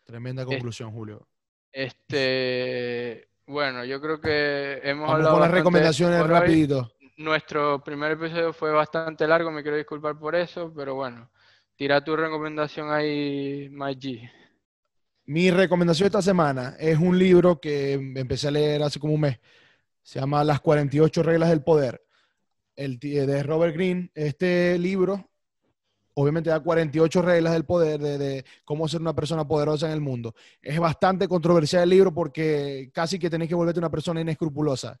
Tremenda 0.03 0.45
conclusión, 0.45 0.91
Julio. 0.91 1.27
Este, 1.71 3.27
bueno, 3.47 3.83
yo 3.83 3.99
creo 3.99 4.21
que 4.21 4.79
hemos 4.83 5.07
Vamos 5.07 5.15
hablado. 5.15 5.33
Con 5.33 5.41
las 5.41 5.51
recomendaciones 5.51 6.25
rapidito. 6.25 6.91
Nuestro 7.17 7.83
primer 7.83 8.11
episodio 8.11 8.53
fue 8.53 8.71
bastante 8.71 9.27
largo, 9.27 9.49
me 9.49 9.61
quiero 9.61 9.77
disculpar 9.77 10.17
por 10.19 10.35
eso, 10.35 10.71
pero 10.75 10.95
bueno. 10.95 11.29
Tira 11.75 12.01
tu 12.01 12.15
recomendación 12.15 12.89
ahí, 12.89 13.69
G. 13.69 14.31
Mi 15.25 15.51
recomendación 15.51 16.05
esta 16.05 16.21
semana 16.21 16.77
es 16.79 16.97
un 16.97 17.19
libro 17.19 17.59
que 17.59 17.93
empecé 17.93 18.47
a 18.47 18.51
leer 18.51 18.81
hace 18.81 18.97
como 18.97 19.13
un 19.13 19.21
mes. 19.21 19.39
Se 20.01 20.19
llama 20.19 20.43
Las 20.45 20.61
48 20.61 21.21
reglas 21.21 21.49
del 21.49 21.63
poder. 21.63 22.01
El 22.77 22.97
de 22.97 23.43
Robert 23.43 23.73
Greene. 23.73 24.09
Este 24.13 24.77
libro 24.79 25.29
obviamente 26.13 26.49
da 26.49 26.61
48 26.61 27.21
reglas 27.21 27.51
del 27.51 27.65
poder, 27.65 27.99
de, 27.99 28.45
cómo 28.63 28.87
ser 28.87 29.01
una 29.01 29.13
persona 29.13 29.45
poderosa 29.45 29.87
en 29.87 29.91
el 29.91 30.01
mundo. 30.01 30.33
Es 30.61 30.79
bastante 30.79 31.27
controversial 31.27 31.83
el 31.83 31.89
libro 31.89 32.13
porque 32.13 32.89
casi 32.93 33.19
que 33.19 33.29
tenés 33.29 33.49
que 33.49 33.55
volverte 33.55 33.79
una 33.79 33.91
persona 33.91 34.21
inescrupulosa. 34.21 34.97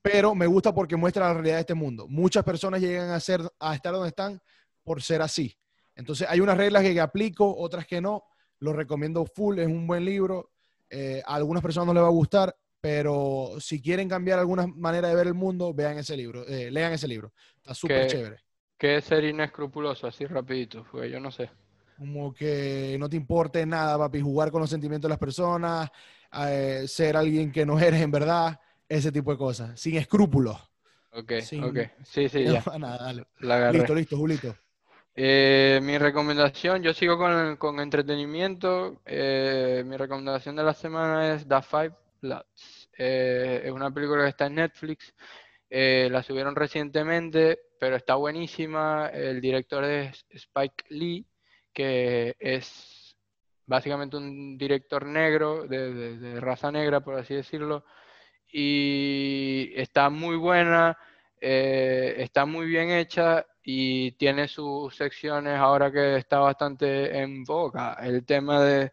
Pero 0.00 0.34
me 0.34 0.46
gusta 0.46 0.74
porque 0.74 0.96
muestra 0.96 1.26
la 1.26 1.34
realidad 1.34 1.56
de 1.56 1.60
este 1.60 1.74
mundo. 1.74 2.08
Muchas 2.08 2.44
personas 2.44 2.80
llegan 2.80 3.10
a, 3.10 3.20
ser, 3.20 3.42
a 3.58 3.74
estar 3.74 3.92
donde 3.92 4.08
están 4.08 4.40
por 4.82 5.02
ser 5.02 5.20
así. 5.20 5.54
Entonces, 5.98 6.28
hay 6.30 6.38
unas 6.38 6.56
reglas 6.56 6.84
que, 6.84 7.00
aplico, 7.00 7.56
otras 7.58 7.84
que 7.84 8.00
no. 8.00 8.22
Lo 8.60 8.72
recomiendo 8.72 9.26
full, 9.26 9.58
es 9.58 9.66
un 9.66 9.86
buen 9.86 10.04
libro. 10.04 10.52
Eh, 10.88 11.20
a 11.26 11.34
algunas 11.34 11.60
personas 11.60 11.88
no 11.88 11.94
les 11.94 12.02
va 12.04 12.06
a 12.06 12.10
gustar, 12.10 12.56
pero 12.80 13.54
si 13.58 13.82
quieren 13.82 14.08
cambiar 14.08 14.38
alguna 14.38 14.68
manera 14.68 15.08
de 15.08 15.16
ver 15.16 15.26
el 15.26 15.34
mundo, 15.34 15.74
vean 15.74 15.98
ese 15.98 16.16
libro, 16.16 16.46
eh, 16.46 16.70
lean 16.70 16.92
ese 16.92 17.08
libro. 17.08 17.32
Está 17.56 17.74
súper 17.74 18.06
chévere. 18.06 18.36
¿Qué 18.78 18.96
es 18.96 19.04
ser 19.04 19.24
inescrupuloso? 19.24 20.06
Así 20.06 20.24
rapidito, 20.24 20.86
porque 20.90 21.10
yo 21.10 21.18
no 21.18 21.32
sé. 21.32 21.50
Como 21.96 22.32
que 22.32 22.96
no 23.00 23.08
te 23.08 23.16
importe 23.16 23.66
nada, 23.66 23.98
papi, 23.98 24.20
jugar 24.20 24.52
con 24.52 24.60
los 24.60 24.70
sentimientos 24.70 25.08
de 25.08 25.12
las 25.12 25.18
personas, 25.18 25.90
eh, 26.46 26.84
ser 26.86 27.16
alguien 27.16 27.50
que 27.50 27.66
no 27.66 27.76
eres 27.80 28.00
en 28.00 28.12
verdad, 28.12 28.58
ese 28.88 29.10
tipo 29.10 29.32
de 29.32 29.36
cosas, 29.36 29.78
sin 29.78 29.96
escrúpulos. 29.96 30.56
Ok, 31.10 31.32
ok. 31.60 31.78
Sí, 32.04 32.28
sí, 32.28 32.44
ya. 32.44 32.62
Nada, 32.78 32.98
dale. 32.98 33.72
listo, 33.72 33.94
listo, 33.96 34.16
Julito. 34.16 34.54
Eh, 35.20 35.80
mi 35.82 35.98
recomendación, 35.98 36.80
yo 36.80 36.94
sigo 36.94 37.18
con, 37.18 37.80
entretenimiento. 37.80 39.02
Eh, 39.04 39.82
mi 39.84 39.96
recomendación 39.96 40.54
de 40.54 40.62
la 40.62 40.72
semana 40.72 41.34
es 41.34 41.48
The 41.48 41.60
Five 41.60 41.92
Bloods. 42.22 42.88
Eh, 42.96 43.62
es 43.64 43.72
una 43.72 43.90
película 43.90 44.22
que 44.22 44.28
está 44.28 44.46
en 44.46 44.54
Netflix. 44.54 45.12
la 45.70 46.22
subieron 46.22 46.54
recientemente, 46.54 47.58
pero 47.80 47.96
está 47.96 48.14
buenísima. 48.14 49.08
El 49.08 49.40
director 49.40 49.82
es 49.84 50.24
Spike 50.30 50.84
Lee, 50.90 51.26
que 51.72 52.36
es 52.38 53.16
básicamente 53.66 54.16
un 54.16 54.56
director 54.56 55.04
negro, 55.04 55.66
de 55.66 56.38
raza 56.40 56.70
negra, 56.70 57.00
por 57.00 57.16
así 57.16 57.34
decirlo. 57.34 57.84
Y 58.52 59.72
está 59.74 60.10
muy 60.10 60.36
buena, 60.36 60.96
está 61.40 62.46
muy 62.46 62.66
bien 62.66 62.90
hecha 62.90 63.44
y 63.70 64.12
tiene 64.12 64.48
sus 64.48 64.96
secciones 64.96 65.58
ahora 65.58 65.92
que 65.92 66.16
está 66.16 66.38
bastante 66.38 67.18
en 67.18 67.44
boca. 67.44 67.98
El 68.00 68.24
tema 68.24 68.62
de, 68.64 68.90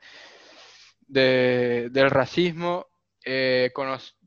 del 1.08 2.10
racismo 2.10 2.86
eh, 3.24 3.72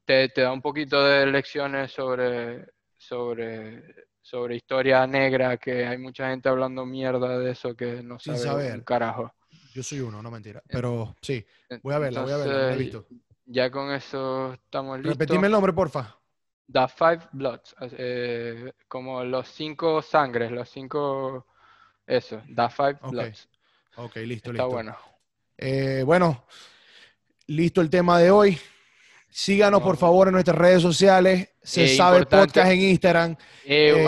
te, 0.07 0.31
da 0.35 0.51
un 0.51 0.63
poquito 0.63 1.05
de 1.05 1.27
lecciones 1.27 1.93
sobre, 1.93 2.67
sobre, 2.97 4.07
sobre 4.23 4.57
historia 4.57 5.07
negra, 5.07 5.59
que 5.59 5.87
hay 5.87 5.99
mucha 5.99 6.31
gente 6.31 6.49
hablando 6.49 6.87
mierda 6.87 7.39
de 7.39 7.51
eso 7.51 7.77
que 7.77 8.03
no 8.03 8.19
sabe 8.19 8.73
un 8.73 8.81
carajo. 8.81 9.31
Yo 9.75 9.83
soy 9.83 10.01
uno, 10.01 10.23
no 10.23 10.31
mentira. 10.31 10.63
Pero 10.67 11.15
sí, 11.21 11.45
voy 11.83 11.93
a 11.93 11.99
verla, 11.99 12.23
voy 12.23 12.33
a 12.33 12.37
verla, 12.39 13.05
Ya 13.45 13.71
con 13.71 13.93
eso 13.93 14.55
estamos 14.55 14.97
listos. 14.97 15.19
Repetime 15.19 15.49
el 15.49 15.53
nombre, 15.53 15.75
porfa. 15.75 16.19
The 16.71 16.87
Five 16.89 17.21
Bloods, 17.33 17.75
eh, 17.81 18.73
como 18.87 19.25
los 19.25 19.49
cinco 19.49 20.03
sangres, 20.03 20.51
los 20.51 20.69
cinco, 20.69 21.47
eso, 22.07 22.43
The 22.55 22.69
Five 22.69 22.99
Bloods. 23.03 23.49
Ok, 23.97 24.17
listo, 24.17 24.51
Está 24.51 24.65
listo. 24.65 24.69
bueno. 24.69 24.97
Eh, 25.57 26.03
bueno, 26.05 26.45
listo 27.47 27.81
el 27.81 27.91
tema 27.91 28.19
de 28.19 28.31
hoy. 28.31 28.59
Síganos, 29.31 29.83
por 29.83 29.97
favor, 29.97 30.29
en 30.29 30.35
nuestras 30.35 30.57
redes 30.57 30.83
sociales. 30.83 31.49
Se 31.63 31.85
eh, 31.85 31.97
sabe 31.97 32.25
podcast 32.27 32.71
en 32.71 32.81
Instagram. 32.81 33.37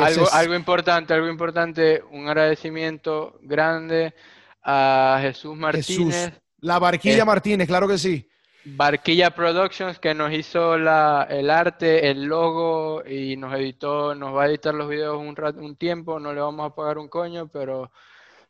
algo, 0.00 0.30
algo 0.32 0.54
importante, 0.54 1.12
algo 1.14 1.28
importante. 1.28 2.02
Un 2.10 2.28
agradecimiento 2.28 3.38
grande 3.42 4.14
a 4.62 5.18
Jesús 5.20 5.56
Martínez. 5.56 6.32
La 6.60 6.78
Barquilla 6.78 7.24
Martínez, 7.24 7.66
claro 7.66 7.88
que 7.88 7.98
sí. 7.98 8.29
Barquilla 8.64 9.30
Productions 9.30 9.98
que 9.98 10.14
nos 10.14 10.32
hizo 10.32 10.76
la, 10.76 11.26
el 11.30 11.50
arte, 11.50 12.10
el 12.10 12.24
logo 12.24 13.02
y 13.06 13.36
nos 13.36 13.54
editó, 13.54 14.14
nos 14.14 14.34
va 14.34 14.44
a 14.44 14.46
editar 14.48 14.74
los 14.74 14.88
videos 14.88 15.18
un, 15.18 15.34
un 15.62 15.76
tiempo, 15.76 16.20
no 16.20 16.32
le 16.32 16.40
vamos 16.40 16.70
a 16.70 16.74
pagar 16.74 16.98
un 16.98 17.08
coño, 17.08 17.48
pero 17.48 17.90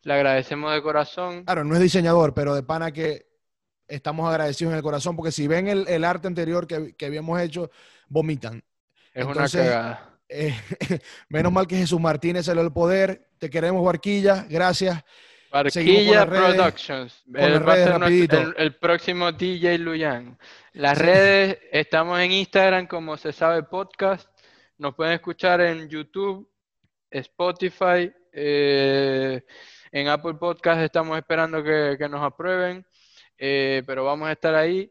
le 0.03 0.15
agradecemos 0.15 0.73
de 0.73 0.83
corazón. 0.83 1.45
Claro, 1.45 1.65
no 1.65 1.75
es 1.75 1.81
diseñador, 1.81 2.35
pero 2.35 2.55
de 2.55 2.63
pana 2.63 2.91
que 2.91 3.27
estamos 3.87 4.29
agradecidos 4.29 4.73
en 4.73 4.79
el 4.79 4.83
corazón, 4.83 5.17
porque 5.17 5.33
si 5.33 5.47
ven 5.47 5.69
el, 5.69 6.05
arte 6.05 6.27
anterior 6.27 6.67
que, 6.67 7.07
habíamos 7.07 7.41
hecho, 7.41 7.71
vomitan. 8.09 8.63
Es 9.13 9.25
una 9.25 9.49
cagada. 9.49 10.11
Eh, 10.29 10.55
menos 11.29 11.53
mal 11.53 11.67
que 11.67 11.77
Jesús 11.77 12.01
Martínez 12.01 12.47
se 12.47 12.55
lo 12.55 12.63
el 12.63 12.73
poder. 12.73 13.31
Te 13.39 13.51
queremos, 13.51 13.85
Barquilla. 13.85 14.47
Gracias. 14.49 15.03
Barquilla 15.51 16.27
Productions. 16.27 17.25
El, 17.35 18.75
próximo 18.77 19.33
DJ 19.33 19.79
Luyan. 19.79 20.39
Las 20.75 20.97
redes, 20.97 21.59
estamos 21.73 22.21
en 22.21 22.33
Instagram 22.33 22.87
como 22.87 23.17
se 23.17 23.33
sabe 23.33 23.65
podcast. 23.65 24.29
Nos 24.79 24.95
pueden 24.95 25.15
escuchar 25.15 25.61
en 25.61 25.89
YouTube, 25.89 26.49
Spotify, 27.11 28.13
eh, 28.33 29.43
en 29.91 30.09
Apple 30.09 30.35
Podcast 30.35 30.83
estamos 30.83 31.19
esperando 31.19 31.65
que, 31.65 32.09
nos 32.09 32.23
aprueben, 32.23 32.87
eh, 33.37 33.83
pero 33.87 34.05
vamos 34.05 34.29
a 34.29 34.33
estar 34.33 34.55
ahí. 34.55 34.91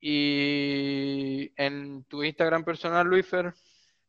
Y 0.00 1.52
en 1.56 2.04
tu 2.04 2.24
Instagram 2.24 2.64
personal, 2.64 3.06
Luisfer. 3.06 3.52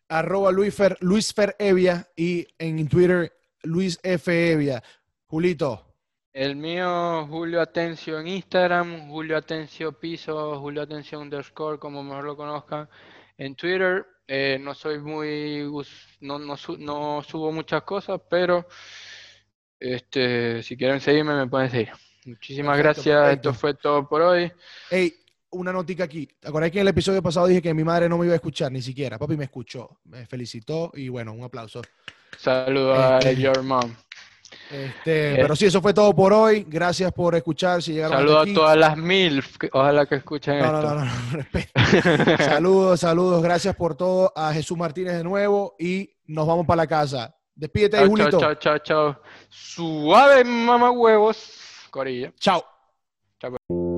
Arroba 0.08 0.52
Luisfer, 0.54 0.98
Luisfer 1.02 1.54
Evia 1.60 2.08
y 2.16 2.48
en 2.58 2.88
Twitter, 2.88 3.34
Luis 3.64 4.00
F. 4.04 4.52
Evia. 4.52 4.82
Julito. 5.32 5.96
El 6.34 6.58
mío, 6.58 7.26
Julio 7.26 7.62
Atencio 7.62 8.20
en 8.20 8.28
Instagram, 8.28 9.10
Julio 9.10 9.38
Atencio 9.38 9.98
Piso, 9.98 10.60
Julio 10.60 10.82
Atencio 10.82 11.22
underscore, 11.22 11.80
como 11.80 12.04
mejor 12.04 12.26
lo 12.26 12.36
conozcan, 12.36 12.90
en 13.38 13.56
Twitter. 13.56 14.06
Eh, 14.28 14.60
no 14.60 14.74
soy 14.74 15.00
muy, 15.00 15.64
no, 16.20 16.38
no, 16.38 16.56
no, 16.80 17.24
subo 17.24 17.50
muchas 17.54 17.84
cosas, 17.84 18.20
pero 18.30 18.68
este, 19.80 20.62
si 20.64 20.76
quieren 20.76 21.00
seguirme, 21.00 21.34
me 21.34 21.48
pueden 21.48 21.72
seguir. 21.72 21.92
Muchísimas 22.26 22.78
gracias, 22.78 23.34
esto 23.34 23.54
fue 23.54 23.74
todo 23.76 24.10
por 24.10 24.22
hoy. 24.22 24.52
Hey, 24.90 25.14
una 25.52 25.72
notica 25.72 26.04
aquí. 26.04 26.28
¿Te 26.42 26.50
acordás 26.50 26.72
que 26.72 26.80
en 26.80 26.82
el 26.82 26.90
episodio 26.90 27.24
pasado 27.24 27.48
dije 27.48 27.62
que 27.62 27.74
mi 27.74 27.86
madre 27.86 28.10
no 28.10 28.18
me 28.18 28.26
iba 28.26 28.34
a 28.34 28.36
escuchar 28.36 28.70
ni 28.70 28.82
siquiera? 28.82 29.18
Papi 29.18 29.38
me 29.38 29.46
escuchó, 29.46 30.02
me 30.04 30.26
felicitó 30.26 30.92
y 30.94 31.08
bueno, 31.08 31.32
un 31.32 31.46
aplauso. 31.46 31.82
Saludos 32.38 32.98
a 32.98 33.20
este, 33.20 33.42
your 33.42 33.64
mom. 33.64 33.96
Este, 34.70 35.36
pero 35.36 35.56
sí, 35.56 35.66
eso 35.66 35.82
fue 35.82 35.94
todo 35.94 36.16
por 36.16 36.34
hoy. 36.34 36.66
Gracias 36.68 37.12
por 37.12 37.36
escuchar. 37.36 37.82
Si 37.82 38.00
Saludos 38.00 38.48
a 38.50 38.54
todas 38.54 38.78
las 38.78 38.98
mil. 38.98 39.44
Ojalá 39.72 40.06
que 40.06 40.16
escuchen 40.16 40.56
esto. 40.56 40.72
No, 40.72 40.96
no, 40.96 41.06
no, 41.06 42.38
saludos, 42.38 43.00
saludos. 43.00 43.44
Gracias 43.44 43.76
por 43.76 43.96
todo. 43.96 44.32
A 44.36 44.54
Jesús 44.54 44.78
Martínez 44.78 45.18
de 45.18 45.24
nuevo 45.24 45.76
y 45.80 46.10
nos 46.28 46.48
vamos 46.48 46.66
para 46.66 46.78
la 46.78 46.88
casa. 46.88 47.36
Despídete, 47.54 47.98
chao, 47.98 48.08
Julito. 48.08 48.40
Chao, 48.40 48.56
chao, 48.56 48.78
chao. 48.80 49.22
Suave, 49.50 50.44
mamá 50.44 50.92
huevos. 50.92 51.54
Corilla. 51.90 52.34
Chao. 52.40 52.64
Chao. 53.40 53.52
Pues. 53.68 53.91